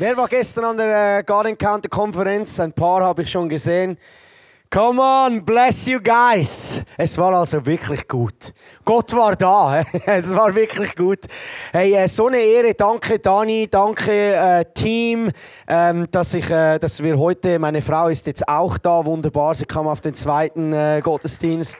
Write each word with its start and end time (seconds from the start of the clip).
Wer 0.00 0.16
war 0.16 0.28
gestern 0.28 0.64
an 0.64 0.76
der 0.76 1.18
äh, 1.18 1.22
Garden 1.24 1.58
Counter 1.58 1.88
Konferenz? 1.88 2.60
Ein 2.60 2.72
paar 2.72 3.02
habe 3.02 3.22
ich 3.22 3.30
schon 3.32 3.48
gesehen. 3.48 3.98
Come 4.70 5.02
on, 5.02 5.44
bless 5.44 5.86
you 5.86 5.98
guys. 5.98 6.80
Es 6.96 7.18
war 7.18 7.34
also 7.34 7.66
wirklich 7.66 8.06
gut. 8.06 8.54
Gott 8.84 9.12
war 9.12 9.34
da. 9.34 9.80
es 10.06 10.30
war 10.30 10.54
wirklich 10.54 10.94
gut. 10.94 11.18
Hey, 11.72 11.94
äh, 11.94 12.06
so 12.06 12.28
eine 12.28 12.38
Ehre. 12.38 12.74
Danke 12.74 13.18
Dani, 13.18 13.66
danke 13.68 14.36
äh, 14.36 14.64
Team, 14.72 15.32
ähm, 15.66 16.06
dass 16.12 16.32
ich, 16.32 16.48
äh, 16.48 16.78
dass 16.78 17.02
wir 17.02 17.18
heute. 17.18 17.58
Meine 17.58 17.82
Frau 17.82 18.06
ist 18.06 18.24
jetzt 18.28 18.48
auch 18.48 18.78
da. 18.78 19.04
Wunderbar. 19.04 19.56
Sie 19.56 19.64
kam 19.64 19.88
auf 19.88 20.00
den 20.00 20.14
zweiten 20.14 20.72
äh, 20.72 21.00
Gottesdienst. 21.02 21.76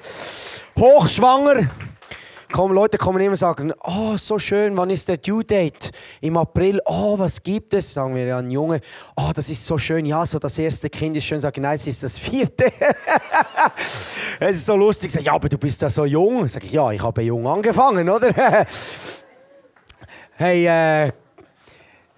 Hochschwanger. 0.77 1.69
Komm, 2.51 2.73
Leute 2.73 2.97
kommen 2.97 3.21
immer 3.21 3.33
und 3.33 3.37
sagen, 3.37 3.75
oh, 3.85 4.17
so 4.17 4.39
schön, 4.39 4.75
wann 4.77 4.89
ist 4.89 5.07
der 5.07 5.19
Due 5.19 5.45
Date? 5.45 5.91
Im 6.23 6.37
April, 6.39 6.81
oh, 6.87 7.19
was 7.19 7.43
gibt 7.43 7.75
es? 7.75 7.93
Sagen 7.93 8.15
wir 8.15 8.37
an 8.37 8.51
Junge, 8.51 8.81
oh, 9.17 9.31
das 9.35 9.51
ist 9.51 9.67
so 9.67 9.77
schön, 9.77 10.07
ja, 10.07 10.25
so 10.25 10.39
das 10.39 10.59
erste 10.59 10.89
Kind 10.89 11.17
ist 11.17 11.25
schön. 11.25 11.41
Sagen, 11.41 11.61
nein, 11.61 11.77
es 11.77 11.87
ist 11.87 12.03
das 12.03 12.19
vierte. 12.19 12.73
es 14.41 14.57
ist 14.57 14.67
so 14.67 14.77
lustig, 14.77 15.11
sag, 15.11 15.23
ja, 15.23 15.35
aber 15.35 15.51
du 15.51 15.59
bist 15.59 15.83
ja 15.83 15.91
so 15.91 16.07
jung. 16.07 16.49
Sag 16.49 16.65
ich, 16.65 16.73
ja, 16.73 16.91
ich 16.91 17.03
habe 17.03 17.21
jung 17.21 17.47
angefangen, 17.47 18.09
oder? 18.09 18.33
hey, 20.37 20.67
äh, 20.67 21.13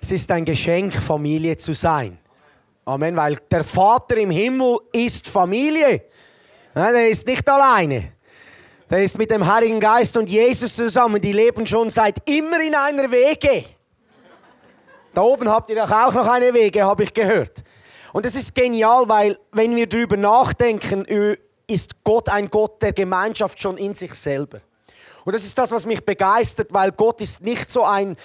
es 0.01 0.13
ist 0.13 0.31
ein 0.31 0.45
Geschenk, 0.45 0.95
Familie 0.95 1.57
zu 1.57 1.73
sein. 1.73 2.19
Amen, 2.85 3.17
weil 3.17 3.37
der 3.51 3.65
Vater 3.65 4.17
im 4.17 4.31
Himmel 4.31 4.79
ist 4.93 5.29
Familie. 5.29 6.03
Er 6.73 7.09
ist 7.09 7.27
nicht 7.27 7.49
alleine. 7.49 8.13
Der 8.91 9.05
ist 9.05 9.17
mit 9.17 9.31
dem 9.31 9.47
Heiligen 9.47 9.79
Geist 9.79 10.17
und 10.17 10.29
Jesus 10.29 10.75
zusammen. 10.75 11.23
Die 11.23 11.33
leben 11.33 11.65
schon 11.65 11.91
seit 11.91 12.29
immer 12.29 12.61
in 12.61 12.75
einer 12.75 13.09
Wege. 13.13 13.65
Da 15.15 15.23
oben 15.23 15.49
habt 15.49 15.71
ihr 15.71 15.77
doch 15.77 15.91
auch 15.93 16.13
noch 16.13 16.27
eine 16.27 16.53
Wege, 16.53 16.85
habe 16.85 17.05
ich 17.05 17.15
gehört. 17.15 17.63
Und 18.13 18.27
es 18.27 18.35
ist 18.35 18.53
genial, 18.53 19.09
weil 19.09 19.39
wenn 19.53 19.77
wir 19.77 19.87
darüber 19.87 20.17
nachdenken, 20.17 21.07
ist 21.69 22.03
Gott 22.03 22.29
ein 22.29 22.51
Gott 22.51 22.83
der 22.83 22.93
Gemeinschaft 22.93 23.61
schon 23.61 23.79
in 23.79 23.95
sich 23.95 24.13
selber. 24.15 24.61
Und 25.25 25.35
das 25.37 25.45
ist 25.45 25.57
das, 25.57 25.71
was 25.71 25.87
mich 25.87 26.05
begeistert, 26.05 26.73
weil 26.73 26.91
Gott 26.91 27.21
ist 27.21 27.41
nicht 27.43 27.71
so 27.71 27.85
ein, 27.85 28.17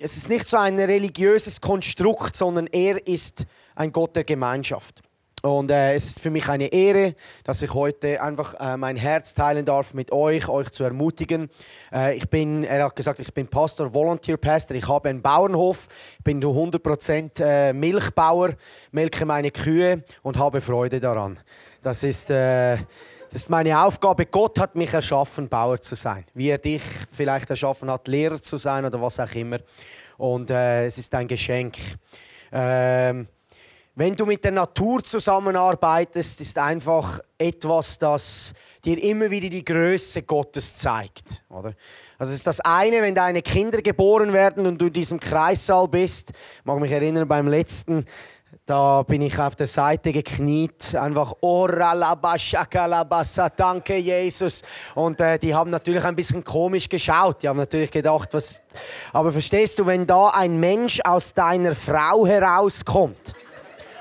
es 0.00 0.16
ist 0.16 0.28
nicht 0.28 0.48
so 0.48 0.56
ein 0.56 0.80
religiöses 0.80 1.60
Konstrukt, 1.60 2.34
sondern 2.34 2.66
er 2.66 3.06
ist 3.06 3.44
ein 3.76 3.92
Gott 3.92 4.16
der 4.16 4.24
Gemeinschaft. 4.24 5.00
Und 5.42 5.70
äh, 5.70 5.94
es 5.94 6.08
ist 6.08 6.20
für 6.20 6.30
mich 6.30 6.48
eine 6.48 6.66
Ehre, 6.66 7.14
dass 7.44 7.62
ich 7.62 7.72
heute 7.72 8.20
einfach 8.20 8.54
äh, 8.58 8.76
mein 8.76 8.96
Herz 8.96 9.34
teilen 9.34 9.64
darf 9.64 9.94
mit 9.94 10.10
euch, 10.10 10.48
euch 10.48 10.70
zu 10.70 10.82
ermutigen. 10.82 11.48
Äh, 11.92 12.16
ich 12.16 12.28
bin, 12.28 12.64
er 12.64 12.84
hat 12.84 12.96
gesagt, 12.96 13.20
ich 13.20 13.32
bin 13.32 13.46
Pastor, 13.46 13.94
Volunteer 13.94 14.36
Pastor. 14.36 14.76
Ich 14.76 14.88
habe 14.88 15.08
einen 15.08 15.22
Bauernhof, 15.22 15.86
bin 16.24 16.42
100% 16.42 17.40
äh, 17.40 17.72
Milchbauer, 17.72 18.54
melke 18.90 19.24
meine 19.24 19.52
Kühe 19.52 20.02
und 20.22 20.38
habe 20.38 20.60
Freude 20.60 20.98
daran. 20.98 21.38
Das 21.82 22.02
ist, 22.02 22.30
äh, 22.30 22.76
das 23.30 23.42
ist 23.42 23.50
meine 23.50 23.80
Aufgabe. 23.80 24.26
Gott 24.26 24.58
hat 24.58 24.74
mich 24.74 24.92
erschaffen, 24.92 25.48
Bauer 25.48 25.80
zu 25.80 25.94
sein. 25.94 26.24
Wie 26.34 26.48
er 26.48 26.58
dich 26.58 26.82
vielleicht 27.12 27.48
erschaffen 27.48 27.88
hat, 27.90 28.08
Lehrer 28.08 28.42
zu 28.42 28.56
sein 28.56 28.84
oder 28.84 29.00
was 29.00 29.20
auch 29.20 29.32
immer. 29.34 29.58
Und 30.16 30.50
äh, 30.50 30.86
es 30.86 30.98
ist 30.98 31.14
ein 31.14 31.28
Geschenk. 31.28 31.76
Ähm, 32.50 33.28
wenn 33.98 34.14
du 34.14 34.26
mit 34.26 34.44
der 34.44 34.52
Natur 34.52 35.02
zusammenarbeitest, 35.02 36.40
ist 36.40 36.56
einfach 36.56 37.18
etwas, 37.36 37.98
das 37.98 38.52
dir 38.84 39.02
immer 39.02 39.28
wieder 39.28 39.48
die 39.48 39.64
Größe 39.64 40.22
Gottes 40.22 40.76
zeigt. 40.76 41.42
Oder? 41.48 41.72
Also 42.16 42.32
ist 42.32 42.46
das 42.46 42.60
eine, 42.60 43.02
wenn 43.02 43.16
deine 43.16 43.42
Kinder 43.42 43.82
geboren 43.82 44.32
werden 44.32 44.68
und 44.68 44.80
du 44.80 44.86
in 44.86 44.92
diesem 44.92 45.18
Kreissaal 45.18 45.88
bist. 45.88 46.30
Ich 46.30 46.64
mag 46.64 46.78
mich 46.78 46.92
erinnern, 46.92 47.26
beim 47.26 47.48
letzten, 47.48 48.04
da 48.66 49.02
bin 49.02 49.20
ich 49.20 49.36
auf 49.36 49.56
der 49.56 49.66
Seite 49.66 50.12
gekniet, 50.12 50.94
einfach 50.94 51.34
Oralabashakalabasa, 51.40 53.48
danke 53.48 53.96
Jesus. 53.96 54.62
Und 54.94 55.20
äh, 55.20 55.40
die 55.40 55.52
haben 55.52 55.70
natürlich 55.70 56.04
ein 56.04 56.14
bisschen 56.14 56.44
komisch 56.44 56.88
geschaut. 56.88 57.42
Die 57.42 57.48
haben 57.48 57.56
natürlich 57.56 57.90
gedacht, 57.90 58.28
was. 58.30 58.62
Aber 59.12 59.32
verstehst 59.32 59.80
du, 59.80 59.86
wenn 59.86 60.06
da 60.06 60.28
ein 60.28 60.60
Mensch 60.60 61.00
aus 61.02 61.34
deiner 61.34 61.74
Frau 61.74 62.28
herauskommt, 62.28 63.34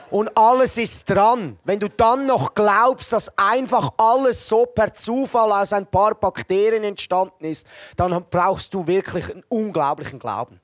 und 0.09 0.29
alles 0.37 0.77
ist 0.77 1.09
dran. 1.09 1.57
Wenn 1.63 1.79
du 1.79 1.89
dann 1.89 2.25
noch 2.25 2.55
glaubst, 2.55 3.11
dass 3.11 3.31
einfach 3.37 3.91
alles 3.97 4.47
so 4.47 4.65
per 4.65 4.93
Zufall 4.93 5.51
aus 5.51 5.73
ein 5.73 5.85
paar 5.85 6.15
Bakterien 6.15 6.83
entstanden 6.83 7.45
ist, 7.45 7.67
dann 7.95 8.25
brauchst 8.29 8.73
du 8.73 8.87
wirklich 8.87 9.29
einen 9.29 9.43
unglaublichen 9.49 10.19
Glauben. 10.19 10.59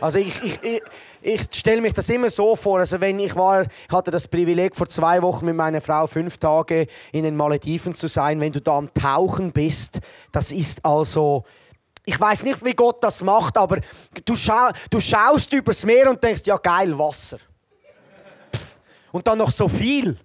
Also 0.00 0.18
ich, 0.18 0.42
ich, 0.42 0.62
ich, 0.62 0.82
ich 1.22 1.42
stelle 1.52 1.80
mich 1.80 1.92
das 1.92 2.08
immer 2.08 2.28
so 2.28 2.56
vor, 2.56 2.80
also 2.80 3.00
wenn 3.00 3.18
ich 3.20 3.34
war, 3.36 3.62
ich 3.62 3.92
hatte 3.92 4.10
das 4.10 4.26
Privileg 4.26 4.74
vor 4.74 4.88
zwei 4.88 5.22
Wochen 5.22 5.46
mit 5.46 5.54
meiner 5.54 5.80
Frau 5.80 6.06
fünf 6.08 6.36
Tage 6.36 6.88
in 7.12 7.22
den 7.22 7.36
Malediven 7.36 7.94
zu 7.94 8.08
sein, 8.08 8.40
wenn 8.40 8.52
du 8.52 8.60
da 8.60 8.76
am 8.76 8.92
Tauchen 8.92 9.52
bist, 9.52 10.00
das 10.32 10.50
ist 10.50 10.84
also, 10.84 11.44
ich 12.04 12.20
weiß 12.20 12.42
nicht, 12.42 12.64
wie 12.64 12.74
Gott 12.74 13.02
das 13.04 13.22
macht, 13.22 13.56
aber 13.56 13.78
du, 14.24 14.34
schau, 14.34 14.70
du 14.90 15.00
schaust 15.00 15.52
übers 15.52 15.84
Meer 15.84 16.10
und 16.10 16.22
denkst, 16.22 16.42
ja 16.44 16.56
geil, 16.56 16.98
Wasser 16.98 17.38
und 19.14 19.28
dann 19.28 19.38
noch 19.38 19.52
so 19.52 19.68
viel. 19.68 20.18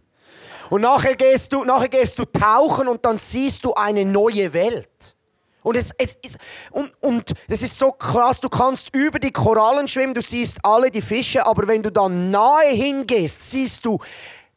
Und 0.71 0.81
nachher 0.81 1.15
gehst 1.15 1.53
du, 1.53 1.63
nachher 1.63 1.89
gehst 1.89 2.17
du 2.17 2.25
tauchen 2.25 2.87
und 2.87 3.05
dann 3.05 3.19
siehst 3.19 3.63
du 3.63 3.75
eine 3.75 4.03
neue 4.03 4.51
Welt. 4.51 5.15
Und, 5.61 5.77
es, 5.77 5.91
es, 5.99 6.17
es, 6.25 6.35
und, 6.71 6.91
und 6.99 7.33
das 7.47 7.61
ist 7.61 7.77
so 7.77 7.91
krass, 7.91 8.39
du 8.39 8.49
kannst 8.49 8.89
über 8.95 9.19
die 9.19 9.31
Korallen 9.31 9.87
schwimmen, 9.87 10.15
du 10.15 10.23
siehst 10.23 10.57
alle 10.63 10.89
die 10.89 11.03
Fische, 11.03 11.45
aber 11.45 11.67
wenn 11.67 11.83
du 11.83 11.91
dann 11.91 12.31
nahe 12.31 12.69
hingehst, 12.69 13.51
siehst 13.51 13.85
du 13.85 13.99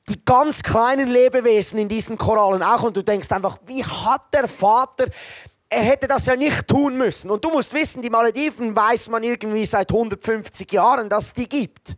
die 0.08 0.18
ganz 0.24 0.62
kleinen 0.62 1.10
Lebewesen 1.10 1.78
in 1.78 1.88
diesen 1.88 2.16
Korallen 2.16 2.62
auch 2.62 2.84
und 2.84 2.96
du 2.96 3.02
denkst 3.02 3.30
einfach, 3.32 3.58
wie 3.66 3.84
hat 3.84 4.32
der 4.32 4.48
Vater, 4.48 5.08
er 5.68 5.82
hätte 5.82 6.08
das 6.08 6.24
ja 6.24 6.36
nicht 6.36 6.66
tun 6.66 6.96
müssen. 6.96 7.30
Und 7.30 7.44
du 7.44 7.50
musst 7.50 7.74
wissen, 7.74 8.00
die 8.00 8.10
Malediven 8.10 8.74
weiß 8.74 9.10
man 9.10 9.22
irgendwie 9.22 9.66
seit 9.66 9.90
150 9.90 10.72
Jahren, 10.72 11.10
dass 11.10 11.26
es 11.26 11.32
die 11.34 11.48
gibt. 11.48 11.96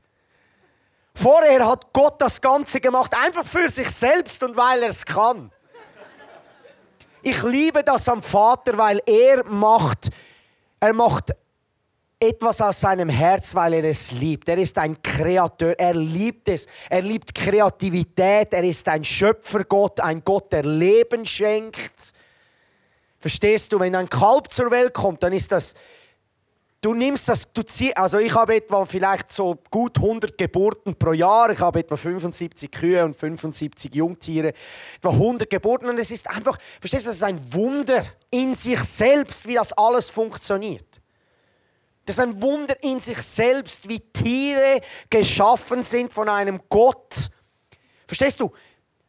Vorher 1.14 1.66
hat 1.66 1.92
Gott 1.92 2.20
das 2.20 2.41
Ganze 2.41 2.80
gemacht, 2.80 3.14
einfach 3.16 3.47
für 3.47 3.70
sich 3.70 3.88
selbst 3.91 4.42
und 4.42 4.56
weil 4.56 4.82
er 4.82 4.91
es 4.91 5.04
kann. 5.04 5.50
Ich 7.22 7.42
liebe 7.42 7.82
das 7.82 8.08
am 8.08 8.22
Vater, 8.22 8.76
weil 8.76 9.00
er 9.06 9.44
macht, 9.44 10.10
er 10.80 10.92
macht 10.92 11.30
etwas 12.20 12.60
aus 12.60 12.80
seinem 12.80 13.08
Herz, 13.08 13.54
weil 13.54 13.74
er 13.74 13.84
es 13.84 14.10
liebt. 14.10 14.48
Er 14.48 14.58
ist 14.58 14.76
ein 14.78 15.00
Kreator, 15.03 15.74
er 15.78 15.94
liebt 15.94 16.48
es. 16.48 16.66
Er 16.91 17.03
liebt 17.03 17.34
Kreativität, 17.34 18.53
er 18.53 18.64
ist 18.64 18.86
ein 18.88 19.04
Schöpfergott, 19.04 20.00
ein 20.00 20.22
Gott, 20.24 20.53
der 20.53 20.64
Leben 20.64 21.24
schenkt. 21.24 22.12
Verstehst 23.19 23.72
du, 23.72 23.80
wenn 23.80 23.94
ein 23.94 24.08
Kalb 24.08 24.53
zur 24.53 24.70
Welt 24.70 24.92
kommt, 24.92 25.22
dann 25.22 25.32
ist 25.32 25.50
das 25.50 25.74
du 26.84 26.93
nimmst 26.93 27.28
das, 27.28 27.50
du 27.53 27.62
ziehst, 27.62 27.97
also 27.97 28.19
ich 28.19 28.34
habe 28.34 28.56
etwa 28.56 28.84
vielleicht 28.84 29.33
so 29.33 29.59
gut 29.71 29.97
100 29.97 30.37
Geburten 30.37 30.95
pro 30.95 31.12
Jahr, 31.12 31.50
ich 31.50 31.59
habe 31.59 31.78
etwa 31.78 31.97
75 31.97 32.71
Kühe 32.71 33.03
und 33.03 33.17
75 33.17 33.95
Jungtiere, 33.95 34.53
etwa 34.99 35.11
100 35.11 35.49
Geburten 35.49 35.89
und 35.89 35.99
es 35.99 36.11
ist 36.11 36.28
einfach, 36.28 36.59
verstehst 36.81 37.06
du, 37.06 37.11
das 37.11 37.17
ist 37.17 37.22
ein 37.22 37.41
Wunder 37.55 38.05
in 38.31 38.55
sich 38.55 38.81
selbst, 38.81 39.47
wie 39.47 39.55
das 39.55 39.72
alles 39.72 40.11
funktioniert. 40.11 41.00
Das 42.05 42.17
ist 42.17 42.21
ein 42.21 42.43
Wunder 42.43 42.77
in 42.83 43.01
sich 43.01 43.22
selbst, 43.22 43.89
wie 43.89 44.01
Tiere 44.01 44.83
geschaffen 45.09 45.83
sind 45.83 46.12
von 46.12 46.28
einem 46.28 46.61
Gott. 46.69 47.31
Verstehst 48.07 48.41
du? 48.41 48.53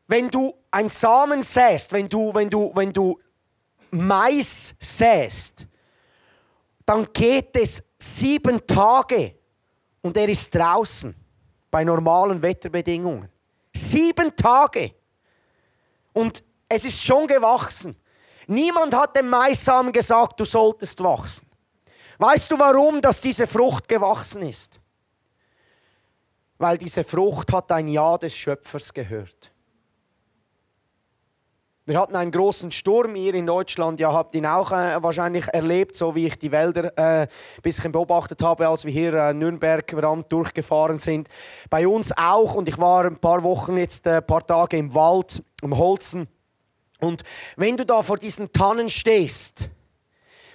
Wenn 0.07 0.30
du 0.30 0.56
ein 0.71 0.88
Samen 0.88 1.44
säst, 1.44 1.92
wenn 1.92 2.07
du, 2.07 2.33
wenn 2.33 2.50
du, 2.50 2.71
wenn 2.74 2.94
du 2.94 3.19
Mais 3.92 4.74
säst, 4.80 5.68
dann 6.85 7.07
geht 7.11 7.55
es 7.55 7.81
sieben 7.97 8.65
Tage 8.65 9.35
und 10.01 10.15
er 10.17 10.29
ist 10.29 10.53
draußen 10.53 11.15
bei 11.71 11.83
normalen 11.83 12.41
Wetterbedingungen. 12.41 13.29
Sieben 13.73 14.35
Tage. 14.35 14.93
Und 16.13 16.43
es 16.69 16.85
ist 16.85 17.01
schon 17.03 17.27
gewachsen. 17.27 17.95
Niemand 18.47 18.93
hat 18.93 19.15
dem 19.15 19.27
Maisamen 19.27 19.91
gesagt, 19.91 20.39
du 20.39 20.45
solltest 20.45 21.01
wachsen. 21.03 21.47
Weißt 22.17 22.49
du 22.49 22.57
warum, 22.57 23.01
dass 23.01 23.19
diese 23.19 23.47
Frucht 23.47 23.87
gewachsen 23.87 24.43
ist? 24.43 24.79
Weil 26.57 26.77
diese 26.77 27.03
Frucht 27.03 27.51
hat 27.51 27.71
ein 27.71 27.87
Ja 27.87 28.17
des 28.17 28.33
Schöpfers 28.35 28.93
gehört. 28.93 29.51
Wir 31.87 31.99
hatten 31.99 32.15
einen 32.15 32.31
großen 32.31 32.71
Sturm 32.71 33.13
hier 33.13 33.35
in 33.35 33.45
Deutschland. 33.45 33.99
Ja, 33.99 34.11
habt 34.11 34.33
ihn 34.33 34.47
auch 34.47 34.71
äh, 34.71 35.03
wahrscheinlich 35.03 35.45
erlebt, 35.53 35.95
so 35.95 36.15
wie 36.15 36.25
ich 36.25 36.35
die 36.39 36.51
Wälder 36.51 36.97
äh, 36.97 37.21
ein 37.21 37.27
bisschen 37.61 37.91
beobachtet 37.91 38.41
habe, 38.41 38.67
als 38.67 38.85
wir 38.85 38.91
hier 38.91 39.13
äh, 39.13 39.33
Nürnberg-Rand 39.35 40.31
durchgefahren 40.31 40.97
sind. 40.97 41.29
Bei 41.69 41.87
uns 41.87 42.11
auch. 42.17 42.55
Und 42.55 42.67
ich 42.67 42.79
war 42.79 43.05
ein 43.05 43.17
paar 43.17 43.43
Wochen 43.43 43.77
jetzt, 43.77 44.07
ein 44.07 44.15
äh, 44.15 44.21
paar 44.23 44.43
Tage 44.47 44.77
im 44.77 44.95
Wald, 44.95 45.43
am 45.61 45.77
Holzen. 45.77 46.27
Und 47.01 47.21
wenn 47.55 47.77
du 47.77 47.85
da 47.85 48.01
vor 48.01 48.17
diesen 48.17 48.51
Tannen 48.51 48.89
stehst, 48.89 49.69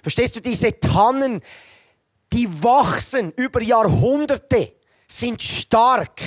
verstehst 0.03 0.35
du, 0.35 0.41
diese 0.41 0.81
Tannen, 0.81 1.43
die 2.33 2.49
wachsen 2.61 3.33
über 3.37 3.63
Jahrhunderte 3.63 4.73
sind 5.07 5.41
stark. 5.41 6.21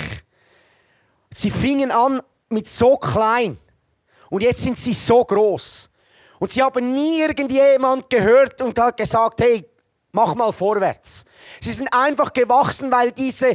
Sie 1.30 1.50
fingen 1.50 1.90
an 1.90 2.22
mit 2.48 2.68
so 2.68 2.96
klein 2.96 3.58
und 4.34 4.42
jetzt 4.42 4.62
sind 4.62 4.76
sie 4.80 4.94
so 4.94 5.24
groß. 5.24 5.88
Und 6.40 6.50
sie 6.50 6.60
haben 6.60 6.92
nie 6.92 7.20
irgendjemand 7.20 8.10
gehört 8.10 8.60
und 8.62 8.76
hat 8.80 8.96
gesagt, 8.96 9.40
hey, 9.40 9.64
mach 10.10 10.34
mal 10.34 10.50
vorwärts. 10.52 11.24
Sie 11.60 11.70
sind 11.70 11.86
einfach 11.94 12.32
gewachsen, 12.32 12.90
weil 12.90 13.12
diese, 13.12 13.54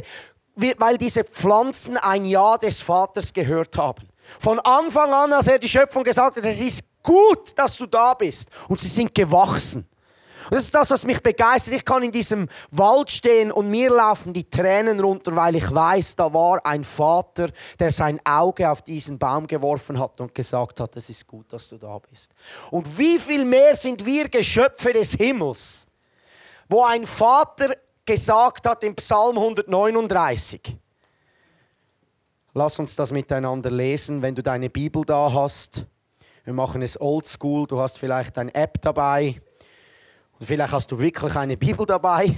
weil 0.54 0.96
diese 0.96 1.24
Pflanzen 1.24 1.98
ein 1.98 2.24
Ja 2.24 2.56
des 2.56 2.80
Vaters 2.80 3.30
gehört 3.30 3.76
haben. 3.76 4.08
Von 4.38 4.58
Anfang 4.60 5.12
an, 5.12 5.34
als 5.34 5.48
er 5.48 5.58
die 5.58 5.68
Schöpfung 5.68 6.02
gesagt 6.02 6.38
hat, 6.38 6.44
es 6.46 6.62
ist 6.62 6.80
gut, 7.02 7.58
dass 7.58 7.76
du 7.76 7.84
da 7.84 8.14
bist. 8.14 8.48
Und 8.66 8.80
sie 8.80 8.88
sind 8.88 9.14
gewachsen. 9.14 9.86
Und 10.50 10.56
das 10.56 10.64
ist 10.64 10.74
das, 10.74 10.90
was 10.90 11.04
mich 11.04 11.22
begeistert. 11.22 11.74
Ich 11.74 11.84
kann 11.84 12.02
in 12.02 12.10
diesem 12.10 12.48
Wald 12.72 13.08
stehen 13.08 13.52
und 13.52 13.70
mir 13.70 13.88
laufen 13.88 14.32
die 14.32 14.50
Tränen 14.50 14.98
runter, 14.98 15.36
weil 15.36 15.54
ich 15.54 15.72
weiß, 15.72 16.16
da 16.16 16.34
war 16.34 16.66
ein 16.66 16.82
Vater, 16.82 17.50
der 17.78 17.92
sein 17.92 18.18
Auge 18.24 18.68
auf 18.68 18.82
diesen 18.82 19.16
Baum 19.16 19.46
geworfen 19.46 19.96
hat 20.00 20.20
und 20.20 20.34
gesagt 20.34 20.80
hat, 20.80 20.96
es 20.96 21.08
ist 21.08 21.24
gut, 21.28 21.52
dass 21.52 21.68
du 21.68 21.78
da 21.78 21.98
bist. 21.98 22.32
Und 22.72 22.98
wie 22.98 23.20
viel 23.20 23.44
mehr 23.44 23.76
sind 23.76 24.04
wir 24.04 24.28
Geschöpfe 24.28 24.92
des 24.92 25.12
Himmels, 25.12 25.86
wo 26.68 26.82
ein 26.82 27.06
Vater 27.06 27.76
gesagt 28.04 28.66
hat 28.66 28.82
im 28.82 28.96
Psalm 28.96 29.38
139. 29.38 30.76
Lass 32.54 32.76
uns 32.80 32.96
das 32.96 33.12
miteinander 33.12 33.70
lesen, 33.70 34.20
wenn 34.20 34.34
du 34.34 34.42
deine 34.42 34.68
Bibel 34.68 35.04
da 35.04 35.32
hast. 35.32 35.86
Wir 36.42 36.54
machen 36.54 36.82
es 36.82 37.00
oldschool. 37.00 37.68
Du 37.68 37.78
hast 37.78 37.98
vielleicht 37.98 38.36
eine 38.36 38.52
App 38.52 38.82
dabei. 38.82 39.40
Vielleicht 40.42 40.72
hast 40.72 40.90
du 40.90 40.98
wirklich 40.98 41.36
eine 41.36 41.56
Bibel 41.58 41.84
dabei. 41.84 42.34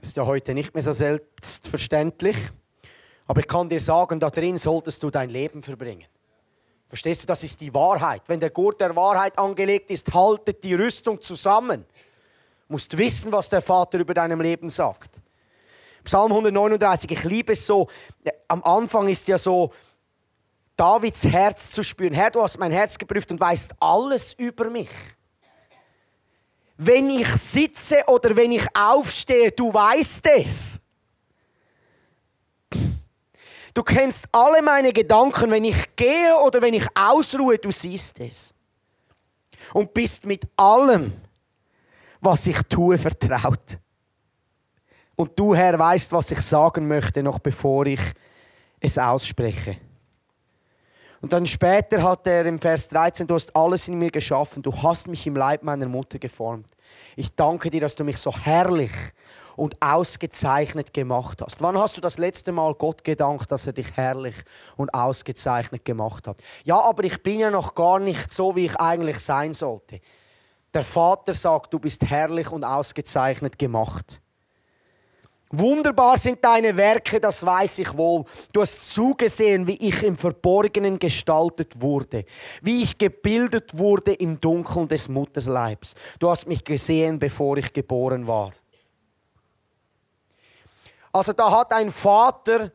Das 0.00 0.10
ist 0.10 0.16
ja 0.16 0.24
heute 0.24 0.54
nicht 0.54 0.72
mehr 0.72 0.84
so 0.84 0.92
selbstverständlich. 0.92 2.36
Aber 3.26 3.40
ich 3.40 3.48
kann 3.48 3.68
dir 3.68 3.80
sagen, 3.80 4.20
da 4.20 4.30
drin 4.30 4.56
solltest 4.56 5.02
du 5.02 5.10
dein 5.10 5.28
Leben 5.28 5.60
verbringen. 5.60 6.06
Verstehst 6.88 7.22
du, 7.22 7.26
das 7.26 7.42
ist 7.42 7.60
die 7.60 7.74
Wahrheit. 7.74 8.22
Wenn 8.28 8.38
der 8.38 8.50
Gurt 8.50 8.80
der 8.80 8.94
Wahrheit 8.94 9.36
angelegt 9.36 9.90
ist, 9.90 10.14
haltet 10.14 10.62
die 10.62 10.74
Rüstung 10.74 11.20
zusammen. 11.20 11.84
Du 12.68 12.74
musst 12.74 12.96
wissen, 12.96 13.32
was 13.32 13.48
der 13.48 13.62
Vater 13.62 13.98
über 13.98 14.14
deinem 14.14 14.40
Leben 14.40 14.68
sagt. 14.68 15.20
Psalm 16.04 16.30
139, 16.30 17.10
ich 17.10 17.24
liebe 17.24 17.52
es 17.52 17.66
so. 17.66 17.88
Am 18.46 18.62
Anfang 18.62 19.08
ist 19.08 19.26
ja 19.26 19.38
so, 19.38 19.72
Davids 20.76 21.24
Herz 21.24 21.72
zu 21.72 21.82
spüren. 21.82 22.14
Herr, 22.14 22.30
du 22.30 22.40
hast 22.40 22.58
mein 22.58 22.70
Herz 22.70 22.96
geprüft 22.96 23.32
und 23.32 23.40
weißt 23.40 23.74
alles 23.80 24.34
über 24.34 24.70
mich 24.70 24.88
wenn 26.78 27.10
ich 27.10 27.28
sitze 27.36 28.04
oder 28.06 28.34
wenn 28.36 28.52
ich 28.52 28.64
aufstehe, 28.72 29.50
du 29.50 29.74
weißt 29.74 30.26
es. 30.26 30.78
Du 33.74 33.82
kennst 33.82 34.24
alle 34.32 34.62
meine 34.62 34.92
Gedanken, 34.92 35.50
wenn 35.50 35.64
ich 35.64 35.96
gehe 35.96 36.36
oder 36.36 36.62
wenn 36.62 36.74
ich 36.74 36.86
ausruhe, 36.96 37.58
du 37.58 37.70
siehst 37.72 38.20
es. 38.20 38.54
Und 39.72 39.92
bist 39.92 40.24
mit 40.24 40.46
allem, 40.56 41.12
was 42.20 42.46
ich 42.46 42.60
tue, 42.68 42.96
vertraut. 42.96 43.78
Und 45.16 45.38
du, 45.38 45.54
Herr, 45.54 45.78
weißt, 45.78 46.12
was 46.12 46.30
ich 46.30 46.40
sagen 46.40 46.86
möchte, 46.86 47.22
noch 47.24 47.40
bevor 47.40 47.86
ich 47.86 48.00
es 48.78 48.96
ausspreche. 48.96 49.78
Und 51.20 51.32
dann 51.32 51.46
später 51.46 52.02
hat 52.02 52.26
er 52.26 52.46
im 52.46 52.58
Vers 52.58 52.88
13, 52.88 53.26
du 53.26 53.34
hast 53.34 53.54
alles 53.56 53.88
in 53.88 53.98
mir 53.98 54.10
geschaffen, 54.10 54.62
du 54.62 54.82
hast 54.82 55.08
mich 55.08 55.26
im 55.26 55.34
Leib 55.34 55.62
meiner 55.62 55.88
Mutter 55.88 56.18
geformt. 56.18 56.68
Ich 57.16 57.34
danke 57.34 57.70
dir, 57.70 57.80
dass 57.80 57.96
du 57.96 58.04
mich 58.04 58.18
so 58.18 58.32
herrlich 58.32 58.92
und 59.56 59.82
ausgezeichnet 59.82 60.94
gemacht 60.94 61.42
hast. 61.42 61.60
Wann 61.60 61.76
hast 61.76 61.96
du 61.96 62.00
das 62.00 62.16
letzte 62.16 62.52
Mal 62.52 62.74
Gott 62.74 63.02
gedankt, 63.02 63.50
dass 63.50 63.66
er 63.66 63.72
dich 63.72 63.96
herrlich 63.96 64.36
und 64.76 64.94
ausgezeichnet 64.94 65.84
gemacht 65.84 66.28
hat? 66.28 66.40
Ja, 66.62 66.80
aber 66.80 67.02
ich 67.02 67.20
bin 67.24 67.40
ja 67.40 67.50
noch 67.50 67.74
gar 67.74 67.98
nicht 67.98 68.32
so, 68.32 68.54
wie 68.54 68.66
ich 68.66 68.76
eigentlich 68.76 69.18
sein 69.18 69.52
sollte. 69.52 70.00
Der 70.72 70.84
Vater 70.84 71.34
sagt, 71.34 71.72
du 71.72 71.80
bist 71.80 72.04
herrlich 72.04 72.52
und 72.52 72.62
ausgezeichnet 72.62 73.58
gemacht. 73.58 74.20
Wunderbar 75.50 76.18
sind 76.18 76.44
deine 76.44 76.76
Werke, 76.76 77.18
das 77.20 77.44
weiß 77.44 77.78
ich 77.78 77.96
wohl. 77.96 78.24
Du 78.52 78.60
hast 78.60 78.90
zugesehen, 78.90 79.66
wie 79.66 79.76
ich 79.76 80.02
im 80.02 80.16
Verborgenen 80.16 80.98
gestaltet 80.98 81.80
wurde, 81.80 82.26
wie 82.60 82.82
ich 82.82 82.98
gebildet 82.98 83.76
wurde 83.78 84.12
im 84.12 84.38
Dunkeln 84.38 84.88
des 84.88 85.08
Mutterleibs. 85.08 85.94
Du 86.18 86.28
hast 86.28 86.46
mich 86.46 86.62
gesehen, 86.62 87.18
bevor 87.18 87.56
ich 87.56 87.72
geboren 87.72 88.26
war. 88.26 88.52
Also 91.12 91.32
da 91.32 91.50
hat 91.50 91.72
ein 91.72 91.90
Vater 91.90 92.70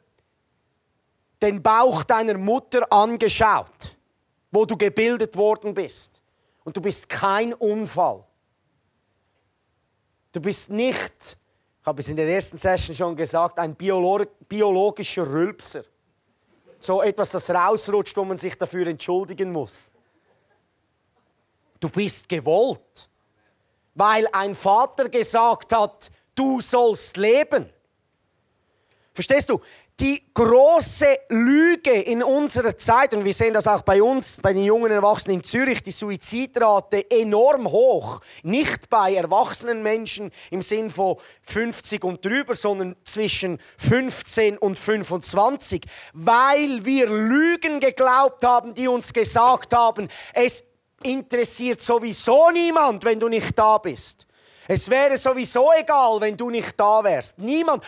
den 1.42 1.62
Bauch 1.62 2.04
deiner 2.04 2.38
Mutter 2.38 2.92
angeschaut, 2.92 3.96
wo 4.52 4.66
du 4.66 4.75
gebildet 4.75 5.38
worden 5.38 5.75
bist. 5.75 6.22
Und 6.64 6.75
du 6.75 6.81
bist 6.81 7.08
kein 7.08 7.54
Unfall. 7.54 8.24
Du 10.31 10.42
bist 10.42 10.72
nicht 10.72 11.38
ich 11.83 11.88
habe 11.88 12.00
es 12.00 12.07
in 12.07 12.15
der 12.15 12.30
ersten 12.30 12.57
Session 12.57 12.95
schon 12.95 13.13
gesagt, 13.13 13.59
ein 13.59 13.75
Biolog 13.75 14.30
biologischer 14.47 15.30
Rülpser. 15.30 15.83
So 16.80 17.01
etwas, 17.01 17.31
das 17.31 17.50
rausrutscht, 17.50 18.15
wo 18.15 18.24
man 18.24 18.38
sich 18.38 18.57
dafür 18.57 18.88
entschuldigen 18.88 19.51
muss. 19.51 19.77
Du 21.81 21.89
bist 21.89 22.30
gewollt, 22.30 23.09
weil 23.95 24.30
ein 24.31 24.56
Vater 24.56 25.09
gesagt 25.09 25.74
hat, 25.74 26.09
du 26.33 26.62
sollst 26.62 27.18
leben. 27.18 27.69
Verstehst 29.13 29.50
du? 29.50 29.59
Die 30.00 30.24
große 30.34 31.19
Lüge 31.30 31.92
in 31.92 32.24
unserer 32.24 32.78
Zeit, 32.78 33.13
und 33.13 33.24
wir 33.24 33.34
sehen 33.34 33.54
das 33.54 33.68
auch 33.68 33.84
bei 33.84 34.01
uns, 34.01 34.40
bei 34.42 34.54
den 34.54 34.63
jungen 34.63 34.92
Erwachsenen 34.92 35.38
in 35.38 35.44
Zürich, 35.44 35.84
die 35.84 35.92
Suizidrate 35.92 37.10
enorm 37.12 37.72
hoch. 37.72 38.19
Nicht 38.42 38.90
bei 38.90 39.13
erwachsenen 39.13 39.84
Menschen 39.84 40.31
im 40.50 40.62
Sinn 40.62 40.90
von 40.90 41.18
50 41.44 42.04
und 42.04 42.25
drüber, 42.25 42.56
sondern 42.56 42.95
zwischen 43.06 43.60
15 43.78 44.57
und 44.57 44.80
25, 44.80 45.84
weil 46.13 46.84
wir 46.86 47.07
Lügen 47.07 47.80
geglaubt 47.80 48.44
haben, 48.44 48.74
die 48.74 48.88
uns 48.88 49.13
gesagt 49.13 49.74
haben, 49.74 50.08
es 50.34 50.63
interessiert 51.03 51.82
sowieso 51.82 52.50
niemand, 52.50 53.06
wenn 53.06 53.20
du 53.20 53.29
nicht 53.29 53.58
da 53.58 53.77
bist. 53.77 54.25
Es 54.67 54.89
wäre 54.89 55.17
sowieso 55.17 55.72
egal, 55.74 56.22
wenn 56.22 56.38
du 56.38 56.50
nicht 56.50 56.79
da 56.79 57.03
wärst. 57.03 57.38
Niemand. 57.38 57.84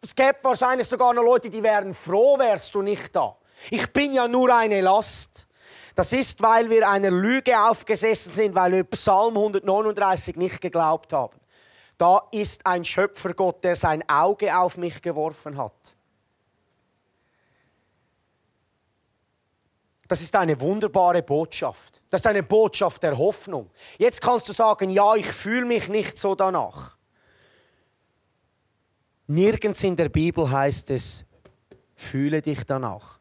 Es 0.00 0.14
gäbe 0.14 0.38
wahrscheinlich 0.42 0.88
sogar 0.88 1.14
noch 1.14 1.24
Leute, 1.24 1.50
die 1.50 1.62
wären 1.62 1.94
froh, 1.94 2.38
wärst 2.38 2.74
du 2.74 2.82
nicht 2.82 3.14
da. 3.14 3.36
Ich 3.70 3.92
bin 3.92 4.12
ja 4.12 4.28
nur 4.28 4.54
eine 4.54 4.80
Last. 4.80 5.46
Das 5.94 6.12
ist, 6.12 6.42
weil 6.42 6.68
wir 6.68 6.88
einer 6.88 7.10
Lüge 7.10 7.58
aufgesessen 7.58 8.30
sind, 8.30 8.54
weil 8.54 8.72
wir 8.72 8.84
Psalm 8.84 9.36
139 9.36 10.36
nicht 10.36 10.60
geglaubt 10.60 11.12
haben. 11.12 11.40
Da 11.96 12.22
ist 12.30 12.66
ein 12.66 12.84
Schöpfergott, 12.84 13.64
der 13.64 13.74
sein 13.74 14.06
Auge 14.08 14.56
auf 14.56 14.76
mich 14.76 15.00
geworfen 15.00 15.56
hat. 15.56 15.72
Das 20.06 20.20
ist 20.20 20.36
eine 20.36 20.60
wunderbare 20.60 21.22
Botschaft. 21.22 22.00
Das 22.10 22.20
ist 22.20 22.26
eine 22.26 22.42
Botschaft 22.42 23.02
der 23.02 23.16
Hoffnung. 23.16 23.70
Jetzt 23.98 24.20
kannst 24.20 24.48
du 24.48 24.52
sagen, 24.52 24.90
ja, 24.90 25.14
ich 25.16 25.26
fühle 25.26 25.64
mich 25.64 25.88
nicht 25.88 26.18
so 26.18 26.34
danach. 26.34 26.95
Nirgends 29.26 29.82
in 29.82 29.96
der 29.96 30.08
Bibel 30.08 30.50
heißt 30.50 30.90
es, 30.90 31.24
fühle 31.94 32.40
dich 32.40 32.64
danach. 32.64 33.18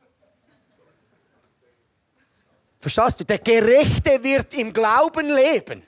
Verstehst 2.80 3.20
du? 3.20 3.24
Der 3.24 3.40
Gerechte 3.40 4.22
wird 4.22 4.54
im 4.54 4.72
Glauben 4.72 5.28
leben. 5.30 5.84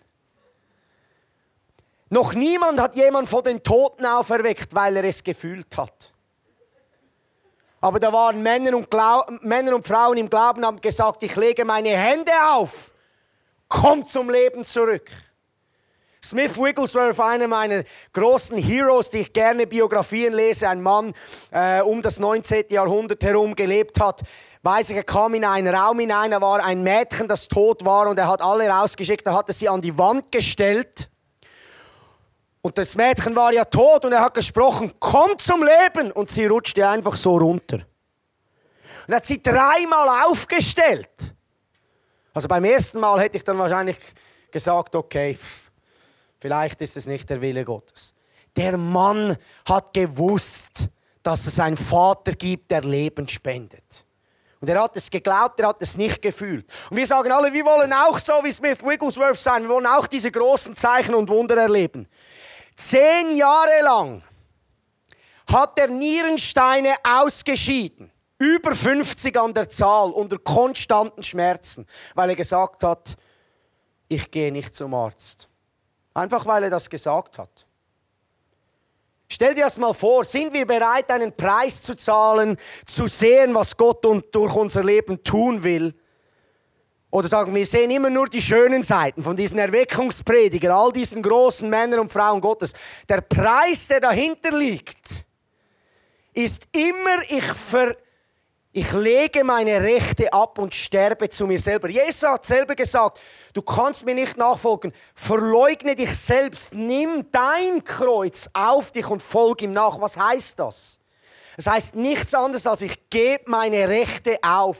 Noch 2.09 2.33
niemand 2.33 2.79
hat 2.79 2.95
jemand 2.95 3.29
von 3.29 3.43
den 3.43 3.61
Toten 3.61 4.05
auferweckt, 4.05 4.73
weil 4.73 4.97
er 4.97 5.03
es 5.03 5.23
gefühlt 5.23 5.77
hat. 5.77 6.13
Aber 7.79 7.99
da 7.99 8.11
waren 8.11 8.41
Männer 8.41 8.75
und, 8.75 8.91
Männer 9.43 9.75
und 9.75 9.85
Frauen 9.85 10.17
im 10.17 10.29
Glauben, 10.29 10.65
haben 10.65 10.81
gesagt, 10.81 11.21
ich 11.21 11.35
lege 11.35 11.63
meine 11.63 11.89
Hände 11.89 12.31
auf, 12.49 12.91
komm 13.67 14.05
zum 14.05 14.29
Leben 14.29 14.65
zurück. 14.65 15.11
Smith 16.23 16.57
Wigglesworth, 16.57 17.19
einer 17.19 17.47
meiner 17.47 17.83
großen 18.13 18.57
Heroes, 18.57 19.09
die 19.09 19.19
ich 19.19 19.33
gerne 19.33 19.67
Biografien 19.67 20.33
lese, 20.33 20.67
ein 20.67 20.81
Mann 20.81 21.13
äh, 21.51 21.81
um 21.81 22.01
das 22.01 22.19
19. 22.19 22.65
Jahrhundert 22.69 23.23
herum 23.23 23.55
gelebt 23.55 23.99
hat, 23.99 24.21
weiß 24.63 24.89
ich, 24.89 24.95
er 24.95 25.03
kam 25.03 25.33
in 25.35 25.45
einen 25.45 25.73
Raum 25.73 25.99
hinein, 25.99 26.31
da 26.31 26.41
war 26.41 26.63
ein 26.63 26.83
Mädchen, 26.83 27.27
das 27.27 27.47
tot 27.47 27.85
war 27.85 28.09
und 28.09 28.19
er 28.19 28.27
hat 28.27 28.41
alle 28.41 28.67
rausgeschickt, 28.67 29.25
er 29.25 29.35
hat 29.35 29.53
sie 29.53 29.69
an 29.69 29.81
die 29.81 29.97
Wand 29.97 30.31
gestellt 30.31 31.09
und 32.67 32.77
das 32.77 32.95
Mädchen 32.95 33.33
war 33.33 33.53
ja 33.53 33.63
tot 33.63 34.03
und 34.03 34.11
er 34.11 34.19
hat 34.19 34.33
gesprochen, 34.33 34.91
komm 34.99 35.37
zum 35.37 35.63
Leben 35.63 36.11
und 36.11 36.29
sie 36.29 36.47
rutschte 36.47 36.85
einfach 36.85 37.15
so 37.15 37.37
runter. 37.37 37.77
Und 39.07 39.13
er 39.13 39.15
hat 39.15 39.25
sie 39.25 39.41
dreimal 39.41 40.25
aufgestellt. 40.25 41.33
Also 42.33 42.49
beim 42.49 42.65
ersten 42.65 42.99
Mal 42.99 43.21
hätte 43.21 43.37
ich 43.37 43.45
dann 43.45 43.57
wahrscheinlich 43.57 43.97
gesagt, 44.51 44.95
okay, 44.95 45.39
Vielleicht 46.39 46.81
ist 46.81 46.97
es 46.97 47.05
nicht 47.05 47.29
der 47.29 47.41
Wille 47.41 47.65
Gottes. 47.65 48.13
Der 48.55 48.77
Mann 48.77 49.37
hat 49.65 49.93
gewusst, 49.93 50.87
dass 51.23 51.45
es 51.45 51.59
einen 51.59 51.77
Vater 51.77 52.33
gibt, 52.33 52.71
der 52.71 52.81
Leben 52.81 53.27
spendet. 53.27 54.05
Und 54.59 54.69
er 54.69 54.81
hat 54.81 54.95
es 54.97 55.09
geglaubt, 55.09 55.59
er 55.59 55.67
hat 55.67 55.81
es 55.81 55.97
nicht 55.97 56.21
gefühlt. 56.21 56.65
Und 56.89 56.97
wir 56.97 57.05
sagen 57.05 57.31
alle, 57.31 57.53
wir 57.53 57.63
wollen 57.63 57.93
auch 57.93 58.17
so 58.17 58.33
wie 58.43 58.51
Smith 58.51 58.81
Wigglesworth 58.83 59.37
sein. 59.37 59.63
Wir 59.63 59.69
wollen 59.69 59.85
auch 59.85 60.07
diese 60.07 60.31
großen 60.31 60.75
Zeichen 60.75 61.13
und 61.13 61.29
Wunder 61.29 61.57
erleben. 61.57 62.07
Zehn 62.75 63.35
Jahre 63.35 63.81
lang 63.83 64.23
hat 65.51 65.79
er 65.79 65.87
Nierensteine 65.87 66.95
ausgeschieden. 67.07 68.11
Über 68.39 68.75
50 68.75 69.35
an 69.39 69.53
der 69.53 69.69
Zahl, 69.69 70.11
unter 70.11 70.37
konstanten 70.37 71.23
Schmerzen, 71.23 71.87
weil 72.13 72.29
er 72.31 72.35
gesagt 72.35 72.83
hat, 72.83 73.15
ich 74.07 74.29
gehe 74.29 74.51
nicht 74.51 74.75
zum 74.75 74.93
Arzt. 74.93 75.47
Einfach 76.17 76.47
weil 76.47 76.63
er 76.63 76.71
das 76.71 76.89
gesagt 76.89 77.37
hat. 77.37 77.67
Stell 79.29 79.53
dir 79.53 79.65
das 79.65 79.77
mal 79.77 79.93
vor, 79.93 80.25
sind 80.25 80.51
wir 80.51 80.65
bereit, 80.65 81.11
einen 81.11 81.31
Preis 81.31 81.79
zu 81.79 81.93
zahlen, 81.93 82.57
zu 82.87 83.05
sehen, 83.05 83.53
was 83.53 83.77
Gott 83.77 84.03
durch 84.03 84.55
unser 84.55 84.83
Leben 84.83 85.23
tun 85.23 85.61
will? 85.61 85.93
Oder 87.11 87.27
sagen 87.27 87.53
wir, 87.53 87.67
sehen 87.67 87.91
immer 87.91 88.09
nur 88.09 88.27
die 88.27 88.41
schönen 88.41 88.81
Seiten 88.81 89.21
von 89.21 89.35
diesen 89.35 89.59
Erweckungspredigern, 89.59 90.71
all 90.71 90.91
diesen 90.91 91.21
großen 91.21 91.69
Männern 91.69 91.99
und 91.99 92.11
Frauen 92.11 92.41
Gottes. 92.41 92.73
Der 93.07 93.21
Preis, 93.21 93.87
der 93.87 93.99
dahinter 93.99 94.57
liegt, 94.57 95.23
ist 96.33 96.67
immer, 96.75 97.21
ich, 97.29 97.45
ver, 97.45 97.95
ich 98.77 98.91
lege 98.91 99.43
meine 99.43 99.81
Rechte 99.81 100.31
ab 100.31 100.59
und 100.59 100.75
sterbe 100.75 101.31
zu 101.31 101.47
mir 101.47 101.59
selber. 101.59 101.89
Jesus 101.89 102.21
hat 102.29 102.45
selber 102.45 102.75
gesagt, 102.75 103.19
du 103.51 103.63
kannst 103.63 104.05
mir 104.05 104.13
nicht 104.13 104.37
nachfolgen. 104.37 104.93
Verleugne 105.15 105.95
dich 105.95 106.15
selbst, 106.15 106.75
nimm 106.75 107.25
dein 107.31 107.83
Kreuz 107.83 108.47
auf 108.53 108.91
dich 108.91 109.07
und 109.07 109.23
folge 109.23 109.65
ihm 109.65 109.73
nach. 109.73 109.99
Was 109.99 110.15
heißt 110.15 110.59
das? 110.59 110.99
Es 111.57 111.65
das 111.65 111.73
heißt 111.73 111.95
nichts 111.95 112.35
anderes 112.35 112.67
als 112.67 112.83
ich 112.83 113.09
gebe 113.09 113.49
meine 113.49 113.89
Rechte 113.89 114.37
auf 114.43 114.77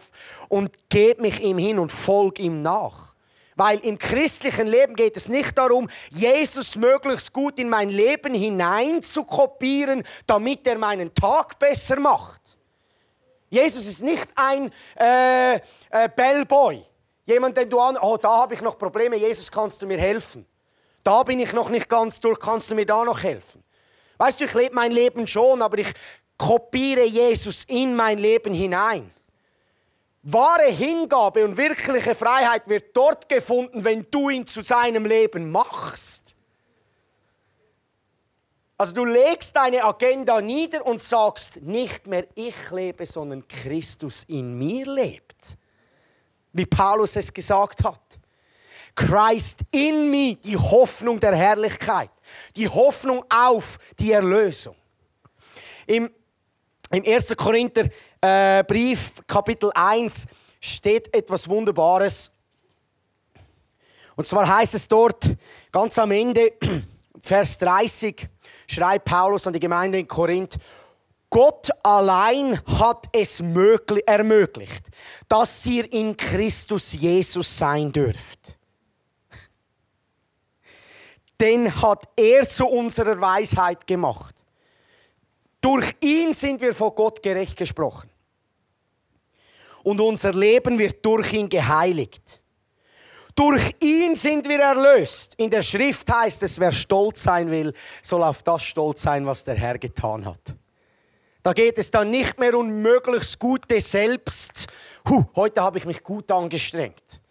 und 0.48 0.76
gebe 0.90 1.24
mich 1.24 1.40
ihm 1.40 1.58
hin 1.58 1.80
und 1.80 1.92
folge 1.92 2.44
ihm 2.44 2.62
nach. 2.62 3.16
Weil 3.56 3.80
im 3.80 3.98
christlichen 3.98 4.68
Leben 4.68 4.96
geht 4.96 5.18
es 5.18 5.28
nicht 5.28 5.58
darum, 5.58 5.90
Jesus 6.12 6.76
möglichst 6.76 7.34
gut 7.34 7.58
in 7.58 7.68
mein 7.68 7.90
Leben 7.90 8.36
hinein 8.36 9.02
zu 9.02 9.24
kopieren, 9.24 10.04
damit 10.28 10.68
er 10.68 10.78
meinen 10.78 11.16
Tag 11.16 11.58
besser 11.58 12.00
macht. 12.00 12.57
Jesus 13.50 13.86
ist 13.86 14.02
nicht 14.02 14.28
ein 14.36 14.72
äh, 15.00 15.56
äh, 15.56 15.60
Bellboy. 16.16 16.84
Jemand, 17.26 17.58
den 17.58 17.70
du 17.70 17.80
an, 17.80 17.98
oh, 18.02 18.18
da 18.18 18.38
habe 18.38 18.54
ich 18.54 18.62
noch 18.62 18.78
Probleme, 18.78 19.16
Jesus, 19.18 19.52
kannst 19.52 19.82
du 19.82 19.86
mir 19.86 19.98
helfen? 19.98 20.46
Da 21.04 21.24
bin 21.24 21.40
ich 21.40 21.54
noch 21.54 21.70
nicht 21.70 21.90
ganz 21.90 22.20
durch, 22.20 22.40
kannst 22.40 22.70
du 22.72 22.76
mir 22.76 22.86
da 22.86 23.04
noch 23.04 23.22
helfen? 23.22 23.64
Weißt 24.18 24.40
du, 24.40 24.46
ich 24.46 24.54
lebe 24.54 24.76
mein 24.76 24.92
Leben 24.92 25.28
schon, 25.28 25.62
aber 25.62 25.78
ich 25.78 25.94
kopiere 26.38 27.06
Jesus 27.06 27.64
in 27.66 27.96
mein 27.96 28.18
Leben 28.18 28.54
hinein. 28.54 29.12
Wahre 30.24 30.66
Hingabe 30.66 31.46
und 31.46 31.56
wirkliche 31.56 32.16
Freiheit 32.16 32.68
wird 32.68 32.96
dort 32.96 33.30
gefunden, 33.30 33.84
wenn 33.86 34.06
du 34.12 34.30
ihn 34.30 34.46
zu 34.46 34.62
seinem 34.62 35.06
Leben 35.06 35.50
machst. 35.52 36.27
Also 38.78 38.94
du 38.94 39.06
legst 39.06 39.56
deine 39.56 39.84
Agenda 39.84 40.40
nieder 40.40 40.86
und 40.86 41.02
sagst, 41.02 41.56
nicht 41.62 42.06
mehr 42.06 42.28
ich 42.36 42.56
lebe, 42.70 43.06
sondern 43.08 43.48
Christus 43.48 44.24
in 44.28 44.56
mir 44.58 44.86
lebt. 44.86 45.58
Wie 46.54 46.66
Paulus 46.66 47.16
es 47.16 47.34
gesagt 47.34 47.84
hat. 47.84 48.20
Christ 48.94 49.60
in 49.72 50.10
mir, 50.12 50.36
die 50.36 50.58
Hoffnung 50.58 51.20
der 51.20 51.36
Herrlichkeit, 51.36 52.10
die 52.56 52.68
Hoffnung 52.68 53.24
auf 53.30 53.78
die 54.00 54.12
Erlösung. 54.12 54.76
Im, 55.86 56.12
im 56.92 57.04
1. 57.06 57.36
Korinther 57.36 57.90
äh, 58.22 58.64
Brief, 58.64 59.12
Kapitel 59.28 59.72
1, 59.74 60.26
steht 60.60 61.16
etwas 61.16 61.48
Wunderbares. 61.48 62.32
Und 64.16 64.26
zwar 64.26 64.48
heißt 64.48 64.74
es 64.74 64.88
dort 64.88 65.30
ganz 65.72 65.98
am 66.00 66.12
Ende, 66.12 66.54
Vers 67.22 67.58
30, 67.58 68.28
schreibt 68.68 69.06
Paulus 69.06 69.48
an 69.48 69.54
die 69.54 69.60
Gemeinde 69.60 70.00
in 70.00 70.08
Korinth, 70.08 70.58
Gott 71.30 71.70
allein 71.84 72.62
hat 72.66 73.08
es 73.12 73.40
ermöglicht, 73.42 74.88
dass 75.28 75.66
ihr 75.66 75.92
in 75.92 76.16
Christus 76.16 76.94
Jesus 76.94 77.58
sein 77.58 77.92
dürft. 77.92 78.58
Den 81.42 81.82
hat 81.82 82.08
er 82.16 82.48
zu 82.48 82.66
unserer 82.66 83.20
Weisheit 83.20 83.86
gemacht. 83.86 84.36
Durch 85.60 85.94
ihn 86.02 86.34
sind 86.34 86.62
wir 86.62 86.74
vor 86.74 86.96
Gott 86.96 87.22
gerecht 87.22 87.58
gesprochen. 87.58 88.10
Und 89.84 90.00
unser 90.00 90.34
Leben 90.34 90.80
wird 90.80 91.06
durch 91.06 91.34
ihn 91.34 91.50
geheiligt. 91.50 92.42
Durch 93.38 93.76
ihn 93.82 94.16
sind 94.16 94.50
wir 94.50 94.60
erlöst. 94.60 95.36
In 95.38 95.52
der 95.52 95.62
Schrift 95.62 96.12
heißt 96.12 96.42
es, 96.42 96.60
wer 96.60 96.72
stolz 96.72 97.22
sein 97.22 97.52
will, 97.52 97.72
soll 98.02 98.24
auf 98.24 98.42
das 98.42 98.64
stolz 98.64 99.04
sein, 99.04 99.28
was 99.28 99.44
der 99.44 99.54
Herr 99.54 99.78
getan 99.78 100.26
hat. 100.26 100.56
Da 101.44 101.54
geht 101.54 101.78
es 101.78 101.92
dann 101.92 102.10
nicht 102.10 102.40
mehr 102.40 102.58
um 102.58 102.82
möglichst 102.82 103.38
gute 103.38 103.80
Selbst. 103.80 104.66
Huh, 105.08 105.24
heute 105.36 105.62
habe 105.62 105.78
ich 105.78 105.86
mich 105.86 106.02
gut 106.02 106.32
angestrengt. 106.32 107.22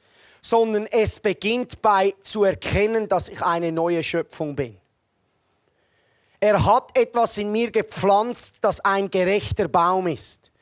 Sondern 0.41 0.87
es 0.87 1.19
beginnt 1.19 1.83
bei 1.83 2.15
zu 2.23 2.45
erkennen, 2.45 3.09
dass 3.09 3.29
ich 3.29 3.43
eine 3.43 3.73
neue 3.73 4.05
Schöpfung 4.05 4.55
bin. 4.55 4.79
Er 6.39 6.65
hat 6.65 6.97
etwas 6.97 7.37
in 7.37 7.51
mir 7.51 7.73
gepflanzt, 7.73 8.59
das 8.61 8.79
ein 8.79 9.11
gerechter 9.11 9.67
Baum 9.67 10.07
ist. 10.07 10.53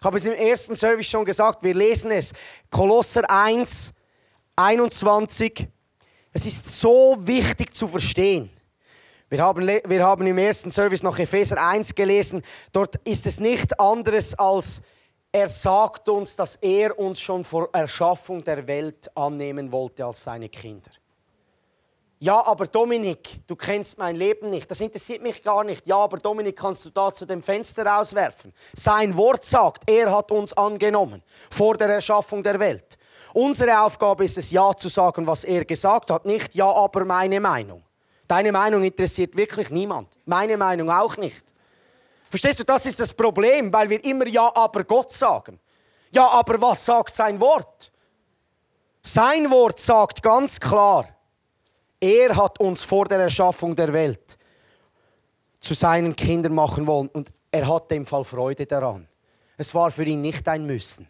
Ich 0.00 0.04
habe 0.04 0.16
es 0.16 0.24
im 0.24 0.32
ersten 0.32 0.74
Service 0.74 1.06
schon 1.06 1.24
gesagt, 1.24 1.62
wir 1.62 1.74
lesen 1.74 2.10
es. 2.10 2.32
Kolosser 2.68 3.30
1, 3.30 3.92
21. 4.58 5.68
Es 6.32 6.44
ist 6.44 6.80
so 6.80 7.16
wichtig 7.20 7.74
zu 7.74 7.86
verstehen. 7.86 8.50
Wir 9.28 9.40
haben, 9.40 9.66
wir 9.66 10.04
haben 10.04 10.26
im 10.26 10.38
ersten 10.38 10.70
Service 10.72 11.02
noch 11.02 11.18
Epheser 11.18 11.62
1 11.62 11.94
gelesen. 11.94 12.42
Dort 12.72 12.96
ist 13.06 13.26
es 13.26 13.38
nicht 13.38 13.78
anderes 13.78 14.36
als, 14.36 14.80
er 15.30 15.48
sagt 15.48 16.08
uns, 16.08 16.34
dass 16.34 16.56
er 16.56 16.98
uns 16.98 17.20
schon 17.20 17.44
vor 17.44 17.68
Erschaffung 17.72 18.42
der 18.42 18.66
Welt 18.66 19.16
annehmen 19.16 19.70
wollte 19.70 20.04
als 20.04 20.24
seine 20.24 20.48
Kinder. 20.48 20.90
Ja, 22.18 22.44
aber 22.44 22.66
Dominik, 22.66 23.40
du 23.46 23.54
kennst 23.54 23.96
mein 23.96 24.16
Leben 24.16 24.50
nicht. 24.50 24.68
Das 24.68 24.80
interessiert 24.80 25.22
mich 25.22 25.40
gar 25.40 25.62
nicht. 25.62 25.86
Ja, 25.86 25.98
aber 25.98 26.16
Dominik, 26.16 26.56
kannst 26.56 26.84
du 26.84 26.90
da 26.90 27.14
zu 27.14 27.26
dem 27.26 27.42
Fenster 27.42 27.86
rauswerfen? 27.86 28.52
Sein 28.72 29.16
Wort 29.16 29.44
sagt, 29.44 29.88
er 29.88 30.10
hat 30.10 30.32
uns 30.32 30.52
angenommen 30.52 31.22
vor 31.48 31.76
der 31.76 31.90
Erschaffung 31.90 32.42
der 32.42 32.58
Welt. 32.58 32.97
Unsere 33.34 33.80
Aufgabe 33.80 34.24
ist 34.24 34.38
es, 34.38 34.50
ja 34.50 34.74
zu 34.76 34.88
sagen, 34.88 35.26
was 35.26 35.44
er 35.44 35.64
gesagt 35.64 36.10
hat, 36.10 36.24
nicht 36.24 36.54
ja, 36.54 36.70
aber 36.70 37.04
meine 37.04 37.40
Meinung. 37.40 37.82
Deine 38.26 38.52
Meinung 38.52 38.82
interessiert 38.82 39.36
wirklich 39.36 39.70
niemand. 39.70 40.16
Meine 40.26 40.56
Meinung 40.56 40.90
auch 40.90 41.16
nicht. 41.16 41.44
Verstehst 42.28 42.60
du, 42.60 42.64
das 42.64 42.84
ist 42.86 43.00
das 43.00 43.14
Problem, 43.14 43.72
weil 43.72 43.88
wir 43.88 44.04
immer 44.04 44.26
ja, 44.26 44.50
aber 44.54 44.84
Gott 44.84 45.10
sagen. 45.12 45.58
Ja, 46.12 46.26
aber 46.28 46.60
was 46.60 46.84
sagt 46.84 47.16
sein 47.16 47.40
Wort? 47.40 47.90
Sein 49.00 49.50
Wort 49.50 49.80
sagt 49.80 50.22
ganz 50.22 50.60
klar, 50.60 51.08
er 52.00 52.36
hat 52.36 52.60
uns 52.60 52.82
vor 52.84 53.06
der 53.06 53.20
Erschaffung 53.20 53.74
der 53.74 53.92
Welt 53.92 54.36
zu 55.60 55.74
seinen 55.74 56.14
Kindern 56.14 56.54
machen 56.54 56.86
wollen 56.86 57.08
und 57.08 57.30
er 57.50 57.66
hat 57.66 57.90
dem 57.90 58.04
Fall 58.04 58.24
Freude 58.24 58.66
daran. 58.66 59.08
Es 59.56 59.74
war 59.74 59.90
für 59.90 60.04
ihn 60.04 60.20
nicht 60.20 60.46
ein 60.46 60.66
Müssen. 60.66 61.08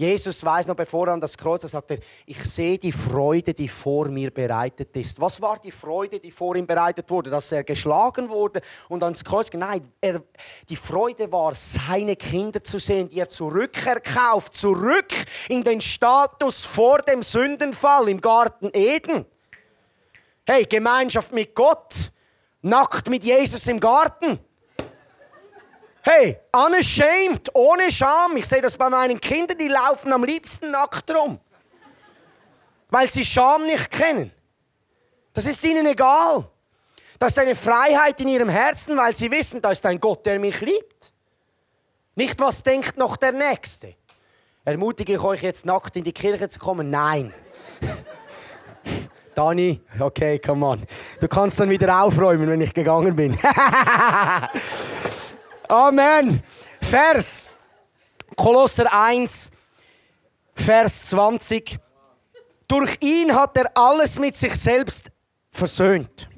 Jesus 0.00 0.42
weiß 0.42 0.66
noch, 0.66 0.76
bevor 0.76 1.08
er 1.08 1.12
an 1.12 1.20
das 1.20 1.36
Kreuz 1.36 1.60
sagt 1.70 1.90
er, 1.90 1.98
ich 2.24 2.42
sehe 2.44 2.78
die 2.78 2.90
Freude, 2.90 3.52
die 3.52 3.68
vor 3.68 4.08
mir 4.08 4.30
bereitet 4.30 4.96
ist. 4.96 5.20
Was 5.20 5.42
war 5.42 5.58
die 5.58 5.70
Freude, 5.70 6.18
die 6.18 6.30
vor 6.30 6.56
ihm 6.56 6.66
bereitet 6.66 7.10
wurde? 7.10 7.28
Dass 7.28 7.52
er 7.52 7.64
geschlagen 7.64 8.30
wurde 8.30 8.62
und 8.88 9.02
ans 9.02 9.22
Kreuz 9.22 9.50
ging? 9.50 9.60
Nein, 9.60 9.92
er, 10.00 10.22
die 10.70 10.76
Freude 10.76 11.30
war, 11.30 11.54
seine 11.54 12.16
Kinder 12.16 12.64
zu 12.64 12.78
sehen, 12.78 13.10
die 13.10 13.20
er 13.20 13.28
zurückerkauft, 13.28 14.54
zurück 14.54 15.12
in 15.50 15.64
den 15.64 15.82
Status 15.82 16.64
vor 16.64 17.00
dem 17.02 17.22
Sündenfall 17.22 18.08
im 18.08 18.22
Garten 18.22 18.70
Eden. 18.72 19.26
Hey, 20.46 20.64
Gemeinschaft 20.64 21.30
mit 21.32 21.54
Gott, 21.54 22.10
nackt 22.62 23.10
mit 23.10 23.22
Jesus 23.22 23.66
im 23.66 23.78
Garten. 23.78 24.38
Hey, 26.02 26.38
unashamed, 26.52 27.50
ohne 27.54 27.92
Scham. 27.92 28.36
Ich 28.36 28.46
sehe 28.46 28.62
das 28.62 28.76
bei 28.76 28.88
meinen 28.88 29.20
Kindern, 29.20 29.58
die 29.58 29.68
laufen 29.68 30.12
am 30.12 30.24
liebsten 30.24 30.70
nackt 30.70 31.14
rum. 31.14 31.38
Weil 32.88 33.10
sie 33.10 33.24
Scham 33.24 33.66
nicht 33.66 33.90
kennen. 33.90 34.32
Das 35.32 35.44
ist 35.44 35.62
ihnen 35.62 35.86
egal. 35.86 36.48
Das 37.18 37.32
ist 37.32 37.38
eine 37.38 37.54
Freiheit 37.54 38.18
in 38.20 38.28
ihrem 38.28 38.48
Herzen, 38.48 38.96
weil 38.96 39.14
sie 39.14 39.30
wissen, 39.30 39.60
da 39.60 39.72
ist 39.72 39.84
ein 39.84 40.00
Gott, 40.00 40.24
der 40.24 40.38
mich 40.38 40.60
liebt. 40.60 41.12
Nicht, 42.14 42.40
was 42.40 42.62
denkt 42.62 42.96
noch 42.96 43.16
der 43.18 43.32
Nächste. 43.32 43.94
Ermutige 44.64 45.14
ich 45.14 45.20
euch 45.20 45.42
jetzt 45.42 45.66
nackt 45.66 45.96
in 45.96 46.04
die 46.04 46.12
Kirche 46.12 46.48
zu 46.48 46.58
kommen? 46.58 46.88
Nein. 46.88 47.34
Dani, 49.34 49.80
okay, 49.98 50.38
come 50.38 50.66
on. 50.66 50.82
Du 51.20 51.28
kannst 51.28 51.60
dann 51.60 51.70
wieder 51.70 52.02
aufräumen, 52.02 52.48
wenn 52.48 52.60
ich 52.60 52.72
gegangen 52.72 53.14
bin. 53.14 53.38
Amen. 55.70 56.42
Vers. 56.80 57.48
Kolosser 58.36 58.92
1, 58.92 59.50
Vers 60.54 61.02
20. 61.04 61.78
Durch 62.66 62.96
ihn 63.00 63.34
hat 63.34 63.56
er 63.56 63.70
alles 63.76 64.18
mit 64.18 64.36
sich 64.36 64.54
selbst 64.54 65.10
versöhnt. 65.52 66.28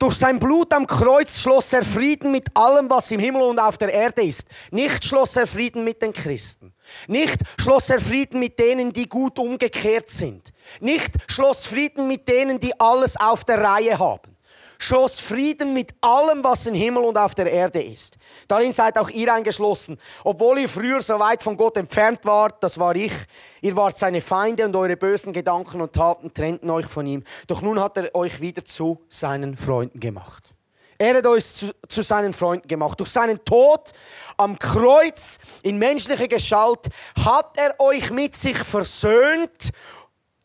Durch 0.00 0.16
sein 0.16 0.40
Blut 0.40 0.72
am 0.72 0.86
Kreuz 0.88 1.38
schloss 1.38 1.72
er 1.72 1.84
Frieden 1.84 2.32
mit 2.32 2.48
allem, 2.56 2.90
was 2.90 3.12
im 3.12 3.20
Himmel 3.20 3.42
und 3.42 3.60
auf 3.60 3.78
der 3.78 3.92
Erde 3.92 4.22
ist. 4.22 4.48
Nicht 4.72 5.04
schloss 5.04 5.36
er 5.36 5.46
Frieden 5.46 5.84
mit 5.84 6.02
den 6.02 6.12
Christen. 6.12 6.74
Nicht 7.06 7.38
schloss 7.60 7.90
er 7.90 8.00
Frieden 8.00 8.40
mit 8.40 8.58
denen, 8.58 8.92
die 8.92 9.08
gut 9.08 9.38
umgekehrt 9.38 10.10
sind. 10.10 10.52
Nicht 10.80 11.12
schloss 11.28 11.64
Frieden 11.64 12.08
mit 12.08 12.26
denen, 12.26 12.58
die 12.58 12.78
alles 12.80 13.16
auf 13.16 13.44
der 13.44 13.62
Reihe 13.62 13.98
haben 13.98 14.33
schloss 14.78 15.20
Frieden 15.20 15.74
mit 15.74 15.94
allem, 16.00 16.42
was 16.44 16.66
im 16.66 16.74
Himmel 16.74 17.04
und 17.04 17.16
auf 17.16 17.34
der 17.34 17.50
Erde 17.50 17.82
ist. 17.82 18.16
Darin 18.48 18.72
seid 18.72 18.98
auch 18.98 19.08
ihr 19.10 19.32
eingeschlossen. 19.32 19.98
Obwohl 20.24 20.58
ihr 20.58 20.68
früher 20.68 21.02
so 21.02 21.18
weit 21.18 21.42
von 21.42 21.56
Gott 21.56 21.76
entfernt 21.76 22.20
wart, 22.24 22.62
das 22.62 22.78
war 22.78 22.94
ich, 22.96 23.12
ihr 23.60 23.76
wart 23.76 23.98
seine 23.98 24.20
Feinde 24.20 24.64
und 24.64 24.76
eure 24.76 24.96
bösen 24.96 25.32
Gedanken 25.32 25.80
und 25.80 25.92
Taten 25.92 26.32
trennten 26.32 26.70
euch 26.70 26.86
von 26.86 27.06
ihm. 27.06 27.24
Doch 27.46 27.62
nun 27.62 27.80
hat 27.80 27.96
er 27.96 28.14
euch 28.14 28.40
wieder 28.40 28.64
zu 28.64 29.00
seinen 29.08 29.56
Freunden 29.56 30.00
gemacht. 30.00 30.44
Er 30.98 31.16
hat 31.16 31.26
euch 31.26 31.44
zu, 31.44 31.74
zu 31.88 32.02
seinen 32.02 32.32
Freunden 32.32 32.68
gemacht. 32.68 33.00
Durch 33.00 33.10
seinen 33.10 33.44
Tod 33.44 33.92
am 34.36 34.58
Kreuz 34.58 35.38
in 35.62 35.78
menschlicher 35.78 36.28
Gestalt 36.28 36.88
hat 37.22 37.56
er 37.56 37.78
euch 37.80 38.10
mit 38.10 38.36
sich 38.36 38.56
versöhnt. 38.58 39.70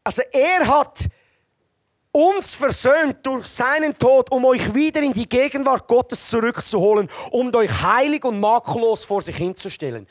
Also 0.03 0.21
er 0.31 0.67
hat 0.67 1.05
uns 2.19 2.53
versöhnt 2.53 3.25
durch 3.25 3.47
seinen 3.47 3.97
Tod, 3.97 4.31
um 4.31 4.43
euch 4.45 4.73
wieder 4.73 5.01
in 5.01 5.13
die 5.13 5.27
Gegenwart 5.27 5.87
Gottes 5.87 6.27
zurückzuholen, 6.27 7.09
um 7.31 7.53
euch 7.55 7.71
heilig 7.81 8.25
und 8.25 8.39
makellos 8.39 9.05
vor 9.05 9.21
sich 9.21 9.37
hinzustellen. 9.37 10.05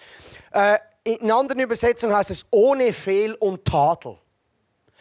Äh, 0.50 0.78
in 1.04 1.30
anderen 1.30 1.60
Übersetzungen 1.60 2.14
heißt 2.14 2.30
es 2.30 2.46
ohne 2.50 2.92
Fehl 2.92 3.34
und 3.34 3.64
Tadel. 3.64 4.16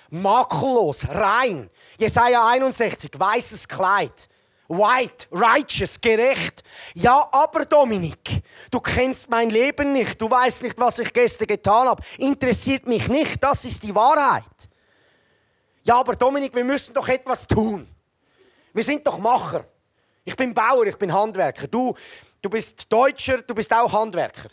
Makellos, 0.09 1.07
rein. 1.07 1.69
Jesaja 1.97 2.45
61, 2.45 3.11
weißes 3.17 3.67
Kleid. 3.67 4.27
White, 4.67 5.27
righteous, 5.31 5.99
gerecht. 6.01 6.61
Ja, 6.93 7.29
aber 7.31 7.63
Dominik, 7.65 8.41
du 8.69 8.81
kennst 8.81 9.29
mein 9.29 9.49
Leben 9.49 9.93
nicht, 9.93 10.19
du 10.19 10.29
weißt 10.29 10.63
nicht, 10.63 10.77
was 10.77 10.99
ich 10.99 11.13
gestern 11.13 11.47
getan 11.47 11.87
habe. 11.87 12.03
Interessiert 12.17 12.85
mich 12.85 13.07
nicht, 13.07 13.41
das 13.41 13.63
ist 13.63 13.81
die 13.83 13.95
Wahrheit. 13.95 14.43
Ja, 15.87 16.01
aber 16.01 16.17
Dominik, 16.17 16.53
wir 16.53 16.65
müssen 16.65 16.93
doch 16.93 17.07
etwas 17.07 17.47
tun. 17.47 17.87
Wir 18.73 18.83
sind 18.83 19.07
doch 19.07 19.17
Macher. 19.17 19.63
Ich 20.25 20.35
bin 20.35 20.53
Bauer, 20.53 20.85
ich 20.85 20.97
bin 20.97 21.13
Handwerker. 21.13 21.65
Du, 21.67 21.95
du 22.41 22.49
bist 22.49 22.91
Deutscher, 22.91 23.41
du 23.41 23.55
bist 23.55 23.71
auch 23.71 23.89
Handwerker. 23.93 24.49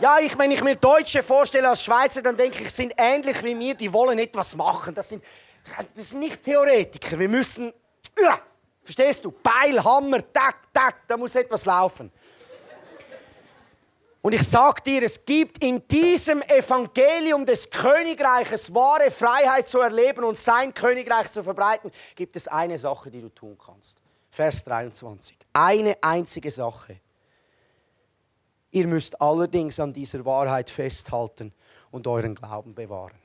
Ja, 0.00 0.18
ich, 0.18 0.36
wenn 0.38 0.50
ich 0.50 0.64
mir 0.64 0.76
Deutsche 0.76 1.22
vorstelle 1.22 1.68
als 1.68 1.84
Schweizer, 1.84 2.22
dann 2.22 2.38
denke 2.38 2.62
ich, 2.62 2.70
sind 2.70 2.94
ähnlich 2.96 3.42
wie 3.44 3.54
mir, 3.54 3.74
die 3.74 3.92
wollen 3.92 4.18
etwas 4.18 4.56
machen. 4.56 4.94
Das 4.94 5.10
sind, 5.10 5.22
das 5.94 6.08
sind 6.08 6.20
nicht 6.20 6.42
Theoretiker. 6.42 7.18
Wir 7.18 7.28
müssen, 7.28 7.70
ja, 8.18 8.40
verstehst 8.82 9.26
du? 9.26 9.30
Beil, 9.30 9.84
Hammer, 9.84 10.20
tack, 10.32 10.72
tack, 10.72 11.06
da 11.06 11.18
muss 11.18 11.34
etwas 11.34 11.66
laufen. 11.66 12.10
Und 14.26 14.32
ich 14.32 14.42
sage 14.42 14.82
dir, 14.82 15.04
es 15.04 15.24
gibt 15.24 15.62
in 15.62 15.86
diesem 15.86 16.42
Evangelium 16.42 17.46
des 17.46 17.70
Königreiches 17.70 18.74
wahre 18.74 19.12
Freiheit 19.12 19.68
zu 19.68 19.78
erleben 19.78 20.24
und 20.24 20.36
sein 20.36 20.74
Königreich 20.74 21.30
zu 21.30 21.44
verbreiten, 21.44 21.92
gibt 22.16 22.34
es 22.34 22.48
eine 22.48 22.76
Sache, 22.76 23.08
die 23.08 23.20
du 23.20 23.28
tun 23.28 23.56
kannst. 23.56 24.02
Vers 24.28 24.64
23. 24.64 25.36
Eine 25.52 25.96
einzige 26.02 26.50
Sache. 26.50 26.98
Ihr 28.72 28.88
müsst 28.88 29.22
allerdings 29.22 29.78
an 29.78 29.92
dieser 29.92 30.24
Wahrheit 30.24 30.70
festhalten 30.70 31.54
und 31.92 32.08
euren 32.08 32.34
Glauben 32.34 32.74
bewahren. 32.74 33.20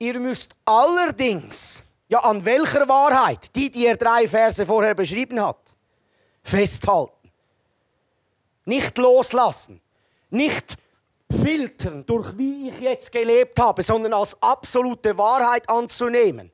Ihr 0.00 0.18
müsst 0.18 0.56
allerdings, 0.64 1.84
ja 2.08 2.18
an 2.18 2.44
welcher 2.44 2.88
Wahrheit, 2.88 3.54
die, 3.54 3.70
die 3.70 3.86
er 3.86 3.96
drei 3.96 4.26
Verse 4.26 4.66
vorher 4.66 4.96
beschrieben 4.96 5.40
hat, 5.40 5.72
festhalten. 6.42 7.19
Nicht 8.64 8.98
loslassen. 8.98 9.80
Nicht 10.30 10.76
filtern, 11.30 12.04
durch 12.06 12.36
wie 12.36 12.68
ich 12.68 12.80
jetzt 12.80 13.12
gelebt 13.12 13.58
habe, 13.60 13.82
sondern 13.82 14.12
als 14.12 14.36
absolute 14.42 15.16
Wahrheit 15.16 15.68
anzunehmen 15.68 16.50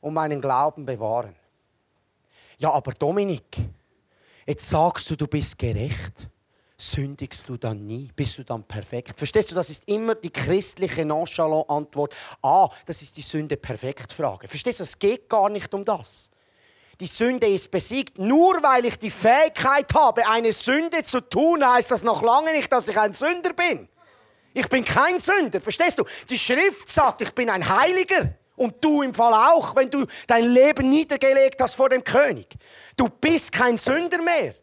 und 0.00 0.14
meinen 0.14 0.40
Glauben 0.40 0.86
bewahren. 0.86 1.34
Ja, 2.58 2.72
aber 2.72 2.92
Dominik, 2.92 3.58
jetzt 4.46 4.68
sagst 4.68 5.10
du, 5.10 5.16
du 5.16 5.26
bist 5.26 5.58
gerecht. 5.58 6.28
Sündigst 6.76 7.48
du 7.48 7.56
dann 7.56 7.86
nie? 7.86 8.10
Bist 8.14 8.36
du 8.36 8.44
dann 8.44 8.64
perfekt? 8.64 9.16
Verstehst 9.16 9.50
du, 9.50 9.54
das 9.54 9.70
ist 9.70 9.82
immer 9.86 10.16
die 10.16 10.30
christliche 10.30 11.04
Nonchalant-Antwort. 11.04 12.14
Ah, 12.42 12.68
das 12.84 13.00
ist 13.00 13.16
die 13.16 13.22
Sünde-Perfekt-Frage. 13.22 14.48
Verstehst 14.48 14.80
du, 14.80 14.82
es 14.82 14.98
geht 14.98 15.28
gar 15.28 15.48
nicht 15.48 15.72
um 15.72 15.84
das 15.84 16.30
die 17.00 17.06
Sünde 17.06 17.46
ist 17.46 17.70
besiegt. 17.70 18.18
Nur 18.18 18.62
weil 18.62 18.84
ich 18.84 18.98
die 18.98 19.10
Fähigkeit 19.10 19.92
habe, 19.94 20.26
eine 20.28 20.52
Sünde 20.52 21.04
zu 21.04 21.20
tun, 21.20 21.66
heißt 21.66 21.90
das 21.90 22.02
noch 22.02 22.22
lange 22.22 22.52
nicht, 22.52 22.72
dass 22.72 22.88
ich 22.88 22.98
ein 22.98 23.12
Sünder 23.12 23.52
bin. 23.52 23.88
Ich 24.52 24.68
bin 24.68 24.84
kein 24.84 25.18
Sünder, 25.20 25.60
verstehst 25.60 25.98
du? 25.98 26.04
Die 26.28 26.38
Schrift 26.38 26.88
sagt, 26.88 27.20
ich 27.22 27.32
bin 27.32 27.50
ein 27.50 27.68
Heiliger. 27.68 28.34
Und 28.56 28.84
du 28.84 29.02
im 29.02 29.12
Fall 29.12 29.34
auch, 29.34 29.74
wenn 29.74 29.90
du 29.90 30.06
dein 30.28 30.44
Leben 30.44 30.88
niedergelegt 30.88 31.60
hast 31.60 31.74
vor 31.74 31.88
dem 31.88 32.04
König. 32.04 32.46
Du 32.96 33.08
bist 33.08 33.50
kein 33.50 33.78
Sünder 33.78 34.22
mehr. 34.22 34.54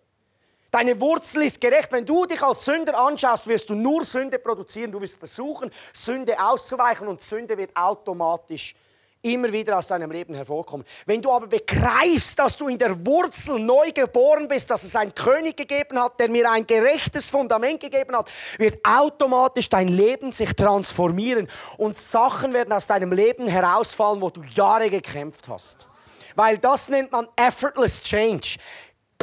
Deine 0.72 0.98
Wurzel 1.02 1.42
ist 1.42 1.60
gerecht. 1.60 1.92
Wenn 1.92 2.06
du 2.06 2.26
dich 2.26 2.42
als 2.42 2.64
Sünder 2.64 2.98
anschaust, 2.98 3.46
wirst 3.46 3.70
du 3.70 3.76
nur 3.76 4.06
Sünde 4.06 4.40
produzieren. 4.40 4.90
Du 4.90 5.02
wirst 5.02 5.18
versuchen, 5.18 5.70
Sünde 5.92 6.42
auszuweichen 6.42 7.10
und 7.10 7.22
Sünde 7.22 7.58
wird 7.58 7.76
automatisch 7.76 8.74
immer 9.22 9.52
wieder 9.52 9.78
aus 9.78 9.88
deinem 9.88 10.12
Leben 10.12 10.34
hervorkommen. 10.34 10.86
Wenn 11.06 11.22
du 11.22 11.32
aber 11.32 11.48
begreifst, 11.48 12.38
dass 12.40 12.58
du 12.58 12.68
in 12.68 12.78
der 12.78 13.06
Wurzel 13.06 13.60
neu 13.60 13.92
geboren 13.92 14.48
bist, 14.48 14.70
dass 14.70 14.84
es 14.84 14.96
einen 14.96 15.14
König 15.14 15.58
gegeben 15.58 16.00
hat, 16.00 16.20
der 16.20 16.30
mir 16.30 16.50
ein 16.50 16.66
gerechtes 16.66 17.30
Fundament 17.30 17.80
gegeben 17.80 18.16
hat, 18.16 18.32
wird 18.58 18.80
automatisch 18.86 19.70
dein 19.70 19.88
Leben 19.88 20.32
sich 20.32 20.54
transformieren 20.54 21.48
und 21.78 21.98
Sachen 21.98 22.54
werden 22.54 22.74
aus 22.74 22.88
deinem 22.88 23.12
Leben 23.12 23.48
herausfallen, 23.48 24.22
wo 24.22 24.30
du 24.30 24.42
Jahre 24.44 24.90
gekämpft 24.90 25.48
hast. 25.48 25.88
Weil 26.36 26.58
das 26.58 26.90
nennt 26.90 27.12
man 27.12 27.28
effortless 27.36 28.02
change. 28.02 28.58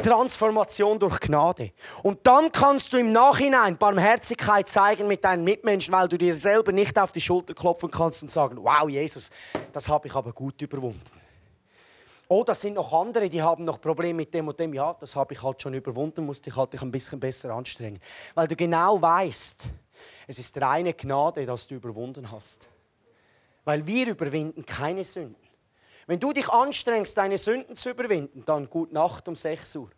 Transformation 0.01 0.99
durch 0.99 1.19
Gnade. 1.19 1.71
Und 2.03 2.25
dann 2.25 2.51
kannst 2.51 2.93
du 2.93 2.97
im 2.97 3.11
Nachhinein 3.11 3.77
Barmherzigkeit 3.77 4.67
zeigen 4.67 5.07
mit 5.07 5.23
deinen 5.23 5.43
Mitmenschen, 5.43 5.93
weil 5.93 6.07
du 6.07 6.17
dir 6.17 6.35
selber 6.35 6.71
nicht 6.71 6.97
auf 6.97 7.11
die 7.11 7.21
Schulter 7.21 7.53
klopfen 7.53 7.91
kannst 7.91 8.21
und 8.21 8.29
sagen, 8.29 8.57
wow, 8.61 8.89
Jesus, 8.89 9.29
das 9.71 9.87
habe 9.87 10.07
ich 10.07 10.15
aber 10.15 10.33
gut 10.33 10.61
überwunden. 10.61 11.19
Oh, 12.31 12.43
das 12.43 12.61
sind 12.61 12.75
noch 12.75 12.93
andere, 12.93 13.27
die 13.27 13.41
haben 13.41 13.65
noch 13.65 13.81
Probleme 13.81 14.17
mit 14.17 14.31
dem 14.35 14.47
und 14.47 14.59
dem. 14.59 14.71
Ja, 14.73 14.95
das 14.99 15.15
habe 15.15 15.33
ich 15.33 15.41
halt 15.41 15.59
schon 15.61 15.73
überwunden, 15.73 16.27
musste 16.27 16.51
ich 16.51 16.55
halt 16.55 16.71
dich 16.71 16.81
ein 16.83 16.91
bisschen 16.91 17.19
besser 17.19 17.49
anstrengen. 17.49 17.99
Weil 18.35 18.47
du 18.47 18.55
genau 18.55 19.01
weißt, 19.01 19.67
es 20.27 20.37
ist 20.37 20.61
reine 20.61 20.93
Gnade, 20.93 21.47
dass 21.47 21.65
du 21.65 21.75
überwunden 21.75 22.31
hast. 22.31 22.69
Weil 23.65 23.85
wir 23.87 24.07
überwinden 24.07 24.63
keine 24.63 25.03
Sünden. 25.03 25.48
Wenn 26.09 26.19
du 26.19 26.33
dich 26.33 26.49
anstrengst, 26.49 27.15
deine 27.15 27.37
Sünden 27.37 27.75
zu 27.75 27.91
überwinden, 27.91 28.43
dann 28.43 28.67
gut 28.67 28.91
Nacht 28.91 29.27
um 29.27 29.35
6 29.35 29.75
Uhr. 29.75 29.91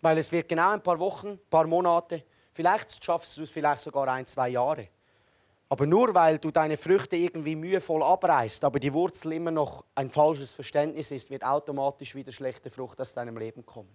Weil 0.00 0.16
es 0.16 0.32
wird 0.32 0.48
genau 0.48 0.70
ein 0.70 0.82
paar 0.82 0.98
Wochen, 0.98 1.32
ein 1.32 1.50
paar 1.50 1.66
Monate, 1.66 2.24
vielleicht 2.54 3.04
schaffst 3.04 3.36
du 3.36 3.42
es 3.42 3.50
vielleicht 3.50 3.82
sogar 3.82 4.08
ein, 4.08 4.24
zwei 4.24 4.48
Jahre. 4.48 4.88
Aber 5.68 5.84
nur 5.84 6.14
weil 6.14 6.38
du 6.38 6.50
deine 6.50 6.78
Früchte 6.78 7.16
irgendwie 7.16 7.54
mühevoll 7.54 8.02
abreißt, 8.02 8.64
aber 8.64 8.80
die 8.80 8.94
Wurzel 8.94 9.34
immer 9.34 9.50
noch 9.50 9.84
ein 9.94 10.08
falsches 10.08 10.50
Verständnis 10.50 11.10
ist, 11.10 11.28
wird 11.28 11.44
automatisch 11.44 12.14
wieder 12.14 12.32
schlechte 12.32 12.70
Frucht 12.70 12.98
aus 12.98 13.12
deinem 13.12 13.36
Leben 13.36 13.66
kommen. 13.66 13.94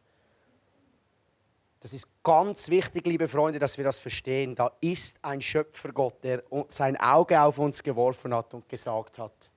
Das 1.79 1.91
ist 1.91 2.07
ganz 2.21 2.69
wichtig, 2.69 3.03
liebe 3.07 3.27
Freunde, 3.27 3.57
dass 3.57 3.75
wir 3.79 3.83
das 3.83 3.97
verstehen. 3.97 4.53
Da 4.53 4.73
ist 4.79 5.17
ein 5.23 5.41
Schöpfergott, 5.41 6.23
der 6.23 6.43
sein 6.67 6.97
Auge 6.97 7.41
auf 7.41 7.57
uns 7.57 7.81
geworfen 7.81 8.31
hat 8.35 8.53
und 8.53 8.69
gesagt 8.69 9.17
hat, 9.17 9.49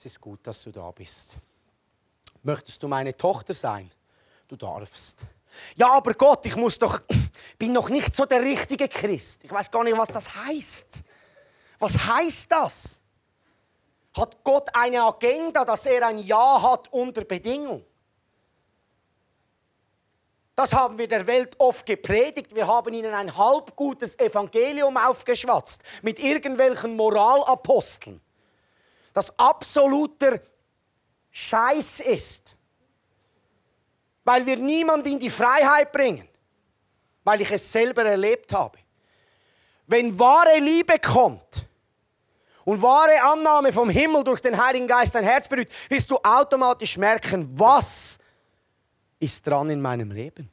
es 0.00 0.06
ist 0.06 0.20
gut, 0.20 0.46
dass 0.46 0.62
du 0.62 0.70
da 0.70 0.90
bist. 0.92 1.34
Möchtest 2.42 2.82
du 2.82 2.88
meine 2.88 3.14
Tochter 3.14 3.52
sein? 3.52 3.90
Du 4.48 4.56
darfst. 4.56 5.20
Ja, 5.74 5.92
aber 5.92 6.14
Gott, 6.14 6.46
ich 6.46 6.56
muss 6.56 6.78
doch, 6.78 7.02
bin 7.58 7.72
noch 7.72 7.90
nicht 7.90 8.16
so 8.16 8.24
der 8.24 8.40
richtige 8.40 8.88
Christ. 8.88 9.44
Ich 9.44 9.50
weiß 9.50 9.70
gar 9.70 9.84
nicht, 9.84 9.98
was 9.98 10.08
das 10.08 10.34
heißt. 10.34 11.02
Was 11.78 11.92
heißt 11.98 12.50
das? 12.50 12.98
Hat 14.16 14.42
Gott 14.42 14.70
eine 14.72 15.02
Agenda, 15.02 15.66
dass 15.66 15.84
er 15.84 16.06
ein 16.06 16.20
Ja 16.20 16.62
hat 16.62 16.90
unter 16.90 17.24
Bedingung? 17.24 17.84
Das 20.56 20.72
haben 20.72 20.96
wir 20.96 21.08
der 21.08 21.26
Welt 21.26 21.56
oft 21.58 21.84
gepredigt. 21.84 22.54
Wir 22.54 22.66
haben 22.66 22.94
ihnen 22.94 23.12
ein 23.12 23.36
halbgutes 23.36 24.18
Evangelium 24.18 24.96
aufgeschwatzt 24.96 25.82
mit 26.00 26.18
irgendwelchen 26.18 26.96
Moralaposteln 26.96 28.22
das 29.12 29.36
absoluter 29.38 30.40
Scheiß 31.30 32.00
ist. 32.00 32.56
weil 34.24 34.46
wir 34.46 34.56
niemand 34.56 35.08
in 35.08 35.18
die 35.18 35.30
Freiheit 35.30 35.92
bringen, 35.92 36.28
weil 37.24 37.40
ich 37.40 37.50
es 37.50 37.72
selber 37.72 38.04
erlebt 38.04 38.52
habe. 38.52 38.78
Wenn 39.86 40.16
wahre 40.18 40.58
Liebe 40.60 40.98
kommt 41.00 41.66
und 42.64 42.80
wahre 42.80 43.20
Annahme 43.22 43.72
vom 43.72 43.90
Himmel 43.90 44.22
durch 44.22 44.40
den 44.40 44.56
Heiligen 44.62 44.86
Geist 44.86 45.14
dein 45.14 45.24
Herz 45.24 45.48
berührt, 45.48 45.72
wirst 45.88 46.10
du 46.10 46.18
automatisch 46.22 46.96
merken, 46.96 47.48
was 47.58 48.18
ist 49.18 49.44
dran 49.44 49.68
in 49.70 49.80
meinem 49.80 50.12
Leben. 50.12 50.48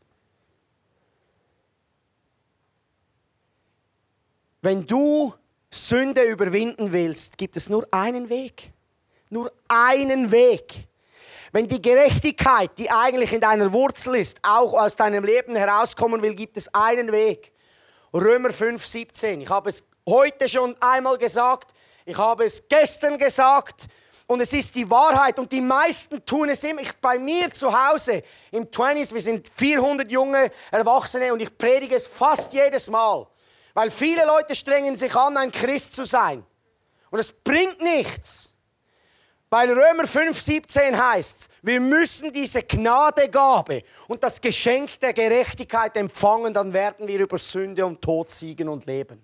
Wenn 4.62 4.88
du 4.88 5.34
Sünde 5.70 6.24
überwinden 6.24 6.94
willst, 6.94 7.38
gibt 7.38 7.58
es 7.58 7.70
nur 7.70 7.88
einen 7.92 8.30
Weg. 8.30 8.72
Nur 9.30 9.52
einen 9.68 10.32
Weg. 10.32 10.88
Wenn 11.52 11.68
die 11.68 11.82
Gerechtigkeit, 11.82 12.72
die 12.78 12.90
eigentlich 12.90 13.34
in 13.34 13.42
deiner 13.42 13.72
Wurzel 13.72 14.16
ist, 14.16 14.38
auch 14.44 14.74
aus 14.74 14.96
deinem 14.96 15.24
Leben 15.24 15.56
herauskommen 15.56 16.22
will, 16.22 16.36
gibt 16.36 16.58
es 16.58 16.74
einen 16.74 17.12
Weg. 17.12 17.52
Römer 18.14 18.52
5, 18.52 18.86
17. 18.86 19.42
Ich 19.42 19.50
habe 19.50 19.70
es 19.70 19.84
heute 20.08 20.48
schon 20.48 20.76
einmal 20.80 21.18
gesagt, 21.18 21.74
ich 22.06 22.18
habe 22.18 22.46
es 22.46 22.64
gestern 22.70 23.18
gesagt 23.18 23.88
und 24.28 24.42
es 24.42 24.54
ist 24.54 24.76
die 24.76 24.90
Wahrheit 24.90 25.40
und 25.40 25.52
die 25.52 25.62
meisten 25.62 26.24
tun 26.26 26.50
es 26.50 26.64
immer. 26.64 26.82
Ich, 26.82 26.94
bei 26.98 27.18
mir 27.18 27.52
zu 27.52 27.72
Hause 27.72 28.24
im 28.52 28.66
20s, 28.66 29.14
wir 29.14 29.22
sind 29.22 29.50
400 29.50 30.12
junge 30.12 30.52
Erwachsene 30.72 31.34
und 31.34 31.42
ich 31.42 31.58
predige 31.58 31.96
es 31.96 32.08
fast 32.08 32.54
jedes 32.54 32.90
Mal. 32.90 33.28
Weil 33.78 33.92
viele 33.92 34.26
Leute 34.26 34.56
strengen 34.56 34.98
sich 34.98 35.16
an, 35.16 35.38
ein 35.38 35.52
Christ 35.52 35.94
zu 35.94 36.04
sein. 36.04 36.44
Und 37.12 37.20
es 37.20 37.32
bringt 37.32 37.80
nichts. 37.80 38.52
Weil 39.52 39.70
Römer 39.70 40.06
5,17 40.06 40.98
heißt, 40.98 41.48
wir 41.62 41.80
müssen 41.80 42.34
diese 42.34 42.64
Gnadegabe 42.64 43.84
und 44.08 44.24
das 44.24 44.42
Geschenk 44.42 45.00
der 45.00 45.14
Gerechtigkeit 45.14 45.96
empfangen, 45.96 46.56
dann 46.56 46.74
werden 46.74 47.08
wir 47.08 47.20
über 47.20 47.38
Sünde 47.38 47.86
und 47.86 48.02
Tod 48.02 48.32
siegen 48.32 48.68
und 48.68 48.88
leben. 48.88 49.24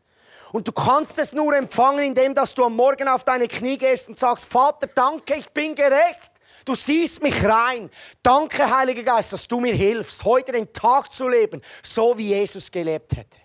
Und 0.52 0.68
du 0.68 0.72
kannst 0.72 1.18
es 1.18 1.34
nur 1.34 1.56
empfangen, 1.56 2.04
indem 2.04 2.36
dass 2.36 2.54
du 2.54 2.64
am 2.64 2.76
Morgen 2.76 3.08
auf 3.08 3.24
deine 3.24 3.48
Knie 3.48 3.80
gehst 3.80 4.08
und 4.08 4.20
sagst, 4.20 4.46
Vater, 4.46 4.86
danke, 4.86 5.34
ich 5.34 5.50
bin 5.50 5.74
gerecht. 5.74 6.32
Du 6.64 6.76
siehst 6.76 7.24
mich 7.24 7.44
rein. 7.44 7.90
Danke, 8.22 8.70
Heiliger 8.70 9.02
Geist, 9.02 9.34
dass 9.34 9.48
du 9.48 9.60
mir 9.60 9.74
hilfst, 9.74 10.24
heute 10.24 10.52
den 10.52 10.72
Tag 10.72 11.12
zu 11.12 11.28
leben, 11.28 11.60
so 11.82 12.16
wie 12.16 12.28
Jesus 12.28 12.70
gelebt 12.70 13.18
hätte. 13.18 13.43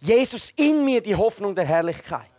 Jesus 0.00 0.50
in 0.56 0.84
mir 0.84 1.00
die 1.00 1.14
Hoffnung 1.14 1.54
der 1.54 1.64
Herrlichkeit. 1.64 2.37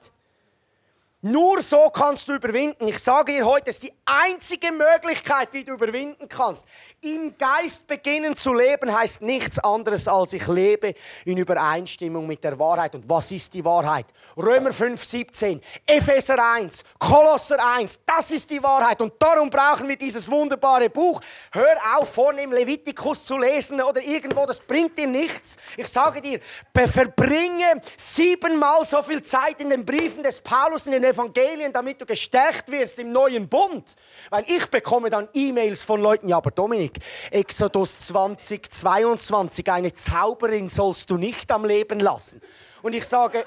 Nur 1.22 1.62
so 1.64 1.90
kannst 1.90 2.30
du 2.30 2.36
überwinden. 2.36 2.88
Ich 2.88 3.00
sage 3.00 3.34
dir 3.34 3.46
heute, 3.46 3.72
es 3.72 3.76
ist 3.76 3.84
die 3.84 3.92
einzige 4.06 4.72
Möglichkeit, 4.72 5.50
wie 5.52 5.66
du 5.66 5.74
überwinden 5.74 6.30
kannst. 6.30 6.64
Im 7.02 7.38
Geist 7.38 7.86
beginnen 7.88 8.38
zu 8.38 8.54
leben 8.54 8.94
heißt 8.94 9.22
nichts 9.22 9.60
anderes 9.60 10.08
als 10.08 10.32
ich 10.32 10.48
lebe 10.48 10.96
in 11.26 11.38
Übereinstimmung 11.38 12.26
mit 12.26 12.42
der 12.46 12.58
Wahrheit. 12.58 12.96
Und 12.96 13.10
was 13.10 13.32
ist 13.34 13.54
die 13.54 13.66
Wahrheit? 13.66 14.06
Römer 14.38 14.72
5, 14.72 15.04
17, 15.04 15.62
Epheser 15.86 16.42
1, 16.42 16.86
Kolosser 16.98 17.58
1, 17.60 18.00
das 18.06 18.32
ist 18.32 18.50
die 18.50 18.64
Wahrheit. 18.64 19.02
Und 19.02 19.14
darum 19.20 19.50
brauchen 19.50 19.90
wir 19.90 19.98
dieses 19.98 20.32
wunderbare 20.32 20.90
Buch. 20.90 21.20
Hör 21.52 21.76
auf, 21.98 22.14
vorne 22.14 22.44
im 22.44 22.54
Levitikus 22.54 23.26
zu 23.26 23.38
lesen 23.38 23.82
oder 23.82 24.02
irgendwo, 24.02 24.46
das 24.46 24.60
bringt 24.62 24.98
dir 24.98 25.08
nichts. 25.08 25.58
Ich 25.76 25.88
sage 25.88 26.22
dir, 26.22 26.40
verbringe 26.74 27.82
siebenmal 27.98 28.86
so 28.86 29.04
viel 29.04 29.22
Zeit 29.22 29.60
in 29.60 29.70
den 29.70 29.86
Briefen 29.86 30.24
des 30.24 30.40
Paulus, 30.40 30.86
in 30.86 30.94
den 30.94 31.09
Evangelien, 31.10 31.74
damit 31.74 32.02
du 32.02 32.06
gestärkt 32.06 32.72
wirst 32.72 32.98
im 33.00 33.12
neuen 33.12 33.48
Bund. 33.48 33.96
Weil 34.30 34.46
ich 34.48 34.66
bekomme 34.68 35.10
dann 35.10 35.28
E-Mails 35.34 35.84
von 35.84 36.02
Leuten, 36.02 36.28
ja, 36.28 36.38
aber 36.38 36.52
Dominik. 36.52 37.00
Exodus 37.32 38.00
2022, 38.00 39.72
eine 39.72 39.94
Zauberin 39.94 40.70
sollst 40.70 41.10
du 41.10 41.18
nicht 41.18 41.52
am 41.52 41.66
Leben 41.66 42.00
lassen. 42.00 42.42
Und 42.82 42.96
ich 42.96 43.06
sage, 43.06 43.46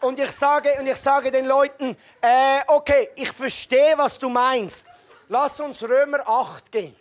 und 0.00 0.18
ich 0.18 0.30
sage, 0.30 0.70
und 0.78 0.86
ich 0.86 0.96
sage 0.96 1.30
den 1.30 1.46
Leuten, 1.46 1.96
äh, 2.20 2.60
okay, 2.68 3.10
ich 3.16 3.32
verstehe, 3.32 3.94
was 3.96 4.18
du 4.18 4.28
meinst. 4.28 4.86
Lass 5.28 5.60
uns 5.60 5.82
Römer 5.82 6.26
8 6.26 6.72
gehen. 6.72 6.96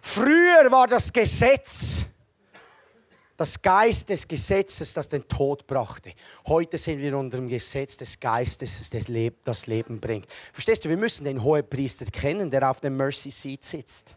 Früher 0.00 0.70
war 0.70 0.86
das 0.86 1.12
Gesetz 1.12 2.04
das 3.44 3.60
Geist 3.60 4.08
des 4.08 4.26
Gesetzes, 4.26 4.94
das 4.94 5.06
den 5.06 5.28
Tod 5.28 5.66
brachte. 5.66 6.14
Heute 6.46 6.78
sind 6.78 6.98
wir 6.98 7.14
unter 7.14 7.36
dem 7.36 7.46
Gesetz 7.46 7.94
des 7.94 8.18
Geistes, 8.18 8.88
das 9.44 9.66
Leben 9.66 10.00
bringt. 10.00 10.26
Verstehst 10.50 10.82
du, 10.82 10.88
wir 10.88 10.96
müssen 10.96 11.24
den 11.24 11.42
Hohepriester 11.42 12.06
kennen, 12.06 12.50
der 12.50 12.70
auf 12.70 12.80
dem 12.80 12.96
Mercy 12.96 13.30
Seat 13.30 13.62
sitzt. 13.62 14.16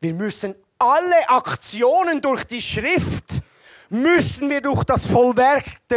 Wir 0.00 0.14
müssen 0.14 0.54
alle 0.78 1.28
Aktionen 1.28 2.20
durch 2.20 2.44
die 2.44 2.62
Schrift, 2.62 3.40
müssen 3.88 4.50
wir 4.50 4.60
durch 4.60 4.84
das 4.84 5.08
vollbrachte 5.08 5.90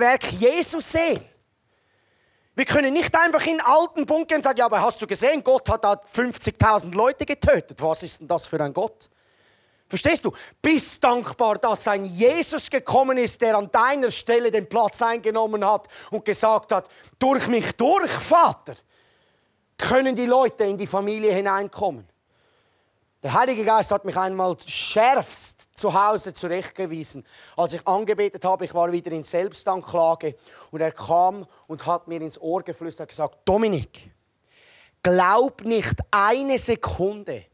Werk 0.00 0.32
Jesus 0.32 0.90
sehen. 0.90 1.20
Wir 2.54 2.64
können 2.64 2.94
nicht 2.94 3.14
einfach 3.14 3.44
in 3.44 3.60
alten 3.60 4.10
und 4.10 4.42
sagen, 4.42 4.56
ja, 4.56 4.64
aber 4.64 4.80
hast 4.80 5.02
du 5.02 5.06
gesehen, 5.06 5.44
Gott 5.44 5.68
hat 5.68 5.84
da 5.84 5.92
50.000 5.92 6.94
Leute 6.94 7.26
getötet. 7.26 7.82
Was 7.82 8.02
ist 8.02 8.20
denn 8.20 8.28
das 8.28 8.46
für 8.46 8.58
ein 8.58 8.72
Gott? 8.72 9.10
Verstehst 9.88 10.24
du? 10.24 10.32
Bist 10.62 11.02
dankbar, 11.04 11.56
dass 11.58 11.86
ein 11.86 12.06
Jesus 12.06 12.70
gekommen 12.70 13.18
ist, 13.18 13.40
der 13.40 13.56
an 13.56 13.70
deiner 13.70 14.10
Stelle 14.10 14.50
den 14.50 14.68
Platz 14.68 15.02
eingenommen 15.02 15.64
hat 15.64 15.88
und 16.10 16.24
gesagt 16.24 16.72
hat, 16.72 16.88
durch 17.18 17.46
mich 17.46 17.72
durch, 17.72 18.10
Vater, 18.10 18.74
können 19.76 20.16
die 20.16 20.26
Leute 20.26 20.64
in 20.64 20.78
die 20.78 20.86
Familie 20.86 21.32
hineinkommen. 21.32 22.08
Der 23.22 23.32
Heilige 23.32 23.64
Geist 23.64 23.90
hat 23.90 24.04
mich 24.04 24.16
einmal 24.18 24.54
schärfst 24.66 25.68
zu 25.74 25.94
Hause 25.94 26.34
zurechtgewiesen. 26.34 27.24
Als 27.56 27.72
ich 27.72 27.86
angebetet 27.86 28.44
habe, 28.44 28.66
ich 28.66 28.74
war 28.74 28.92
wieder 28.92 29.12
in 29.12 29.24
Selbstanklage 29.24 30.36
und 30.70 30.82
er 30.82 30.92
kam 30.92 31.46
und 31.66 31.86
hat 31.86 32.06
mir 32.06 32.20
ins 32.20 32.38
Ohr 32.38 32.62
geflüstert 32.62 33.06
und 33.06 33.08
gesagt, 33.08 33.38
Dominik, 33.46 34.10
glaub 35.02 35.64
nicht 35.64 35.94
eine 36.10 36.58
Sekunde, 36.58 37.46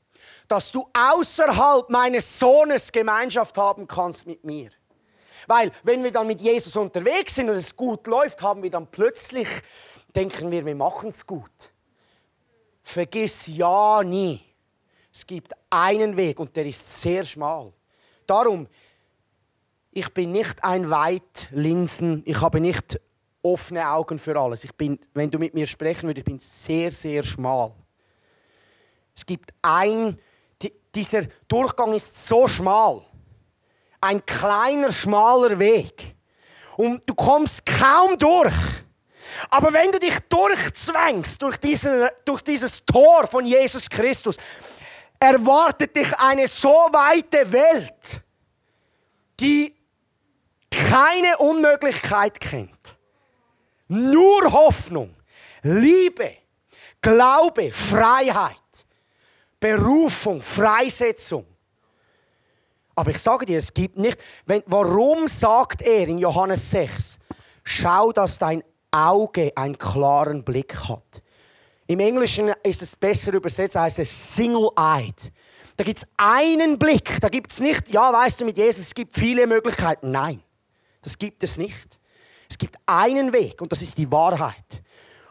dass 0.50 0.72
du 0.72 0.88
außerhalb 0.92 1.88
meines 1.90 2.38
Sohnes 2.38 2.90
Gemeinschaft 2.90 3.56
haben 3.56 3.86
kannst 3.86 4.26
mit 4.26 4.42
mir. 4.42 4.70
Weil 5.46 5.70
wenn 5.84 6.02
wir 6.02 6.10
dann 6.10 6.26
mit 6.26 6.40
Jesus 6.40 6.74
unterwegs 6.74 7.36
sind 7.36 7.48
und 7.48 7.56
es 7.56 7.74
gut 7.74 8.06
läuft, 8.08 8.42
haben 8.42 8.62
wir 8.62 8.70
dann 8.70 8.88
plötzlich, 8.88 9.46
denken 10.14 10.50
wir, 10.50 10.66
wir 10.66 10.74
machen 10.74 11.10
es 11.10 11.24
gut. 11.24 11.70
Vergiss 12.82 13.46
ja 13.46 14.02
nie, 14.02 14.40
es 15.12 15.24
gibt 15.24 15.52
einen 15.70 16.16
Weg 16.16 16.40
und 16.40 16.56
der 16.56 16.66
ist 16.66 17.00
sehr 17.00 17.24
schmal. 17.24 17.72
Darum, 18.26 18.66
ich 19.92 20.12
bin 20.12 20.32
nicht 20.32 20.64
ein 20.64 20.90
Weitlinsen, 20.90 22.22
ich 22.26 22.40
habe 22.40 22.58
nicht 22.58 23.00
offene 23.42 23.88
Augen 23.88 24.18
für 24.18 24.36
alles. 24.36 24.64
Ich 24.64 24.74
bin, 24.74 24.98
wenn 25.14 25.30
du 25.30 25.38
mit 25.38 25.54
mir 25.54 25.68
sprechen 25.68 26.08
würdest, 26.08 26.26
ich 26.26 26.32
bin 26.32 26.40
sehr, 26.40 26.90
sehr 26.90 27.22
schmal. 27.22 27.72
Es 29.14 29.24
gibt 29.24 29.52
ein 29.62 30.18
dieser 30.94 31.22
Durchgang 31.48 31.94
ist 31.94 32.26
so 32.26 32.46
schmal. 32.48 33.02
Ein 34.00 34.24
kleiner, 34.24 34.92
schmaler 34.92 35.58
Weg. 35.58 36.16
Und 36.76 37.02
du 37.08 37.14
kommst 37.14 37.64
kaum 37.66 38.16
durch. 38.18 38.54
Aber 39.50 39.72
wenn 39.72 39.92
du 39.92 39.98
dich 39.98 40.18
durchzwängst 40.28 41.40
durch, 41.40 41.56
diese, 41.58 42.12
durch 42.24 42.42
dieses 42.42 42.84
Tor 42.84 43.26
von 43.26 43.44
Jesus 43.44 43.88
Christus, 43.88 44.36
erwartet 45.18 45.94
dich 45.94 46.12
eine 46.18 46.48
so 46.48 46.88
weite 46.90 47.50
Welt, 47.52 48.22
die 49.38 49.74
keine 50.70 51.38
Unmöglichkeit 51.38 52.40
kennt. 52.40 52.96
Nur 53.88 54.50
Hoffnung, 54.52 55.14
Liebe, 55.62 56.36
Glaube, 57.00 57.72
Freiheit. 57.72 58.59
Berufung, 59.60 60.40
Freisetzung. 60.40 61.44
Aber 62.94 63.10
ich 63.10 63.18
sage 63.18 63.46
dir, 63.46 63.58
es 63.58 63.72
gibt 63.72 63.98
nicht. 63.98 64.18
Wenn, 64.46 64.62
warum 64.66 65.28
sagt 65.28 65.82
er 65.82 66.08
in 66.08 66.18
Johannes 66.18 66.70
6, 66.70 67.18
schau, 67.62 68.12
dass 68.12 68.38
dein 68.38 68.64
Auge 68.90 69.52
einen 69.54 69.78
klaren 69.78 70.42
Blick 70.42 70.76
hat? 70.88 71.22
Im 71.86 72.00
Englischen 72.00 72.52
ist 72.62 72.82
es 72.82 72.96
besser 72.96 73.32
übersetzt, 73.34 73.76
heißt 73.76 73.98
es 73.98 74.34
single-eyed. 74.34 75.32
Da 75.76 75.84
gibt 75.84 75.98
es 75.98 76.06
einen 76.16 76.78
Blick, 76.78 77.20
da 77.20 77.28
gibt 77.28 77.52
es 77.52 77.60
nicht, 77.60 77.88
ja, 77.88 78.12
weißt 78.12 78.40
du, 78.40 78.44
mit 78.44 78.58
Jesus, 78.58 78.88
es 78.88 78.94
gibt 78.94 79.14
viele 79.14 79.46
Möglichkeiten. 79.46 80.10
Nein, 80.10 80.42
das 81.02 81.16
gibt 81.16 81.42
es 81.42 81.56
nicht. 81.56 81.98
Es 82.48 82.58
gibt 82.58 82.76
einen 82.86 83.32
Weg 83.32 83.62
und 83.62 83.72
das 83.72 83.80
ist 83.80 83.96
die 83.96 84.10
Wahrheit. 84.12 84.82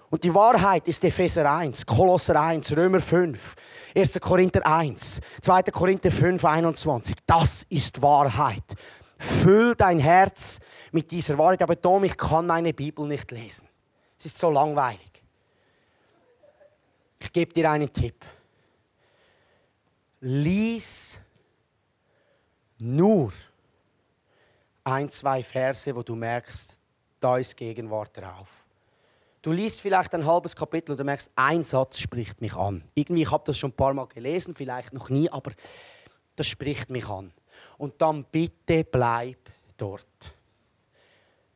Und 0.09 0.23
die 0.23 0.33
Wahrheit 0.33 0.87
ist 0.87 1.03
Epheser 1.03 1.49
1, 1.49 1.85
Kolosser 1.85 2.41
1, 2.41 2.75
Römer 2.75 2.99
5, 2.99 3.55
1. 3.95 4.19
Korinther 4.19 4.65
1, 4.65 5.19
2. 5.41 5.63
Korinther 5.63 6.11
5, 6.11 6.43
21. 6.43 7.15
Das 7.25 7.63
ist 7.69 8.01
Wahrheit. 8.01 8.75
Füll 9.17 9.75
dein 9.75 9.99
Herz 9.99 10.59
mit 10.91 11.11
dieser 11.11 11.37
Wahrheit. 11.37 11.61
Aber 11.61 11.79
Tom, 11.79 12.03
ich 12.03 12.15
kann 12.15 12.47
meine 12.47 12.73
Bibel 12.73 13.07
nicht 13.07 13.31
lesen. 13.31 13.67
Es 14.17 14.25
ist 14.25 14.37
so 14.37 14.49
langweilig. 14.49 15.23
Ich 17.19 17.31
gebe 17.31 17.53
dir 17.53 17.69
einen 17.71 17.91
Tipp. 17.91 18.25
lies 20.21 21.17
nur 22.77 23.31
ein, 24.83 25.09
zwei 25.09 25.43
Verse, 25.43 25.95
wo 25.95 26.03
du 26.03 26.15
merkst, 26.15 26.77
da 27.19 27.37
ist 27.37 27.55
Gegenwart 27.55 28.17
drauf. 28.17 28.58
Du 29.49 29.53
liest 29.55 29.81
vielleicht 29.81 30.13
ein 30.13 30.27
halbes 30.27 30.55
Kapitel 30.55 30.91
und 30.91 30.99
du 30.99 31.03
merkst, 31.03 31.31
ein 31.35 31.63
Satz 31.63 31.97
spricht 31.97 32.39
mich 32.39 32.53
an. 32.53 32.83
Irgendwie, 32.93 33.23
ich 33.23 33.31
habe 33.31 33.43
das 33.47 33.57
schon 33.57 33.71
ein 33.71 33.75
paar 33.75 33.95
Mal 33.95 34.05
gelesen, 34.05 34.53
vielleicht 34.53 34.93
noch 34.93 35.09
nie, 35.09 35.27
aber 35.27 35.53
das 36.35 36.45
spricht 36.45 36.91
mich 36.91 37.07
an. 37.07 37.33
Und 37.79 37.99
dann 37.99 38.25
bitte 38.25 38.83
bleib 38.83 39.39
dort. 39.75 40.35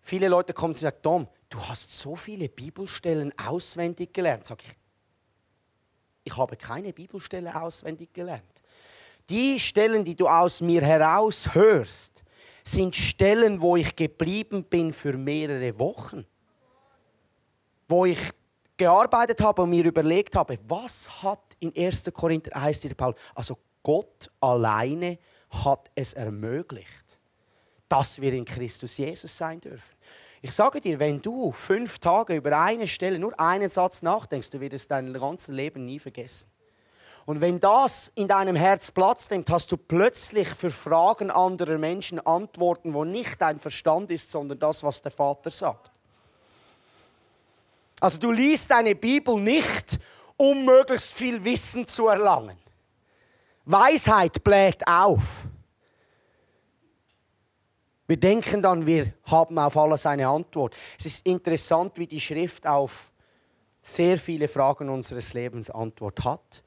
Viele 0.01 0.27
Leute 0.27 0.53
kommen 0.53 0.73
und 0.73 0.79
sagen, 0.79 0.97
Tom, 1.03 1.27
du 1.49 1.59
hast 1.59 1.91
so 1.91 2.15
viele 2.15 2.49
Bibelstellen 2.49 3.31
auswendig 3.37 4.11
gelernt. 4.11 4.45
Sag 4.45 4.63
ich, 4.63 4.75
ich 6.23 6.35
habe 6.35 6.55
keine 6.55 6.93
Bibelstelle 6.93 7.61
auswendig 7.61 8.11
gelernt. 8.11 8.63
Die 9.29 9.59
Stellen, 9.59 10.03
die 10.03 10.15
du 10.15 10.27
aus 10.27 10.61
mir 10.61 10.81
heraus 10.81 11.53
hörst, 11.53 12.23
sind 12.63 12.95
Stellen, 12.95 13.61
wo 13.61 13.75
ich 13.75 13.95
geblieben 13.95 14.63
bin 14.63 14.93
für 14.93 15.15
mehrere 15.15 15.77
Wochen. 15.77 16.25
Wo 17.95 18.05
ich 18.05 18.17
gearbeitet 18.75 19.39
habe 19.41 19.61
und 19.61 19.69
mir 19.69 19.85
überlegt 19.85 20.35
habe, 20.35 20.57
was 20.67 21.07
hat 21.21 21.43
in 21.59 21.71
1. 21.77 22.05
Korinther 22.11 22.59
heißt 22.59 22.83
der 22.85 22.95
Paul, 22.95 23.13
also 23.35 23.55
Gott 23.83 24.31
alleine 24.41 25.19
hat 25.63 25.91
es 25.93 26.13
ermöglicht, 26.13 27.19
dass 27.87 28.19
wir 28.19 28.33
in 28.33 28.45
Christus 28.45 28.97
Jesus 28.97 29.37
sein 29.37 29.61
dürfen. 29.61 29.95
Ich 30.41 30.53
sage 30.53 30.81
dir, 30.81 30.97
wenn 30.97 31.21
du 31.21 31.51
fünf 31.51 31.99
Tage 31.99 32.33
über 32.33 32.59
eine 32.59 32.87
Stelle, 32.87 33.19
nur 33.19 33.39
einen 33.39 33.69
Satz 33.69 34.01
nachdenkst, 34.01 34.49
du 34.49 34.59
wirst 34.59 34.89
dein 34.89 35.13
ganzes 35.13 35.49
Leben 35.49 35.85
nie 35.85 35.99
vergessen. 35.99 36.49
Und 37.27 37.41
wenn 37.41 37.59
das 37.59 38.11
in 38.15 38.27
deinem 38.27 38.55
Herz 38.55 38.89
Platz 38.89 39.29
nimmt, 39.29 39.51
hast 39.51 39.71
du 39.71 39.77
plötzlich 39.77 40.47
für 40.47 40.71
Fragen 40.71 41.29
anderer 41.29 41.77
Menschen 41.77 42.19
Antworten, 42.19 42.95
wo 42.95 43.03
nicht 43.03 43.39
dein 43.39 43.59
Verstand 43.59 44.09
ist, 44.09 44.31
sondern 44.31 44.57
das, 44.57 44.81
was 44.81 45.03
der 45.03 45.11
Vater 45.11 45.51
sagt. 45.51 45.92
Also 48.03 48.17
du 48.17 48.33
liest 48.33 48.69
deine 48.69 48.95
Bibel 48.95 49.39
nicht, 49.39 49.97
um 50.35 50.65
möglichst 50.65 51.13
viel 51.13 51.41
Wissen 51.41 51.87
zu 51.87 52.09
erlangen. 52.09 52.57
Weisheit 53.63 54.43
bläht 54.43 54.85
auf. 54.85 55.21
Wir 58.05 58.17
denken 58.17 58.61
dann, 58.61 58.85
wir 58.85 59.13
haben 59.23 59.57
auf 59.57 59.77
alles 59.77 60.05
eine 60.05 60.27
Antwort. 60.27 60.75
Es 60.99 61.05
ist 61.05 61.25
interessant, 61.25 61.97
wie 61.97 62.05
die 62.05 62.19
Schrift 62.19 62.67
auf 62.67 63.09
sehr 63.79 64.17
viele 64.17 64.49
Fragen 64.49 64.89
unseres 64.89 65.33
Lebens 65.33 65.69
Antwort 65.69 66.25
hat. 66.25 66.61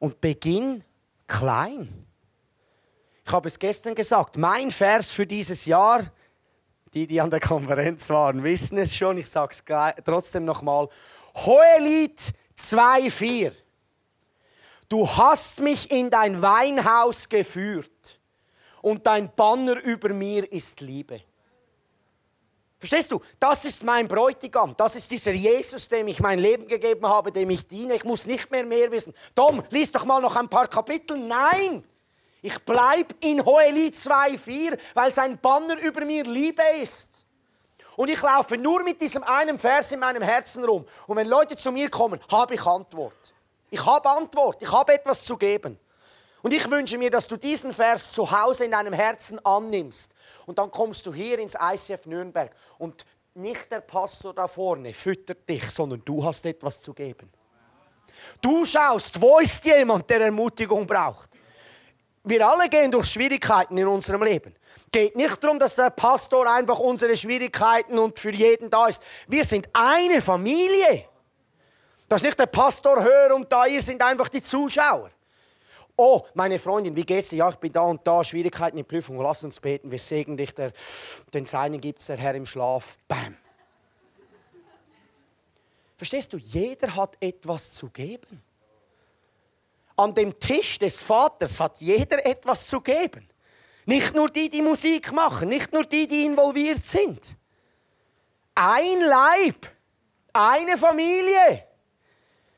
Und 0.00 0.20
beginn 0.20 0.82
klein. 1.28 2.04
Ich 3.24 3.30
habe 3.30 3.46
es 3.46 3.60
gestern 3.60 3.94
gesagt, 3.94 4.36
mein 4.38 4.72
Vers 4.72 5.12
für 5.12 5.24
dieses 5.24 5.66
Jahr, 5.66 6.10
die, 6.94 7.06
die 7.06 7.20
an 7.20 7.30
der 7.30 7.40
Konferenz 7.40 8.08
waren, 8.10 8.42
wissen 8.42 8.78
es 8.78 8.94
schon, 8.94 9.18
ich 9.18 9.28
sage 9.28 9.54
es 9.54 10.04
trotzdem 10.04 10.44
nochmal. 10.44 10.88
Hohelied 11.34 12.20
2,4. 12.58 13.52
Du 14.88 15.08
hast 15.08 15.60
mich 15.60 15.90
in 15.90 16.10
dein 16.10 16.42
Weinhaus 16.42 17.28
geführt 17.28 18.20
und 18.82 19.06
dein 19.06 19.34
Banner 19.34 19.82
über 19.82 20.10
mir 20.10 20.50
ist 20.52 20.80
Liebe. 20.80 21.22
Verstehst 22.78 23.12
du? 23.12 23.20
Das 23.38 23.64
ist 23.64 23.84
mein 23.84 24.08
Bräutigam. 24.08 24.74
Das 24.76 24.96
ist 24.96 25.08
dieser 25.10 25.30
Jesus, 25.32 25.88
dem 25.88 26.08
ich 26.08 26.18
mein 26.18 26.40
Leben 26.40 26.66
gegeben 26.66 27.06
habe, 27.06 27.30
dem 27.30 27.48
ich 27.50 27.66
diene. 27.68 27.94
Ich 27.94 28.04
muss 28.04 28.26
nicht 28.26 28.50
mehr 28.50 28.66
mehr 28.66 28.90
wissen. 28.90 29.14
Tom, 29.36 29.62
lies 29.70 29.92
doch 29.92 30.04
mal 30.04 30.20
noch 30.20 30.34
ein 30.34 30.48
paar 30.48 30.66
Kapitel. 30.66 31.16
Nein! 31.16 31.84
Ich 32.42 32.58
bleibe 32.58 33.14
in 33.20 33.44
Hohelied 33.44 33.94
2,4, 33.94 34.78
weil 34.94 35.14
sein 35.14 35.38
Banner 35.38 35.80
über 35.80 36.04
mir 36.04 36.24
Liebe 36.24 36.62
ist. 36.82 37.24
Und 37.96 38.08
ich 38.08 38.20
laufe 38.20 38.58
nur 38.58 38.82
mit 38.82 39.00
diesem 39.00 39.22
einen 39.22 39.58
Vers 39.58 39.92
in 39.92 40.00
meinem 40.00 40.22
Herzen 40.22 40.64
rum. 40.64 40.84
Und 41.06 41.16
wenn 41.16 41.28
Leute 41.28 41.56
zu 41.56 41.70
mir 41.70 41.88
kommen, 41.88 42.18
habe 42.30 42.54
ich 42.54 42.66
Antwort. 42.66 43.32
Ich 43.70 43.84
habe 43.84 44.08
Antwort. 44.10 44.60
Ich 44.60 44.72
habe 44.72 44.92
etwas 44.92 45.24
zu 45.24 45.36
geben. 45.36 45.78
Und 46.42 46.52
ich 46.52 46.68
wünsche 46.68 46.98
mir, 46.98 47.10
dass 47.10 47.28
du 47.28 47.36
diesen 47.36 47.72
Vers 47.72 48.10
zu 48.10 48.28
Hause 48.30 48.64
in 48.64 48.72
deinem 48.72 48.92
Herzen 48.92 49.38
annimmst 49.46 50.12
und 50.46 50.58
dann 50.58 50.70
kommst 50.72 51.06
du 51.06 51.14
hier 51.14 51.38
ins 51.38 51.54
ICF 51.54 52.06
Nürnberg 52.06 52.50
und 52.78 53.04
nicht 53.34 53.70
der 53.70 53.80
Pastor 53.80 54.34
da 54.34 54.48
vorne 54.48 54.92
füttert 54.92 55.48
dich, 55.48 55.70
sondern 55.70 56.02
du 56.04 56.24
hast 56.24 56.44
etwas 56.44 56.80
zu 56.80 56.92
geben. 56.92 57.30
Du 58.40 58.64
schaust, 58.64 59.20
wo 59.20 59.38
ist 59.38 59.64
jemand, 59.64 60.10
der 60.10 60.22
Ermutigung 60.22 60.84
braucht. 60.84 61.30
Wir 62.24 62.46
alle 62.46 62.68
gehen 62.68 62.90
durch 62.90 63.06
Schwierigkeiten 63.06 63.76
in 63.76 63.86
unserem 63.86 64.22
Leben. 64.22 64.54
Geht 64.92 65.16
nicht 65.16 65.42
darum, 65.42 65.58
dass 65.58 65.74
der 65.74 65.90
Pastor 65.90 66.46
einfach 66.50 66.78
unsere 66.78 67.16
Schwierigkeiten 67.16 67.98
und 67.98 68.18
für 68.18 68.32
jeden 68.32 68.70
da 68.70 68.88
ist. 68.88 69.02
Wir 69.26 69.44
sind 69.44 69.68
eine 69.72 70.22
Familie. 70.22 71.06
Das 72.08 72.20
ist 72.20 72.26
nicht 72.26 72.38
der 72.38 72.46
Pastor 72.46 73.02
hör 73.02 73.34
und 73.34 73.50
da, 73.50 73.66
ihr 73.66 73.82
sind 73.82 74.02
einfach 74.02 74.28
die 74.28 74.42
Zuschauer. 74.42 75.10
Oh, 75.96 76.22
meine 76.34 76.58
Freundin, 76.58 76.94
wie 76.96 77.04
geht's 77.04 77.30
dir? 77.30 77.36
Ja, 77.36 77.48
ich 77.50 77.56
bin 77.56 77.72
da 77.72 77.82
und 77.82 78.06
da, 78.06 78.22
Schwierigkeiten 78.22 78.78
in 78.78 78.84
Prüfung. 78.84 79.20
Lass 79.20 79.44
uns 79.44 79.60
beten. 79.60 79.90
Wir 79.90 79.98
segnen 79.98 80.36
dich. 80.36 80.54
Der, 80.54 80.72
den 81.34 81.44
Seinen 81.44 81.80
gibt's 81.80 82.06
der 82.06 82.16
Herr 82.16 82.34
im 82.34 82.46
Schlaf. 82.46 82.96
Bam. 83.08 83.36
Verstehst 85.96 86.32
du? 86.32 86.38
Jeder 86.38 86.96
hat 86.96 87.16
etwas 87.20 87.72
zu 87.72 87.88
geben. 87.90 88.42
An 89.96 90.14
dem 90.14 90.38
Tisch 90.38 90.78
des 90.78 91.02
Vaters 91.02 91.60
hat 91.60 91.80
jeder 91.80 92.24
etwas 92.24 92.66
zu 92.66 92.80
geben. 92.80 93.28
Nicht 93.84 94.14
nur 94.14 94.28
die, 94.28 94.48
die 94.48 94.62
Musik 94.62 95.12
machen, 95.12 95.48
nicht 95.48 95.72
nur 95.72 95.84
die, 95.84 96.06
die 96.06 96.24
involviert 96.24 96.84
sind. 96.86 97.34
Ein 98.54 99.00
Leib, 99.00 99.68
eine 100.32 100.78
Familie. 100.78 101.64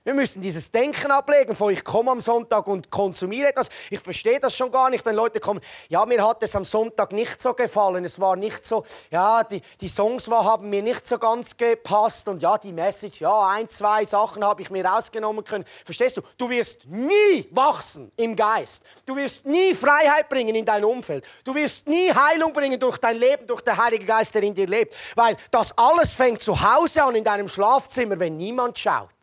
Wir 0.06 0.12
müssen 0.12 0.42
dieses 0.42 0.70
Denken 0.70 1.10
ablegen, 1.10 1.56
von 1.56 1.72
ich 1.72 1.82
komme 1.82 2.10
am 2.10 2.20
Sonntag 2.20 2.66
und 2.66 2.90
konsumiere 2.90 3.48
etwas. 3.48 3.70
Ich 3.88 4.00
verstehe 4.00 4.38
das 4.38 4.54
schon 4.54 4.70
gar 4.70 4.90
nicht, 4.90 5.02
wenn 5.06 5.16
Leute 5.16 5.40
kommen, 5.40 5.62
ja, 5.88 6.04
mir 6.04 6.22
hat 6.22 6.42
es 6.42 6.54
am 6.54 6.66
Sonntag 6.66 7.12
nicht 7.12 7.40
so 7.40 7.54
gefallen, 7.54 8.04
es 8.04 8.20
war 8.20 8.36
nicht 8.36 8.66
so, 8.66 8.84
ja, 9.10 9.42
die, 9.44 9.62
die 9.80 9.88
Songs 9.88 10.28
war, 10.28 10.44
haben 10.44 10.68
mir 10.68 10.82
nicht 10.82 11.06
so 11.06 11.16
ganz 11.16 11.56
gepasst 11.56 12.28
und 12.28 12.42
ja, 12.42 12.58
die 12.58 12.70
Message, 12.72 13.22
ja, 13.22 13.48
ein, 13.48 13.66
zwei 13.70 14.04
Sachen 14.04 14.44
habe 14.44 14.60
ich 14.60 14.68
mir 14.68 14.84
rausgenommen 14.84 15.42
können. 15.42 15.64
Verstehst 15.86 16.18
du? 16.18 16.22
Du 16.36 16.50
wirst 16.50 16.84
nie 16.84 17.48
wachsen 17.50 18.12
im 18.18 18.36
Geist. 18.36 18.82
Du 19.06 19.16
wirst 19.16 19.46
nie 19.46 19.74
Freiheit 19.74 20.28
bringen 20.28 20.54
in 20.54 20.66
dein 20.66 20.84
Umfeld. 20.84 21.24
Du 21.44 21.54
wirst 21.54 21.88
nie 21.88 22.12
Heilung 22.12 22.52
bringen 22.52 22.78
durch 22.78 22.98
dein 22.98 23.16
Leben, 23.16 23.46
durch 23.46 23.62
den 23.62 23.74
Heiligen 23.74 24.04
Geist, 24.04 24.34
der 24.34 24.42
in 24.42 24.52
dir 24.52 24.66
lebt. 24.66 24.94
Weil 25.14 25.38
das 25.50 25.72
alles 25.78 26.12
fängt 26.12 26.42
zu 26.42 26.60
Hause 26.60 27.04
an, 27.04 27.14
in 27.14 27.24
deinem 27.24 27.48
Schlafzimmer, 27.48 28.20
wenn 28.20 28.36
niemand 28.36 28.78
schaut. 28.78 29.13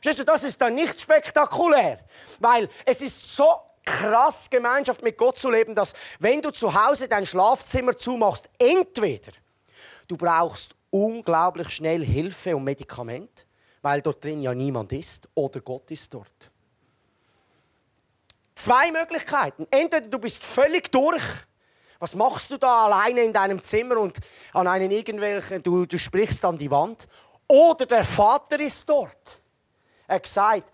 Verstehst 0.00 0.18
du, 0.18 0.24
das 0.24 0.42
ist 0.44 0.60
dann 0.60 0.74
nicht 0.74 1.00
spektakulär, 1.00 2.00
weil 2.38 2.68
es 2.84 3.00
ist 3.00 3.34
so 3.34 3.60
krass, 3.84 4.50
Gemeinschaft 4.50 5.02
mit 5.02 5.16
Gott 5.16 5.38
zu 5.38 5.50
leben, 5.50 5.74
dass 5.74 5.94
wenn 6.18 6.42
du 6.42 6.50
zu 6.50 6.74
Hause 6.74 7.08
dein 7.08 7.24
Schlafzimmer 7.24 7.96
zumachst, 7.96 8.48
entweder 8.58 9.32
du 10.08 10.16
brauchst 10.16 10.74
unglaublich 10.90 11.70
schnell 11.70 12.04
Hilfe 12.04 12.56
und 12.56 12.64
Medikament, 12.64 13.46
weil 13.82 14.02
dort 14.02 14.24
drin 14.24 14.42
ja 14.42 14.52
niemand 14.54 14.92
ist, 14.92 15.28
oder 15.34 15.60
Gott 15.60 15.90
ist 15.90 16.12
dort. 16.12 16.50
Zwei 18.56 18.90
Möglichkeiten. 18.90 19.66
Entweder 19.70 20.08
du 20.08 20.18
bist 20.18 20.42
völlig 20.42 20.90
durch. 20.90 21.22
Was 21.98 22.14
machst 22.14 22.50
du 22.50 22.56
da 22.56 22.86
alleine 22.86 23.22
in 23.22 23.32
deinem 23.32 23.62
Zimmer 23.62 23.98
und 23.98 24.18
an 24.52 24.66
einen 24.66 24.90
irgendwelchen, 24.90 25.62
du, 25.62 25.86
du 25.86 25.98
sprichst 25.98 26.44
an 26.44 26.58
die 26.58 26.70
Wand. 26.70 27.06
Oder 27.48 27.86
der 27.86 28.04
Vater 28.04 28.58
ist 28.58 28.88
dort. 28.88 29.38
Er 30.08 30.20
hat 30.20 30.64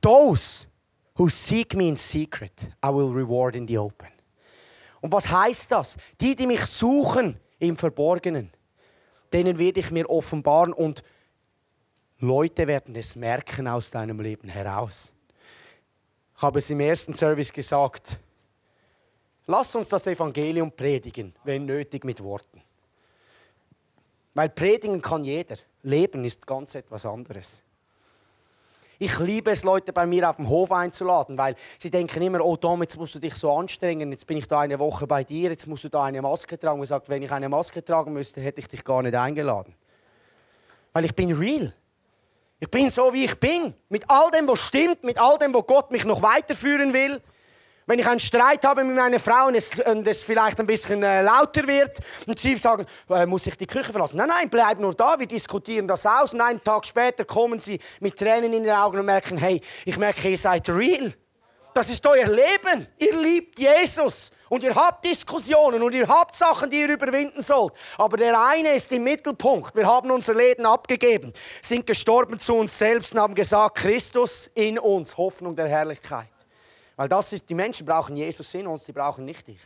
those 0.00 0.66
who 1.14 1.28
seek 1.28 1.74
me 1.74 1.88
in 1.88 1.96
secret, 1.96 2.68
I 2.82 2.90
will 2.90 3.10
reward 3.10 3.56
in 3.56 3.66
the 3.66 3.78
open. 3.78 4.10
Und 5.00 5.12
was 5.12 5.28
heißt 5.28 5.70
das? 5.70 5.96
Die, 6.20 6.34
die 6.34 6.46
mich 6.46 6.64
suchen 6.66 7.38
im 7.58 7.76
Verborgenen, 7.76 8.50
denen 9.32 9.58
werde 9.58 9.80
ich 9.80 9.90
mir 9.90 10.08
offenbaren 10.08 10.72
und 10.72 11.02
Leute 12.18 12.66
werden 12.66 12.94
es 12.96 13.14
merken 13.14 13.68
aus 13.68 13.90
deinem 13.90 14.20
Leben 14.20 14.48
heraus. 14.48 15.12
Ich 16.34 16.42
habe 16.42 16.58
es 16.58 16.70
im 16.70 16.80
ersten 16.80 17.14
Service 17.14 17.52
gesagt, 17.52 18.18
lass 19.46 19.74
uns 19.74 19.88
das 19.88 20.06
Evangelium 20.06 20.72
predigen, 20.72 21.34
wenn 21.44 21.66
nötig 21.66 22.04
mit 22.04 22.22
Worten. 22.22 22.62
Weil 24.34 24.50
predigen 24.50 25.00
kann 25.00 25.24
jeder, 25.24 25.56
leben 25.82 26.24
ist 26.24 26.46
ganz 26.46 26.74
etwas 26.74 27.06
anderes. 27.06 27.62
Ich 28.98 29.18
liebe 29.18 29.50
es, 29.50 29.62
Leute 29.62 29.92
bei 29.92 30.06
mir 30.06 30.28
auf 30.30 30.36
dem 30.36 30.48
Hof 30.48 30.72
einzuladen, 30.72 31.36
weil 31.36 31.54
sie 31.78 31.90
denken 31.90 32.22
immer, 32.22 32.42
oh 32.42 32.56
Tom, 32.56 32.82
jetzt 32.82 32.96
musst 32.96 33.14
du 33.14 33.18
dich 33.18 33.34
so 33.34 33.52
anstrengen, 33.52 34.10
jetzt 34.10 34.26
bin 34.26 34.38
ich 34.38 34.48
da 34.48 34.60
eine 34.60 34.78
Woche 34.78 35.06
bei 35.06 35.22
dir, 35.22 35.50
jetzt 35.50 35.66
musst 35.66 35.84
du 35.84 35.88
da 35.90 36.04
eine 36.04 36.22
Maske 36.22 36.58
tragen. 36.58 36.80
Und 36.80 36.86
sagt, 36.86 37.08
wenn 37.08 37.22
ich 37.22 37.30
eine 37.30 37.48
Maske 37.48 37.84
tragen 37.84 38.12
müsste, 38.12 38.40
hätte 38.40 38.60
ich 38.60 38.68
dich 38.68 38.84
gar 38.84 39.02
nicht 39.02 39.14
eingeladen. 39.14 39.74
Weil 40.92 41.04
ich 41.04 41.14
bin 41.14 41.32
real. 41.32 41.74
Ich 42.58 42.70
bin 42.70 42.88
so, 42.88 43.12
wie 43.12 43.24
ich 43.24 43.38
bin. 43.38 43.74
Mit 43.90 44.08
all 44.08 44.30
dem, 44.30 44.48
was 44.48 44.60
stimmt, 44.60 45.04
mit 45.04 45.18
all 45.18 45.36
dem, 45.36 45.52
wo 45.52 45.62
Gott 45.62 45.90
mich 45.90 46.06
noch 46.06 46.22
weiterführen 46.22 46.94
will. 46.94 47.20
Wenn 47.88 48.00
ich 48.00 48.06
einen 48.06 48.18
Streit 48.18 48.64
habe 48.64 48.82
mit 48.82 48.96
meiner 48.96 49.20
Frau 49.20 49.46
und 49.46 49.54
es, 49.54 49.70
und 49.78 50.06
es 50.08 50.24
vielleicht 50.24 50.58
ein 50.58 50.66
bisschen 50.66 51.04
äh, 51.04 51.22
lauter 51.22 51.64
wird 51.68 52.00
und 52.26 52.36
sie 52.36 52.56
sagen, 52.56 52.84
äh, 53.08 53.26
muss 53.26 53.46
ich 53.46 53.56
die 53.56 53.66
Küche 53.66 53.92
verlassen? 53.92 54.16
Nein, 54.16 54.28
nein, 54.28 54.50
bleib 54.50 54.80
nur 54.80 54.92
da, 54.92 55.16
wir 55.16 55.26
diskutieren 55.28 55.86
das 55.86 56.04
aus 56.04 56.34
und 56.34 56.40
einen 56.40 56.62
Tag 56.64 56.84
später 56.84 57.24
kommen 57.24 57.60
sie 57.60 57.78
mit 58.00 58.18
Tränen 58.18 58.52
in 58.52 58.64
den 58.64 58.74
Augen 58.74 58.98
und 58.98 59.06
merken, 59.06 59.38
hey, 59.38 59.60
ich 59.84 59.96
merke, 59.96 60.28
ihr 60.28 60.36
seid 60.36 60.68
real. 60.68 61.14
Das 61.74 61.88
ist 61.88 62.04
euer 62.06 62.26
Leben. 62.26 62.88
Ihr 62.98 63.14
liebt 63.20 63.58
Jesus. 63.58 64.30
Und 64.48 64.64
ihr 64.64 64.74
habt 64.74 65.04
Diskussionen 65.04 65.82
und 65.82 65.92
ihr 65.92 66.08
habt 66.08 66.34
Sachen, 66.34 66.70
die 66.70 66.80
ihr 66.80 66.88
überwinden 66.88 67.42
sollt. 67.42 67.74
Aber 67.98 68.16
der 68.16 68.40
eine 68.40 68.74
ist 68.74 68.90
im 68.92 69.04
Mittelpunkt. 69.04 69.76
Wir 69.76 69.86
haben 69.86 70.10
unser 70.10 70.34
Leben 70.34 70.64
abgegeben, 70.64 71.32
sind 71.60 71.86
gestorben 71.86 72.40
zu 72.40 72.54
uns 72.54 72.76
selbst 72.76 73.12
und 73.12 73.20
haben 73.20 73.34
gesagt, 73.34 73.76
Christus 73.76 74.50
in 74.54 74.78
uns, 74.78 75.16
Hoffnung 75.16 75.54
der 75.54 75.68
Herrlichkeit. 75.68 76.35
Weil 76.96 77.08
das 77.08 77.32
ist, 77.32 77.48
die 77.48 77.54
Menschen 77.54 77.86
brauchen 77.86 78.16
Jesus 78.16 78.52
in 78.54 78.66
uns, 78.66 78.84
die 78.84 78.92
brauchen 78.92 79.24
nicht 79.24 79.46
dich. 79.46 79.60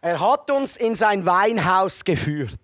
Er 0.00 0.20
hat 0.20 0.50
uns 0.50 0.76
in 0.76 0.94
sein 0.94 1.26
Weinhaus 1.26 2.04
geführt 2.04 2.60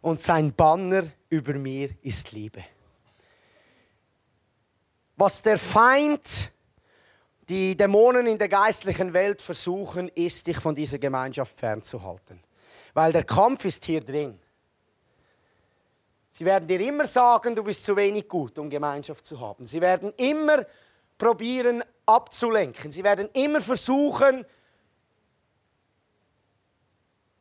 und 0.00 0.22
sein 0.22 0.52
Banner 0.52 1.04
über 1.28 1.54
mir 1.54 1.90
ist 2.02 2.32
Liebe 2.32 2.64
was 5.18 5.42
der 5.42 5.58
Feind, 5.58 6.52
die 7.48 7.76
Dämonen 7.76 8.26
in 8.26 8.38
der 8.38 8.48
geistlichen 8.48 9.12
Welt 9.12 9.42
versuchen, 9.42 10.08
ist, 10.08 10.46
dich 10.46 10.58
von 10.58 10.74
dieser 10.74 10.98
Gemeinschaft 10.98 11.58
fernzuhalten. 11.58 12.40
Weil 12.94 13.12
der 13.12 13.24
Kampf 13.24 13.64
ist 13.64 13.84
hier 13.84 14.00
drin. 14.00 14.38
Sie 16.38 16.44
werden 16.44 16.68
dir 16.68 16.78
immer 16.78 17.04
sagen, 17.04 17.56
du 17.56 17.64
bist 17.64 17.82
zu 17.82 17.96
wenig 17.96 18.28
gut, 18.28 18.56
um 18.60 18.70
Gemeinschaft 18.70 19.26
zu 19.26 19.40
haben. 19.40 19.66
Sie 19.66 19.80
werden 19.80 20.12
immer 20.16 20.64
probieren 21.18 21.82
abzulenken. 22.06 22.92
Sie 22.92 23.02
werden 23.02 23.28
immer 23.32 23.60
versuchen, 23.60 24.46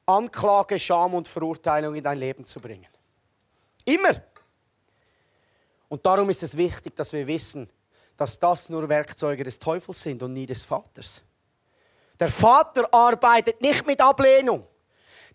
Anklage, 0.03 0.79
Scham 0.79 1.13
und 1.13 1.27
Verurteilung 1.27 1.93
in 1.93 2.03
dein 2.03 2.17
Leben 2.17 2.43
zu 2.43 2.60
bringen. 2.60 2.88
Immer. 3.86 4.19
Und 5.89 6.03
darum 6.03 6.27
ist 6.31 6.41
es 6.41 6.57
wichtig, 6.57 6.95
dass 6.95 7.13
wir 7.13 7.27
wissen, 7.27 7.69
dass 8.15 8.39
das 8.39 8.67
nur 8.67 8.89
Werkzeuge 8.89 9.43
des 9.43 9.60
Teufels 9.60 10.01
sind 10.01 10.23
und 10.23 10.33
nie 10.33 10.47
des 10.47 10.63
Vaters. 10.63 11.21
Der 12.19 12.29
Vater 12.29 12.91
arbeitet 12.91 13.62
nicht 13.62 13.86
mit 13.86 14.01
Ablehnung. 14.01 14.65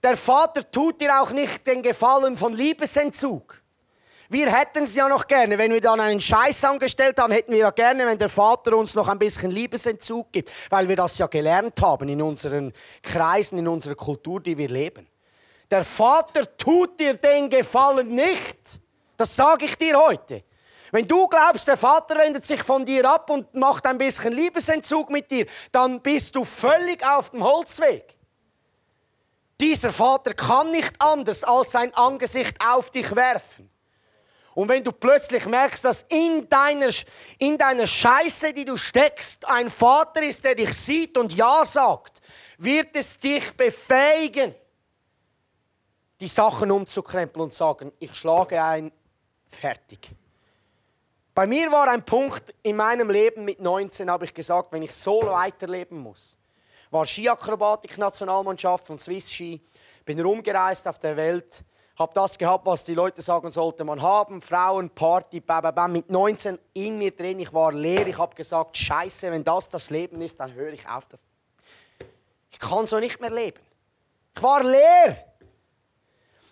Der 0.03 0.17
Vater 0.17 0.69
tut 0.69 1.01
dir 1.01 1.23
auch 1.23 1.31
nicht 1.31 1.65
den 1.65 1.81
Gefallen 1.81 2.37
von 2.37 2.55
Liebesentzug. 2.55 3.63
Wir 4.29 4.51
hätten 4.51 4.85
es 4.85 4.97
ja 4.97 5.09
noch 5.09 5.29
gerne, 5.29 5.59
wenn 5.59 5.73
wir 5.73 5.81
dann 5.81 6.01
einen 6.01 6.21
Scheiß 6.21 6.65
angestellt 6.65 7.21
haben, 7.21 7.33
hätten 7.33 7.53
wir 7.53 7.59
ja 7.59 7.71
gerne, 7.71 8.07
wenn 8.07 8.19
der 8.19 8.31
Vater 8.31 8.77
uns 8.77 8.95
noch 8.95 9.07
ein 9.07 9.19
bisschen 9.19 9.51
Liebesentzug 9.53 10.33
gibt, 10.33 10.51
weil 10.71 10.89
wir 10.89 10.97
das 10.97 11.19
ja 11.19 11.27
gelernt 11.29 11.81
haben 11.81 12.09
in 12.09 12.21
unseren 12.21 12.73
Kreisen, 13.03 13.59
in 13.59 13.69
unserer 13.69 13.95
Kultur, 13.95 14.41
die 14.41 14.59
wir 14.59 14.69
leben. 14.69 15.07
Der 15.71 15.85
Vater 15.85 16.57
tut 16.57 16.99
dir 16.99 17.15
den 17.15 17.49
Gefallen 17.49 18.15
nicht. 18.15 18.81
Das 19.17 19.37
sage 19.37 19.67
ich 19.67 19.77
dir 19.77 19.97
heute. 19.97 20.43
Wenn 20.91 21.07
du 21.07 21.29
glaubst, 21.29 21.69
der 21.69 21.77
Vater 21.77 22.19
wendet 22.19 22.45
sich 22.45 22.63
von 22.65 22.85
dir 22.85 23.09
ab 23.09 23.31
und 23.31 23.55
macht 23.55 23.87
ein 23.87 23.99
bisschen 23.99 24.33
Liebesentzug 24.33 25.11
mit 25.11 25.31
dir, 25.31 25.47
dann 25.71 26.01
bist 26.01 26.35
du 26.35 26.45
völlig 26.45 27.07
auf 27.07 27.31
dem 27.31 27.45
Holzweg. 27.45 28.19
Dieser 29.63 29.93
Vater 29.93 30.35
kann 30.35 30.73
nicht 30.73 30.93
anders 30.99 31.45
als 31.45 31.71
sein 31.71 31.95
Angesicht 31.95 32.57
auf 32.67 32.91
dich 32.91 33.15
werfen. 33.15 33.71
Und 34.55 34.69
wenn 34.69 34.83
du 34.83 34.91
plötzlich 34.91 35.47
merkst, 35.47 35.85
dass 35.85 36.05
in 36.09 36.49
deiner, 36.49 36.91
in 37.39 37.57
deiner 37.57 37.87
Scheiße, 37.87 38.53
die 38.53 38.65
du 38.65 38.77
steckst, 38.77 39.49
ein 39.49 39.71
Vater 39.71 40.21
ist, 40.25 40.43
der 40.43 40.57
dich 40.57 40.75
sieht 40.75 41.17
und 41.17 41.33
Ja 41.33 41.65
sagt, 41.65 42.21
wird 42.59 42.89
es 42.97 43.17
dich 43.17 43.57
befähigen, 43.57 44.53
die 46.21 46.27
Sachen 46.27 46.73
umzukrempeln 46.73 47.45
und 47.45 47.55
sagen, 47.55 47.93
ich 48.01 48.13
schlage 48.17 48.61
ein, 48.61 48.91
Fertig. 49.47 50.11
Bei 51.35 51.47
mir 51.47 51.71
war 51.71 51.89
ein 51.89 52.05
Punkt 52.05 52.55
in 52.63 52.75
meinem 52.77 53.11
Leben 53.11 53.45
mit 53.45 53.61
19, 53.61 54.11
habe 54.11 54.25
ich 54.25 54.35
gesagt, 54.35 54.73
wenn 54.73 54.83
ich 54.83 54.95
so 54.95 55.21
weiterleben 55.23 55.99
muss. 55.99 56.37
War 56.93 57.07
Skiakrobatik-Nationalmannschaft 57.07 58.87
von 58.87 58.99
Swiss 58.99 59.33
Ski, 59.33 59.63
bin 60.05 60.21
rumgereist 60.21 60.87
auf 60.87 60.99
der 60.99 61.17
Welt, 61.17 61.65
habe 61.99 62.13
das 62.13 62.37
gehabt, 62.37 62.67
was 62.67 62.85
die 62.85 62.95
Leute 62.95 63.23
sagen, 63.23 63.51
sollte 63.51 63.83
man 63.83 64.03
haben, 64.03 64.43
Frauen, 64.43 64.91
Party, 64.91 65.41
bam, 65.41 65.75
bam, 65.75 65.91
mit 65.91 66.11
19 66.11 66.59
in 66.75 66.99
mir 66.99 67.13
drin, 67.13 67.41
ich 67.41 67.51
war 67.51 67.73
leer, 67.73 68.07
ich 68.07 68.19
habe 68.19 68.35
gesagt, 68.35 68.77
scheiße, 68.77 69.31
wenn 69.31 69.43
das 69.43 69.71
das 69.71 69.89
Leben 69.89 70.21
ist, 70.21 70.39
dann 70.39 70.53
höre 70.53 70.75
ich 70.75 70.87
auf. 70.87 71.07
Ich 72.51 72.59
kann 72.59 72.87
so 72.87 72.99
nicht 72.99 73.23
mehr 73.23 73.31
leben. 73.31 73.61
Ich 74.37 74.43
war 74.43 74.63
leer. 74.63 75.17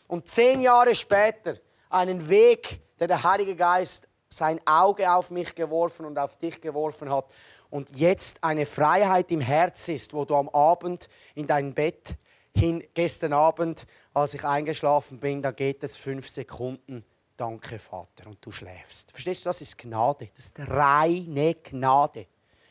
Und 0.09 0.27
zehn 0.27 0.63
Jahre 0.63 0.95
später 0.95 1.57
einen 1.91 2.31
Weg 2.31 2.81
der 2.99 3.09
der 3.09 3.23
Heilige 3.23 3.57
Geist 3.57 4.09
sein 4.31 4.59
Auge 4.65 5.13
auf 5.13 5.31
mich 5.31 5.55
geworfen 5.55 6.07
und 6.07 6.19
auf 6.19 6.37
dich 6.39 6.63
geworfen 6.63 7.11
hat 7.11 7.27
und 7.71 7.97
jetzt 7.97 8.43
eine 8.43 8.67
Freiheit 8.67 9.31
im 9.31 9.41
Herz 9.41 9.89
ist, 9.89 10.13
wo 10.13 10.25
du 10.25 10.35
am 10.35 10.49
Abend 10.51 11.09
in 11.35 11.47
dein 11.47 11.73
Bett 11.73 12.17
hin, 12.55 12.85
gestern 12.95 13.33
Abend, 13.33 13.87
als 14.13 14.35
ich 14.35 14.45
eingeschlafen 14.45 15.21
bin, 15.21 15.41
da 15.41 15.53
geht 15.53 15.83
es 15.85 15.97
fünf 15.97 16.29
Sekunden, 16.29 17.05
danke 17.37 17.79
Vater, 17.79 18.27
und 18.27 18.45
du 18.45 18.51
schläfst. 18.51 19.13
Verstehst 19.13 19.45
du, 19.45 19.49
das 19.49 19.61
ist 19.61 19.79
Gnade, 19.79 20.29
das 20.35 20.47
ist 20.47 20.59
reine 20.59 21.55
Gnade. 21.55 22.27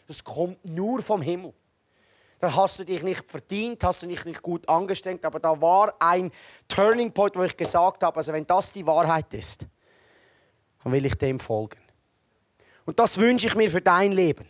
Das 0.08 0.24
kommt 0.24 0.64
nur 0.66 1.02
vom 1.02 1.22
Himmel. 1.22 1.54
Da 2.40 2.56
hast 2.56 2.80
du 2.80 2.86
dich 2.86 3.04
nicht 3.04 3.30
verdient, 3.30 3.84
hast 3.84 4.02
du 4.02 4.08
dich 4.08 4.24
nicht 4.24 4.42
gut 4.42 4.68
angestrengt, 4.68 5.26
aber 5.26 5.40
da 5.40 5.60
war 5.62 5.94
ein 6.00 6.32
Turning 6.68 7.12
Point, 7.12 7.36
wo 7.36 7.44
ich 7.44 7.56
gesagt 7.56 8.04
habe, 8.04 8.18
also 8.18 8.32
wenn 8.32 8.48
das 8.48 8.72
die 8.72 8.86
Wahrheit 8.86 9.34
ist, 9.34 9.66
dann 10.84 10.94
will 10.94 11.06
ich 11.06 11.16
dem 11.16 11.40
folgen. 11.40 11.80
Und 12.86 12.98
das 12.98 13.18
wünsche 13.18 13.48
ich 13.48 13.56
mir 13.56 13.70
für 13.70 13.82
dein 13.82 14.14
Leben. 14.14 14.48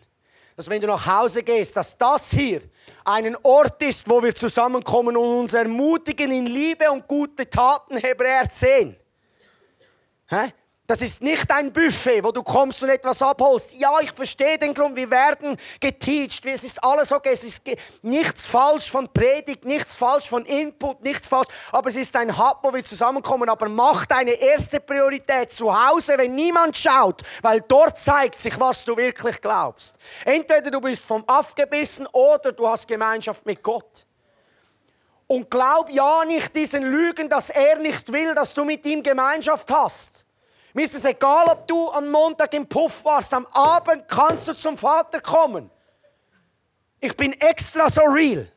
Dass 0.59 0.69
wenn 0.69 0.81
du 0.81 0.87
nach 0.87 1.05
Hause 1.05 1.41
gehst, 1.41 1.73
dass 1.77 1.97
das 1.97 2.31
hier 2.31 2.61
ein 3.05 3.33
Ort 3.43 3.81
ist, 3.81 4.09
wo 4.09 4.21
wir 4.21 4.35
zusammenkommen 4.35 5.15
und 5.15 5.39
uns 5.39 5.53
ermutigen 5.53 6.33
in 6.33 6.47
Liebe 6.47 6.91
und 6.91 7.07
gute 7.07 7.49
Taten, 7.49 7.95
Hebräer 7.95 8.49
10. 8.49 8.93
Hä? 10.27 10.53
Das 10.89 11.01
ist 11.01 11.21
nicht 11.21 11.51
ein 11.51 11.71
Buffet, 11.71 12.23
wo 12.23 12.31
du 12.31 12.41
kommst 12.41 12.81
und 12.81 12.89
etwas 12.89 13.21
abholst. 13.21 13.75
Ja, 13.75 13.99
ich 14.01 14.11
verstehe 14.11 14.57
den 14.57 14.73
Grund. 14.73 14.95
Wir 14.95 15.11
werden 15.11 15.55
geteacht. 15.79 16.43
Es 16.47 16.63
ist 16.63 16.83
alles 16.83 17.11
okay. 17.11 17.29
Es 17.33 17.43
ist 17.43 17.61
nichts 18.01 18.47
falsch 18.47 18.89
von 18.89 19.07
Predigt, 19.13 19.65
nichts 19.65 19.95
falsch 19.95 20.27
von 20.27 20.45
Input, 20.45 21.03
nichts 21.03 21.27
falsch. 21.27 21.47
Aber 21.71 21.89
es 21.91 21.95
ist 21.95 22.15
ein 22.15 22.35
Hub, 22.35 22.61
wo 22.63 22.73
wir 22.73 22.83
zusammenkommen. 22.83 23.49
Aber 23.49 23.69
mach 23.69 24.07
deine 24.07 24.31
erste 24.31 24.79
Priorität 24.79 25.51
zu 25.51 25.71
Hause, 25.71 26.17
wenn 26.17 26.33
niemand 26.33 26.75
schaut. 26.75 27.21
Weil 27.43 27.61
dort 27.61 27.99
zeigt 27.99 28.41
sich, 28.41 28.59
was 28.59 28.83
du 28.83 28.97
wirklich 28.97 29.39
glaubst. 29.41 29.95
Entweder 30.25 30.71
du 30.71 30.81
bist 30.81 31.05
vom 31.05 31.23
abgebissen 31.25 32.07
oder 32.07 32.51
du 32.51 32.67
hast 32.67 32.87
Gemeinschaft 32.87 33.45
mit 33.45 33.61
Gott. 33.61 34.07
Und 35.27 35.51
glaub 35.51 35.91
ja 35.91 36.25
nicht 36.25 36.55
diesen 36.55 36.81
Lügen, 36.81 37.29
dass 37.29 37.51
er 37.51 37.77
nicht 37.77 38.11
will, 38.11 38.33
dass 38.33 38.55
du 38.55 38.65
mit 38.65 38.83
ihm 38.87 39.03
Gemeinschaft 39.03 39.69
hast. 39.69 40.25
Mir 40.79 40.85
ist 40.85 40.95
es 40.95 41.03
egal, 41.03 41.45
ob 41.49 41.67
du 41.67 41.91
am 41.91 42.09
Montag 42.09 42.53
im 42.53 42.65
Puff 42.65 43.03
warst, 43.03 43.33
am 43.33 43.45
Abend 43.47 44.07
kannst 44.07 44.47
du 44.47 44.53
zum 44.53 44.77
Vater 44.77 45.19
kommen. 45.19 45.69
Ich 47.01 47.13
bin 47.17 47.33
extra 47.33 47.89
so 47.89 47.99
real. 48.03 48.49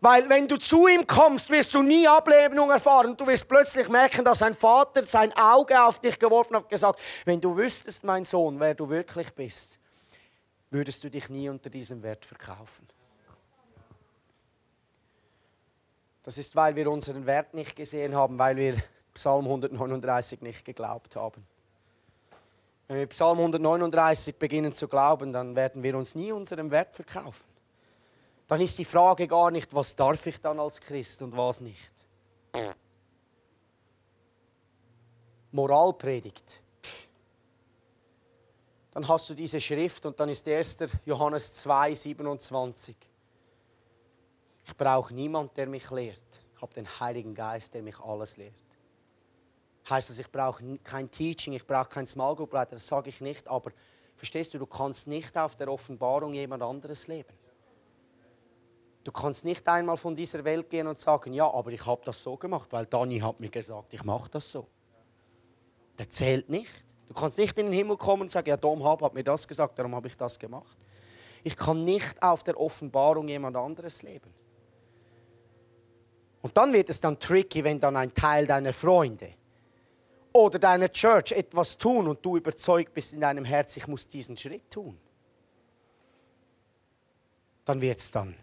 Weil 0.00 0.28
wenn 0.28 0.48
du 0.48 0.56
zu 0.56 0.88
ihm 0.88 1.06
kommst, 1.06 1.50
wirst 1.50 1.72
du 1.72 1.82
nie 1.82 2.08
Ablehnung 2.08 2.68
erfahren. 2.68 3.16
Du 3.16 3.28
wirst 3.28 3.46
plötzlich 3.46 3.88
merken, 3.88 4.24
dass 4.24 4.42
ein 4.42 4.54
Vater 4.54 5.06
sein 5.06 5.32
Auge 5.36 5.80
auf 5.80 6.00
dich 6.00 6.18
geworfen 6.18 6.56
hat 6.56 6.64
und 6.64 6.68
gesagt, 6.68 6.98
wenn 7.24 7.40
du 7.40 7.56
wüsstest, 7.56 8.02
mein 8.02 8.24
Sohn, 8.24 8.58
wer 8.58 8.74
du 8.74 8.88
wirklich 8.88 9.32
bist, 9.34 9.78
würdest 10.70 11.04
du 11.04 11.08
dich 11.08 11.28
nie 11.28 11.48
unter 11.48 11.70
diesem 11.70 12.02
Wert 12.02 12.24
verkaufen. 12.24 12.88
Das 16.24 16.36
ist, 16.36 16.56
weil 16.56 16.74
wir 16.74 16.90
unseren 16.90 17.24
Wert 17.24 17.54
nicht 17.54 17.76
gesehen 17.76 18.16
haben, 18.16 18.36
weil 18.36 18.56
wir 18.56 18.82
Psalm 19.16 19.46
139 19.46 20.42
nicht 20.42 20.64
geglaubt 20.64 21.16
haben. 21.16 21.46
Wenn 22.86 22.98
wir 22.98 23.06
Psalm 23.06 23.38
139 23.38 24.36
beginnen 24.36 24.72
zu 24.72 24.86
glauben, 24.88 25.32
dann 25.32 25.56
werden 25.56 25.82
wir 25.82 25.96
uns 25.96 26.14
nie 26.14 26.32
unserem 26.32 26.70
Wert 26.70 26.92
verkaufen. 26.92 27.44
Dann 28.46 28.60
ist 28.60 28.78
die 28.78 28.84
Frage 28.84 29.26
gar 29.26 29.50
nicht, 29.50 29.74
was 29.74 29.96
darf 29.96 30.24
ich 30.26 30.38
dann 30.40 30.60
als 30.60 30.80
Christ 30.80 31.22
und 31.22 31.34
was 31.36 31.60
nicht. 31.60 31.92
Moralpredigt. 35.50 36.62
Dann 38.92 39.08
hast 39.08 39.30
du 39.30 39.34
diese 39.34 39.60
Schrift 39.60 40.04
und 40.04 40.20
dann 40.20 40.28
ist 40.28 40.46
1. 40.46 40.76
Johannes 41.06 41.54
2, 41.54 41.94
27. 41.94 42.94
Ich 44.66 44.76
brauche 44.76 45.14
niemand, 45.14 45.56
der 45.56 45.66
mich 45.66 45.90
lehrt. 45.90 46.40
Ich 46.54 46.62
habe 46.62 46.74
den 46.74 47.00
Heiligen 47.00 47.34
Geist, 47.34 47.72
der 47.74 47.82
mich 47.82 47.98
alles 47.98 48.36
lehrt. 48.36 48.65
Heißt 49.88 50.10
das, 50.10 50.18
ich 50.18 50.30
brauche 50.30 50.78
kein 50.82 51.10
Teaching, 51.10 51.52
ich 51.52 51.66
brauche 51.66 51.88
kein 51.88 52.06
Small 52.06 52.34
Group 52.34 52.52
Leiter, 52.52 52.72
das 52.72 52.86
sage 52.86 53.08
ich 53.08 53.20
nicht, 53.20 53.46
aber 53.46 53.70
verstehst 54.16 54.52
du, 54.52 54.58
du 54.58 54.66
kannst 54.66 55.06
nicht 55.06 55.36
auf 55.38 55.54
der 55.54 55.70
Offenbarung 55.70 56.34
jemand 56.34 56.62
anderes 56.62 57.06
leben. 57.06 57.32
Du 59.04 59.12
kannst 59.12 59.44
nicht 59.44 59.68
einmal 59.68 59.96
von 59.96 60.16
dieser 60.16 60.42
Welt 60.42 60.68
gehen 60.68 60.88
und 60.88 60.98
sagen, 60.98 61.32
ja, 61.32 61.48
aber 61.48 61.70
ich 61.70 61.86
habe 61.86 62.00
das 62.04 62.20
so 62.20 62.36
gemacht, 62.36 62.66
weil 62.72 62.86
Dani 62.86 63.20
hat 63.20 63.38
mir 63.38 63.50
gesagt, 63.50 63.94
ich 63.94 64.02
mache 64.02 64.28
das 64.28 64.50
so. 64.50 64.66
Der 65.96 66.10
zählt 66.10 66.48
nicht. 66.48 66.70
Du 67.06 67.14
kannst 67.14 67.38
nicht 67.38 67.56
in 67.56 67.66
den 67.66 67.72
Himmel 67.72 67.96
kommen 67.96 68.22
und 68.22 68.32
sagen, 68.32 68.48
ja, 68.48 68.56
Dom 68.56 68.82
Hab 68.82 69.00
hat 69.02 69.14
mir 69.14 69.22
das 69.22 69.46
gesagt, 69.46 69.78
darum 69.78 69.94
habe 69.94 70.08
ich 70.08 70.16
das 70.16 70.36
gemacht. 70.36 70.76
Ich 71.44 71.56
kann 71.56 71.84
nicht 71.84 72.20
auf 72.20 72.42
der 72.42 72.58
Offenbarung 72.58 73.28
jemand 73.28 73.56
anderes 73.56 74.02
leben. 74.02 74.34
Und 76.42 76.56
dann 76.56 76.72
wird 76.72 76.90
es 76.90 76.98
dann 76.98 77.16
tricky, 77.20 77.62
wenn 77.62 77.78
dann 77.78 77.96
ein 77.96 78.12
Teil 78.12 78.48
deiner 78.48 78.72
Freunde 78.72 79.30
oder 80.36 80.58
deiner 80.58 80.90
Church 80.90 81.32
etwas 81.32 81.78
tun 81.78 82.06
und 82.06 82.24
du 82.24 82.36
überzeugt 82.36 82.92
bist 82.92 83.12
in 83.12 83.20
deinem 83.20 83.44
Herz, 83.44 83.76
ich 83.76 83.86
muss 83.86 84.06
diesen 84.06 84.36
Schritt 84.36 84.70
tun. 84.70 84.98
Dann 87.64 87.80
wird 87.80 87.98
es 88.00 88.10
dann. 88.10 88.36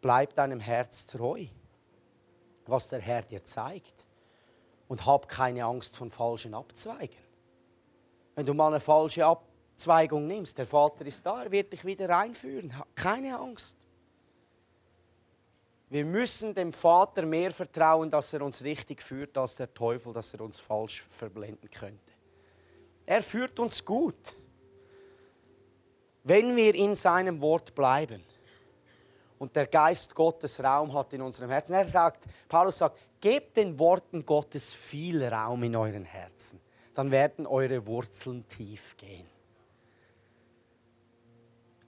Bleib 0.00 0.34
deinem 0.34 0.60
Herz 0.60 1.04
treu, 1.04 1.46
was 2.66 2.88
der 2.88 3.00
Herr 3.00 3.22
dir 3.22 3.44
zeigt. 3.44 4.06
Und 4.88 5.06
hab 5.06 5.28
keine 5.28 5.64
Angst 5.64 5.96
von 5.96 6.10
falschen 6.10 6.54
Abzweigen. 6.54 7.16
Wenn 8.34 8.46
du 8.46 8.54
mal 8.54 8.68
eine 8.68 8.80
falsche 8.80 9.24
Abzweigung 9.24 10.26
nimmst, 10.26 10.58
der 10.58 10.66
Vater 10.66 11.06
ist 11.06 11.24
da, 11.24 11.44
er 11.44 11.50
wird 11.50 11.72
dich 11.72 11.84
wieder 11.84 12.08
reinführen. 12.08 12.72
Keine 12.94 13.38
Angst. 13.38 13.76
Wir 15.92 16.06
müssen 16.06 16.54
dem 16.54 16.72
Vater 16.72 17.26
mehr 17.26 17.50
vertrauen, 17.50 18.08
dass 18.08 18.32
er 18.32 18.40
uns 18.40 18.64
richtig 18.64 19.02
führt, 19.02 19.36
als 19.36 19.56
der 19.56 19.74
Teufel, 19.74 20.10
dass 20.14 20.32
er 20.32 20.40
uns 20.40 20.58
falsch 20.58 21.02
verblenden 21.02 21.70
könnte. 21.70 22.14
Er 23.04 23.22
führt 23.22 23.58
uns 23.58 23.84
gut, 23.84 24.34
wenn 26.24 26.56
wir 26.56 26.74
in 26.74 26.94
seinem 26.94 27.38
Wort 27.42 27.74
bleiben 27.74 28.24
und 29.38 29.54
der 29.54 29.66
Geist 29.66 30.14
Gottes 30.14 30.64
Raum 30.64 30.94
hat 30.94 31.12
in 31.12 31.20
unserem 31.20 31.50
Herzen. 31.50 31.74
Er 31.74 31.86
sagt, 31.86 32.24
Paulus 32.48 32.78
sagt, 32.78 32.98
gebt 33.20 33.58
den 33.58 33.78
Worten 33.78 34.24
Gottes 34.24 34.72
viel 34.72 35.22
Raum 35.22 35.62
in 35.62 35.76
euren 35.76 36.06
Herzen, 36.06 36.58
dann 36.94 37.10
werden 37.10 37.46
eure 37.46 37.86
Wurzeln 37.86 38.48
tief 38.48 38.96
gehen. 38.96 39.26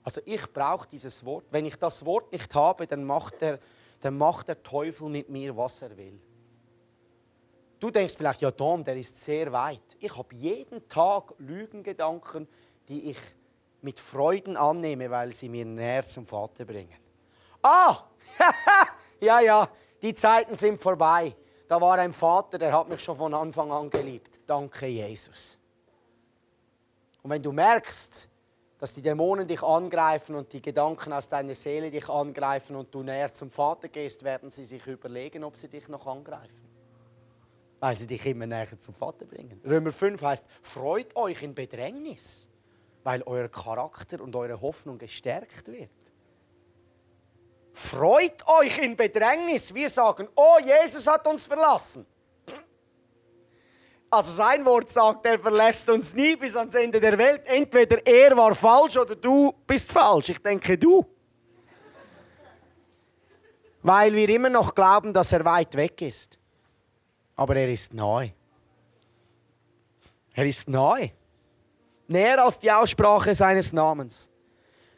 Also 0.03 0.21
ich 0.25 0.53
brauche 0.53 0.87
dieses 0.87 1.25
Wort. 1.25 1.45
Wenn 1.49 1.65
ich 1.65 1.77
das 1.77 2.05
Wort 2.05 2.31
nicht 2.31 2.53
habe, 2.53 2.85
dann 2.85 3.03
macht 3.03 3.41
er 3.41 3.57
dann 4.05 4.19
macht 4.19 4.47
der 4.47 4.61
Teufel 4.61 5.09
mit 5.09 5.29
mir, 5.29 5.57
was 5.57 5.81
er 5.81 5.97
will. 5.97 6.21
Du 7.79 7.89
denkst 7.89 8.13
vielleicht, 8.15 8.41
ja, 8.41 8.51
Tom, 8.51 8.83
der 8.83 8.95
ist 8.97 9.19
sehr 9.19 9.51
weit. 9.51 9.97
Ich 9.99 10.15
habe 10.15 10.33
jeden 10.35 10.87
Tag 10.87 11.33
Lügengedanken, 11.39 12.47
die 12.87 13.09
ich 13.09 13.17
mit 13.81 13.99
Freuden 13.99 14.57
annehme, 14.57 15.09
weil 15.09 15.33
sie 15.33 15.49
mir 15.49 15.65
näher 15.65 16.07
zum 16.07 16.25
Vater 16.25 16.65
bringen. 16.65 16.99
Ah, 17.63 18.03
ja, 19.19 19.39
ja, 19.39 19.69
die 20.01 20.13
Zeiten 20.13 20.55
sind 20.55 20.79
vorbei. 20.79 21.35
Da 21.67 21.81
war 21.81 21.97
ein 21.97 22.13
Vater, 22.13 22.59
der 22.59 22.73
hat 22.73 22.87
mich 22.87 23.01
schon 23.01 23.17
von 23.17 23.33
Anfang 23.33 23.71
an 23.71 23.89
geliebt. 23.89 24.39
Danke, 24.45 24.85
Jesus. 24.85 25.57
Und 27.23 27.31
wenn 27.31 27.41
du 27.41 27.51
merkst, 27.51 28.29
dass 28.79 28.93
die 28.93 29.01
Dämonen 29.01 29.47
dich 29.47 29.63
angreifen 29.63 30.35
und 30.35 30.51
die 30.51 30.61
Gedanken 30.61 31.13
aus 31.13 31.29
deiner 31.29 31.53
Seele 31.53 31.89
dich 31.89 32.09
angreifen 32.09 32.75
und 32.75 32.93
du 32.93 33.03
näher 33.03 33.31
zum 33.31 33.49
Vater 33.49 33.87
gehst, 33.87 34.23
werden 34.23 34.49
sie 34.49 34.65
sich 34.65 34.85
überlegen, 34.85 35.43
ob 35.43 35.55
sie 35.55 35.67
dich 35.67 35.87
noch 35.87 36.05
angreifen. 36.05 36.69
Weil 37.79 37.97
sie 37.97 38.07
dich 38.07 38.25
immer 38.25 38.47
näher 38.47 38.77
zum 38.79 38.93
Vater 38.93 39.25
bringen. 39.25 39.61
Römer 39.65 39.91
5 39.91 40.21
heißt, 40.21 40.45
freut 40.61 41.15
euch 41.15 41.41
in 41.41 41.55
Bedrängnis, 41.55 42.49
weil 43.03 43.23
euer 43.23 43.47
Charakter 43.47 44.21
und 44.21 44.35
eure 44.35 44.59
Hoffnung 44.59 44.97
gestärkt 44.97 45.67
wird. 45.67 45.89
Freut 47.73 48.47
euch 48.47 48.77
in 48.77 48.95
Bedrängnis. 48.95 49.73
Wir 49.73 49.89
sagen, 49.89 50.27
oh, 50.35 50.57
Jesus 50.63 51.07
hat 51.07 51.27
uns 51.27 51.45
verlassen. 51.45 52.05
Also 54.15 54.31
sein 54.31 54.63
Wort 54.65 54.89
sagt, 54.89 55.25
er 55.25 55.37
verlässt 55.37 55.89
uns 55.89 56.13
nie 56.13 56.37
bis 56.37 56.55
ans 56.55 56.73
Ende 56.73 57.01
der 57.01 57.17
Welt. 57.17 57.41
Entweder 57.47 58.07
er 58.07 58.37
war 58.37 58.55
falsch 58.55 58.95
oder 58.95 59.13
du 59.13 59.53
bist 59.67 59.91
falsch. 59.91 60.29
Ich 60.29 60.39
denke 60.39 60.77
du. 60.77 61.05
Weil 63.81 64.13
wir 64.13 64.29
immer 64.29 64.49
noch 64.49 64.73
glauben, 64.73 65.11
dass 65.11 65.33
er 65.33 65.43
weit 65.43 65.75
weg 65.75 66.01
ist. 66.01 66.39
Aber 67.35 67.57
er 67.57 67.69
ist 67.69 67.93
neu. 67.93 68.29
Er 70.33 70.45
ist 70.45 70.69
neu. 70.69 71.09
Näher 72.07 72.41
als 72.41 72.57
die 72.57 72.71
Aussprache 72.71 73.35
seines 73.35 73.73
Namens. 73.73 74.29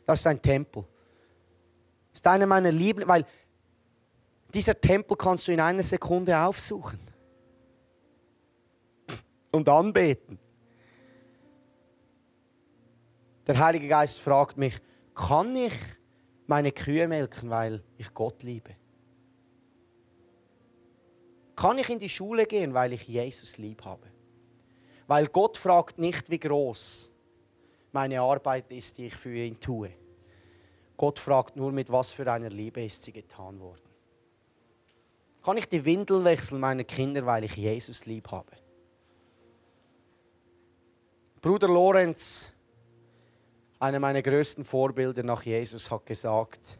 Das 0.05 0.19
ist 0.19 0.27
ein 0.27 0.39
Tempel. 0.39 0.83
Das 2.11 2.19
ist 2.19 2.27
einer 2.27 2.45
meiner 2.45 2.71
Lieben, 2.71 3.07
weil 3.07 3.25
dieser 4.53 4.79
Tempel 4.79 5.17
kannst 5.17 5.47
du 5.47 5.53
in 5.53 5.59
einer 5.59 5.81
Sekunde 5.81 6.37
aufsuchen 6.37 7.06
und 9.57 9.67
anbeten. 9.67 10.39
Der 13.47 13.57
Heilige 13.57 13.87
Geist 13.87 14.19
fragt 14.19 14.57
mich, 14.57 14.79
kann 15.15 15.55
ich 15.55 15.73
meine 16.45 16.71
Kühe 16.71 17.07
melken, 17.07 17.49
weil 17.49 17.83
ich 17.97 18.13
Gott 18.13 18.43
liebe? 18.43 18.75
Kann 21.55 21.79
ich 21.79 21.89
in 21.89 21.97
die 21.97 22.09
Schule 22.09 22.45
gehen, 22.45 22.75
weil 22.75 22.93
ich 22.93 23.07
Jesus 23.07 23.57
lieb 23.57 23.83
habe? 23.83 24.05
Weil 25.07 25.27
Gott 25.27 25.57
fragt 25.57 25.97
nicht, 25.97 26.29
wie 26.29 26.39
groß 26.39 27.09
meine 27.93 28.21
Arbeit 28.21 28.71
ist, 28.71 28.97
die 28.97 29.07
ich 29.07 29.15
für 29.15 29.33
ihn 29.33 29.59
tue. 29.59 29.89
Gott 30.97 31.17
fragt 31.17 31.55
nur, 31.55 31.71
mit 31.71 31.91
was 31.91 32.11
für 32.11 32.31
einer 32.31 32.49
Liebe 32.49 32.83
ist 32.83 33.03
sie 33.03 33.11
getan 33.11 33.59
worden. 33.59 33.89
Kann 35.43 35.57
ich 35.57 35.67
die 35.67 35.83
Windeln 35.83 36.25
wechseln 36.25 36.59
meiner 36.59 36.83
Kinder, 36.83 37.25
weil 37.25 37.45
ich 37.45 37.55
Jesus 37.55 38.05
lieb 38.05 38.29
habe? 38.29 38.51
Bruder 41.47 41.69
Lorenz, 41.69 42.51
einer 43.79 44.01
meiner 44.01 44.21
größten 44.21 44.65
Vorbilder 44.65 45.23
nach 45.23 45.43
Jesus, 45.43 45.89
hat 45.89 46.05
gesagt, 46.05 46.77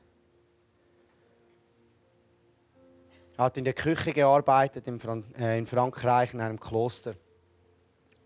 er 3.38 3.46
hat 3.46 3.56
in 3.56 3.64
der 3.64 3.72
Küche 3.72 4.12
gearbeitet 4.12 4.86
in, 4.88 5.00
Fran 5.00 5.24
äh, 5.40 5.58
in 5.58 5.66
Frankreich 5.66 6.34
in 6.34 6.42
einem 6.42 6.60
Kloster. 6.60 7.14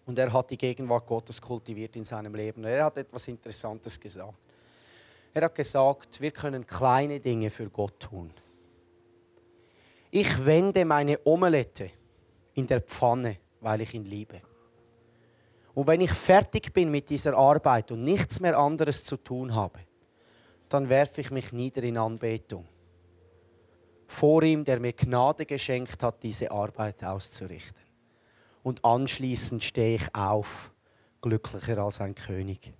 Und 0.07 0.17
er 0.17 0.33
hat 0.33 0.49
die 0.49 0.57
Gegenwart 0.57 1.05
Gottes 1.05 1.39
kultiviert 1.39 1.95
in 1.95 2.05
seinem 2.05 2.33
Leben. 2.33 2.63
Er 2.63 2.85
hat 2.85 2.97
etwas 2.97 3.27
Interessantes 3.27 3.99
gesagt. 3.99 4.33
Er 5.35 5.43
hat 5.43 5.53
gesagt, 5.53 6.21
wir 6.21 6.31
können 6.31 6.65
kleine 6.65 7.19
Dinge 7.19 7.51
für 7.51 7.69
Gott 7.69 7.99
tun. 7.99 8.33
Ich 10.09 10.43
wende 10.43 10.85
meine 10.85 11.19
Omelette 11.23 11.91
in 12.55 12.65
der 12.65 12.81
Pfanne, 12.81 13.37
weil 13.59 13.81
ich 13.81 13.93
ihn 13.93 14.05
liebe. 14.05 14.41
Und 15.73 15.87
wenn 15.87 16.01
ich 16.01 16.11
fertig 16.11 16.73
bin 16.73 16.91
mit 16.91 17.09
dieser 17.09 17.35
Arbeit 17.37 17.91
und 17.91 18.03
nichts 18.03 18.39
mehr 18.39 18.57
anderes 18.57 19.03
zu 19.03 19.17
tun 19.17 19.55
habe, 19.55 19.79
dann 20.69 20.89
werfe 20.89 21.21
ich 21.21 21.31
mich 21.31 21.51
nieder 21.51 21.83
in 21.83 21.97
Anbetung. 21.97 22.67
Vor 24.07 24.43
ihm, 24.43 24.65
der 24.65 24.79
mir 24.79 24.93
Gnade 24.93 25.45
geschenkt 25.45 26.03
hat, 26.03 26.21
diese 26.23 26.51
Arbeit 26.51 27.03
auszurichten. 27.03 27.81
Und 28.63 28.83
anschließend 28.83 29.63
stehe 29.63 29.95
ich 29.95 30.15
auf, 30.15 30.71
glücklicher 31.21 31.77
als 31.77 32.01
ein 32.01 32.15
König. 32.15 32.73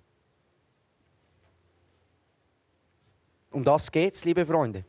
Um 3.50 3.64
das 3.64 3.90
geht's, 3.90 4.24
liebe 4.24 4.46
Freunde 4.46 4.84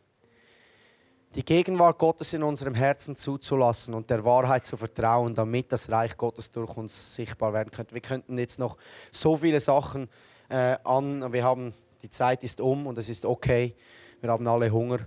die 1.36 1.44
Gegenwart 1.44 1.98
Gottes 1.98 2.34
in 2.34 2.44
unserem 2.44 2.76
Herzen 2.76 3.16
zuzulassen 3.16 3.94
und 3.94 4.10
der 4.10 4.24
Wahrheit 4.24 4.66
zu 4.66 4.78
vertrauen, 4.78 5.34
damit 5.34 5.72
das 5.72 5.90
Reich 5.90 6.16
Gottes 6.16 6.52
durch 6.52 6.78
uns 6.78 7.16
sichtbar 7.16 7.54
werden 7.54 7.72
könnte. 7.72 7.94
Wir 7.96 8.02
könnten 8.02 8.38
jetzt 8.38 8.60
noch 8.60 8.78
so 9.12 9.38
viele 9.38 9.60
Sachen 9.60 10.10
äh, 10.50 10.78
an, 10.84 11.34
wir 11.34 11.44
haben, 11.44 11.74
die 12.04 12.10
Zeit 12.10 12.44
ist 12.44 12.62
um 12.62 12.86
und 12.86 12.98
es 12.98 13.10
ist 13.10 13.26
okay, 13.26 13.74
wir 14.22 14.30
haben 14.30 14.48
alle 14.48 14.72
Hunger 14.72 15.00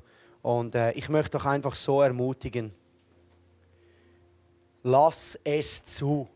und 0.43 0.74
äh, 0.74 0.93
ich 0.93 1.09
möchte 1.09 1.39
doch 1.39 1.45
einfach 1.45 1.74
so 1.74 2.03
ermutigen, 2.03 2.74
lass 4.83 5.39
es 5.45 5.85
zu. 5.85 6.29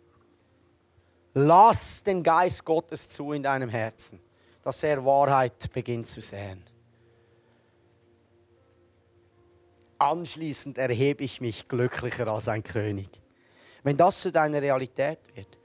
Lass 1.34 2.03
den 2.03 2.22
Geist 2.22 2.64
Gottes 2.64 3.09
zu 3.09 3.32
in 3.32 3.43
deinem 3.43 3.68
Herzen, 3.68 4.20
dass 4.62 4.82
er 4.82 5.05
Wahrheit 5.05 5.72
beginnt 5.72 6.09
zu 6.09 6.20
sehen. 6.20 6.69
Anschließend 10.01 10.78
erhebe 10.78 11.24
ich 11.24 11.40
mich 11.40 11.68
glücklicher 11.68 12.26
als 12.28 12.48
ein 12.48 12.62
König. 12.62 13.09
Wenn 13.82 13.96
das 13.96 14.20
zu 14.20 14.32
deiner 14.32 14.61
Realität 14.62 15.18
wird, 15.34 15.59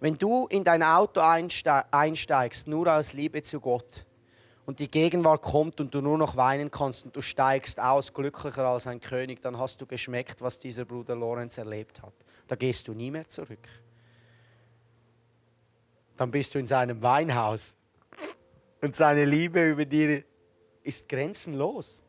wenn 0.00 0.16
du 0.16 0.46
in 0.46 0.64
dein 0.64 0.82
Auto 0.82 1.20
einsteigst, 1.20 2.66
nur 2.66 2.92
aus 2.92 3.12
Liebe 3.12 3.42
zu 3.42 3.60
Gott 3.60 4.06
und 4.64 4.78
die 4.78 4.90
Gegenwart 4.90 5.42
kommt 5.42 5.80
und 5.80 5.94
du 5.94 6.00
nur 6.00 6.16
noch 6.16 6.36
weinen 6.36 6.70
kannst 6.70 7.04
und 7.04 7.14
du 7.14 7.20
steigst 7.20 7.78
aus, 7.78 8.14
glücklicher 8.14 8.66
als 8.66 8.86
ein 8.86 9.00
König, 9.00 9.42
dann 9.42 9.58
hast 9.58 9.80
du 9.80 9.86
geschmeckt, 9.86 10.40
was 10.40 10.58
dieser 10.58 10.84
Bruder 10.84 11.14
Lorenz 11.14 11.58
erlebt 11.58 12.02
hat. 12.02 12.14
Da 12.46 12.56
gehst 12.56 12.88
du 12.88 12.94
nie 12.94 13.10
mehr 13.10 13.28
zurück. 13.28 13.68
Dann 16.16 16.30
bist 16.30 16.54
du 16.54 16.58
in 16.58 16.66
seinem 16.66 17.02
Weinhaus 17.02 17.76
und 18.80 18.96
seine 18.96 19.24
Liebe 19.24 19.68
über 19.68 19.84
dir 19.84 20.24
ist 20.82 21.08
grenzenlos. 21.08 22.02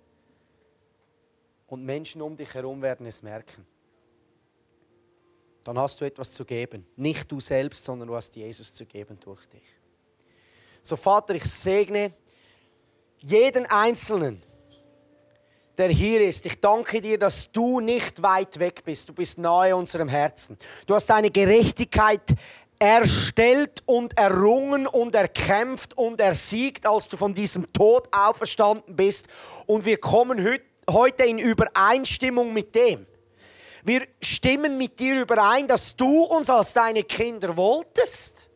Und 1.71 1.85
Menschen 1.85 2.21
um 2.21 2.35
dich 2.35 2.53
herum 2.53 2.81
werden 2.81 3.05
es 3.05 3.23
merken. 3.23 3.65
Dann 5.63 5.79
hast 5.79 6.01
du 6.01 6.05
etwas 6.05 6.29
zu 6.29 6.43
geben. 6.43 6.85
Nicht 6.97 7.31
du 7.31 7.39
selbst, 7.39 7.85
sondern 7.85 8.09
du 8.09 8.15
hast 8.15 8.35
Jesus 8.35 8.73
zu 8.73 8.85
geben 8.85 9.17
durch 9.21 9.47
dich. 9.47 9.63
So 10.81 10.97
Vater, 10.97 11.33
ich 11.33 11.45
segne 11.45 12.11
jeden 13.19 13.65
Einzelnen, 13.67 14.43
der 15.77 15.87
hier 15.87 16.27
ist. 16.27 16.45
Ich 16.45 16.59
danke 16.59 16.99
dir, 16.99 17.17
dass 17.17 17.49
du 17.49 17.79
nicht 17.79 18.21
weit 18.21 18.59
weg 18.59 18.83
bist. 18.83 19.07
Du 19.07 19.13
bist 19.13 19.37
nahe 19.37 19.73
unserem 19.73 20.09
Herzen. 20.09 20.57
Du 20.87 20.93
hast 20.93 21.05
deine 21.05 21.31
Gerechtigkeit 21.31 22.35
erstellt 22.79 23.81
und 23.85 24.17
errungen 24.17 24.87
und 24.87 25.15
erkämpft 25.15 25.97
und 25.97 26.19
ersiegt, 26.19 26.85
als 26.85 27.07
du 27.07 27.15
von 27.15 27.33
diesem 27.33 27.71
Tod 27.71 28.09
auferstanden 28.11 28.93
bist. 28.93 29.25
Und 29.67 29.85
wir 29.85 30.01
kommen 30.01 30.37
heute 30.89 31.23
in 31.23 31.39
Übereinstimmung 31.39 32.53
mit 32.53 32.75
dem. 32.75 33.05
Wir 33.83 34.07
stimmen 34.21 34.77
mit 34.77 34.99
dir 34.99 35.21
überein, 35.21 35.67
dass 35.67 35.95
du 35.95 36.23
uns 36.23 36.49
als 36.49 36.73
deine 36.73 37.03
Kinder 37.03 37.57
wolltest 37.57 38.49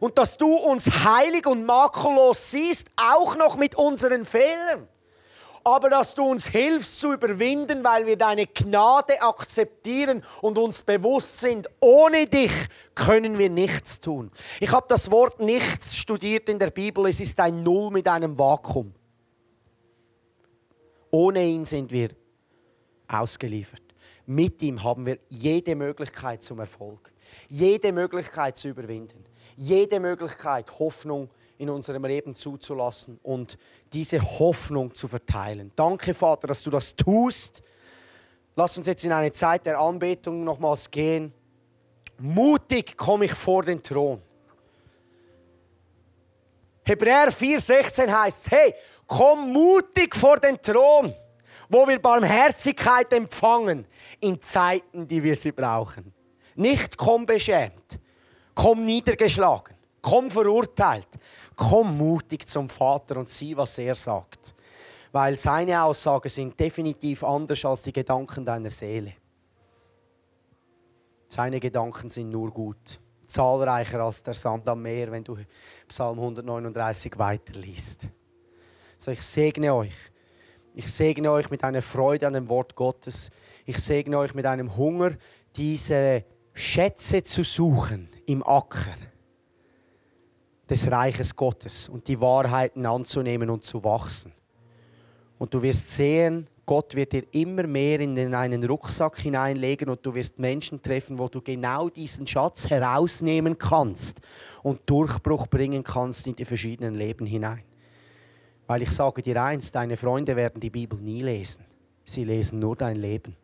und 0.00 0.18
dass 0.18 0.36
du 0.36 0.54
uns 0.54 0.86
heilig 0.86 1.46
und 1.46 1.64
makellos 1.64 2.50
siehst, 2.50 2.86
auch 2.96 3.36
noch 3.36 3.56
mit 3.56 3.74
unseren 3.74 4.24
Fehlern. 4.24 4.88
Aber 5.64 5.90
dass 5.90 6.14
du 6.14 6.22
uns 6.22 6.46
hilfst 6.46 7.00
zu 7.00 7.12
überwinden, 7.12 7.82
weil 7.82 8.06
wir 8.06 8.16
deine 8.16 8.46
Gnade 8.46 9.20
akzeptieren 9.20 10.22
und 10.40 10.58
uns 10.58 10.82
bewusst 10.82 11.38
sind, 11.38 11.68
ohne 11.80 12.28
dich 12.28 12.52
können 12.94 13.36
wir 13.36 13.50
nichts 13.50 13.98
tun. 13.98 14.30
Ich 14.60 14.70
habe 14.70 14.86
das 14.88 15.10
Wort 15.10 15.40
nichts 15.40 15.96
studiert 15.96 16.48
in 16.48 16.60
der 16.60 16.70
Bibel, 16.70 17.08
es 17.08 17.18
ist 17.18 17.40
ein 17.40 17.64
Null 17.64 17.90
mit 17.90 18.06
einem 18.06 18.38
Vakuum. 18.38 18.94
Ohne 21.16 21.44
ihn 21.44 21.64
sind 21.64 21.90
wir 21.90 22.10
ausgeliefert. 23.08 23.82
Mit 24.26 24.60
ihm 24.62 24.82
haben 24.82 25.06
wir 25.06 25.18
jede 25.28 25.74
Möglichkeit 25.74 26.42
zum 26.42 26.58
Erfolg, 26.58 27.12
jede 27.48 27.92
Möglichkeit 27.92 28.56
zu 28.56 28.68
überwinden 28.68 29.24
jede 29.56 29.98
Möglichkeit, 29.98 30.78
Hoffnung 30.78 31.30
in 31.58 31.70
unserem 31.70 32.04
Leben 32.04 32.34
zuzulassen 32.34 33.18
und 33.22 33.58
diese 33.92 34.20
Hoffnung 34.20 34.94
zu 34.94 35.08
verteilen. 35.08 35.72
Danke, 35.74 36.12
Vater, 36.12 36.46
dass 36.46 36.62
du 36.62 36.70
das 36.70 36.94
tust. 36.94 37.62
Lass 38.54 38.76
uns 38.76 38.86
jetzt 38.86 39.04
in 39.04 39.12
eine 39.12 39.32
Zeit 39.32 39.66
der 39.66 39.78
Anbetung 39.80 40.44
nochmals 40.44 40.90
gehen. 40.90 41.32
Mutig 42.18 42.96
komme 42.96 43.24
ich 43.24 43.32
vor 43.32 43.62
den 43.62 43.82
Thron. 43.82 44.20
Hebräer 46.84 47.32
4,16 47.32 48.08
heißt: 48.08 48.50
Hey, 48.50 48.74
komm 49.06 49.52
mutig 49.52 50.14
vor 50.14 50.38
den 50.38 50.60
Thron, 50.60 51.14
wo 51.68 51.86
wir 51.86 52.00
Barmherzigkeit 52.00 53.12
empfangen 53.12 53.86
in 54.20 54.40
Zeiten, 54.40 55.06
die 55.06 55.22
wir 55.22 55.36
sie 55.36 55.52
brauchen. 55.52 56.12
Nicht 56.54 56.96
komm 56.96 57.26
beschämt, 57.26 57.98
Komm 58.56 58.86
niedergeschlagen. 58.86 59.76
Komm 60.00 60.30
verurteilt. 60.30 61.08
Komm 61.54 61.98
mutig 61.98 62.48
zum 62.48 62.70
Vater 62.70 63.18
und 63.18 63.28
sieh, 63.28 63.54
was 63.54 63.76
er 63.76 63.94
sagt. 63.94 64.54
Weil 65.12 65.36
seine 65.36 65.82
Aussagen 65.82 66.28
sind 66.30 66.58
definitiv 66.58 67.22
anders 67.22 67.62
als 67.66 67.82
die 67.82 67.92
Gedanken 67.92 68.46
deiner 68.46 68.70
Seele. 68.70 69.12
Seine 71.28 71.60
Gedanken 71.60 72.08
sind 72.08 72.30
nur 72.30 72.50
gut. 72.50 72.98
Zahlreicher 73.26 74.00
als 74.00 74.22
der 74.22 74.34
Sand 74.34 74.66
am 74.68 74.80
Meer, 74.80 75.12
wenn 75.12 75.24
du 75.24 75.36
Psalm 75.86 76.18
139 76.18 77.18
weiterliest. 77.18 78.08
So, 79.06 79.12
ich 79.12 79.22
segne 79.22 79.72
euch. 79.72 79.94
Ich 80.74 80.92
segne 80.92 81.30
euch 81.30 81.48
mit 81.48 81.62
einer 81.62 81.80
Freude 81.80 82.26
an 82.26 82.32
dem 82.32 82.48
Wort 82.48 82.74
Gottes. 82.74 83.30
Ich 83.64 83.78
segne 83.78 84.18
euch 84.18 84.34
mit 84.34 84.46
einem 84.46 84.76
Hunger, 84.76 85.12
diese 85.54 86.24
Schätze 86.52 87.22
zu 87.22 87.44
suchen 87.44 88.08
im 88.26 88.44
Acker 88.44 88.96
des 90.68 90.90
Reiches 90.90 91.36
Gottes 91.36 91.88
und 91.88 92.08
die 92.08 92.20
Wahrheiten 92.20 92.84
anzunehmen 92.84 93.48
und 93.48 93.62
zu 93.62 93.84
wachsen. 93.84 94.32
Und 95.38 95.54
du 95.54 95.62
wirst 95.62 95.88
sehen, 95.90 96.48
Gott 96.66 96.96
wird 96.96 97.12
dir 97.12 97.22
immer 97.30 97.62
mehr 97.62 98.00
in 98.00 98.34
einen 98.34 98.64
Rucksack 98.64 99.20
hineinlegen 99.20 99.88
und 99.88 100.04
du 100.04 100.16
wirst 100.16 100.40
Menschen 100.40 100.82
treffen, 100.82 101.16
wo 101.16 101.28
du 101.28 101.40
genau 101.40 101.90
diesen 101.90 102.26
Schatz 102.26 102.68
herausnehmen 102.68 103.56
kannst 103.56 104.20
und 104.64 104.80
Durchbruch 104.90 105.46
bringen 105.46 105.84
kannst 105.84 106.26
in 106.26 106.34
die 106.34 106.44
verschiedenen 106.44 106.96
Leben 106.96 107.24
hinein. 107.24 107.62
Weil 108.66 108.82
ich 108.82 108.90
sage 108.90 109.22
dir 109.22 109.42
eins, 109.42 109.70
deine 109.70 109.96
Freunde 109.96 110.34
werden 110.36 110.60
die 110.60 110.70
Bibel 110.70 110.98
nie 111.00 111.20
lesen. 111.20 111.64
Sie 112.04 112.24
lesen 112.24 112.58
nur 112.58 112.76
dein 112.76 112.96
Leben. 112.96 113.36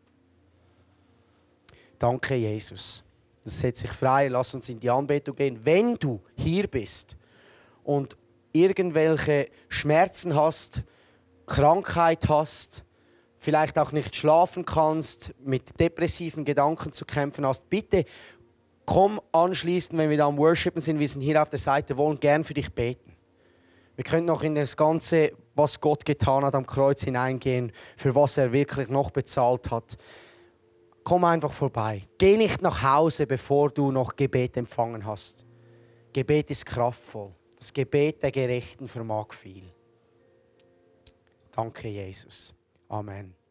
Danke, 1.98 2.34
Jesus. 2.34 3.04
Das 3.44 3.60
setzt 3.60 3.80
sich 3.80 3.92
frei. 3.92 4.28
Lass 4.28 4.54
uns 4.54 4.68
in 4.68 4.80
die 4.80 4.90
Anbetung 4.90 5.36
gehen. 5.36 5.60
Wenn 5.64 5.96
du 5.96 6.20
hier 6.36 6.66
bist 6.66 7.16
und 7.84 8.16
irgendwelche 8.52 9.48
Schmerzen 9.68 10.34
hast, 10.34 10.82
Krankheit 11.46 12.28
hast, 12.28 12.84
vielleicht 13.38 13.78
auch 13.78 13.92
nicht 13.92 14.14
schlafen 14.14 14.64
kannst, 14.64 15.34
mit 15.44 15.78
depressiven 15.80 16.44
Gedanken 16.44 16.92
zu 16.92 17.04
kämpfen 17.04 17.44
hast, 17.44 17.68
bitte 17.68 18.04
komm 18.84 19.20
anschließend, 19.32 19.98
wenn 19.98 20.10
wir 20.10 20.16
da 20.16 20.26
am 20.26 20.36
Worshipen 20.36 20.80
sind, 20.80 20.98
wir 20.98 21.08
sind 21.08 21.20
hier 21.20 21.40
auf 21.40 21.50
der 21.50 21.58
Seite, 21.58 21.96
wollen 21.96 22.20
gern 22.20 22.44
für 22.44 22.54
dich 22.54 22.72
beten. 22.72 23.11
Wir 23.96 24.04
können 24.04 24.26
noch 24.26 24.42
in 24.42 24.54
das 24.54 24.76
Ganze, 24.76 25.32
was 25.54 25.80
Gott 25.80 26.04
getan 26.04 26.44
hat 26.44 26.54
am 26.54 26.66
Kreuz 26.66 27.02
hineingehen, 27.02 27.72
für 27.96 28.14
was 28.14 28.38
er 28.38 28.52
wirklich 28.52 28.88
noch 28.88 29.10
bezahlt 29.10 29.70
hat. 29.70 29.96
Komm 31.04 31.24
einfach 31.24 31.52
vorbei. 31.52 32.02
Geh 32.16 32.36
nicht 32.36 32.62
nach 32.62 32.82
Hause, 32.82 33.26
bevor 33.26 33.70
du 33.70 33.90
noch 33.90 34.16
Gebet 34.16 34.56
empfangen 34.56 35.04
hast. 35.04 35.44
Gebet 36.12 36.50
ist 36.50 36.64
kraftvoll. 36.64 37.34
Das 37.58 37.72
Gebet 37.72 38.22
der 38.22 38.30
Gerechten 38.30 38.86
vermag 38.88 39.32
viel. 39.32 39.64
Danke, 41.50 41.88
Jesus. 41.88 42.54
Amen. 42.88 43.41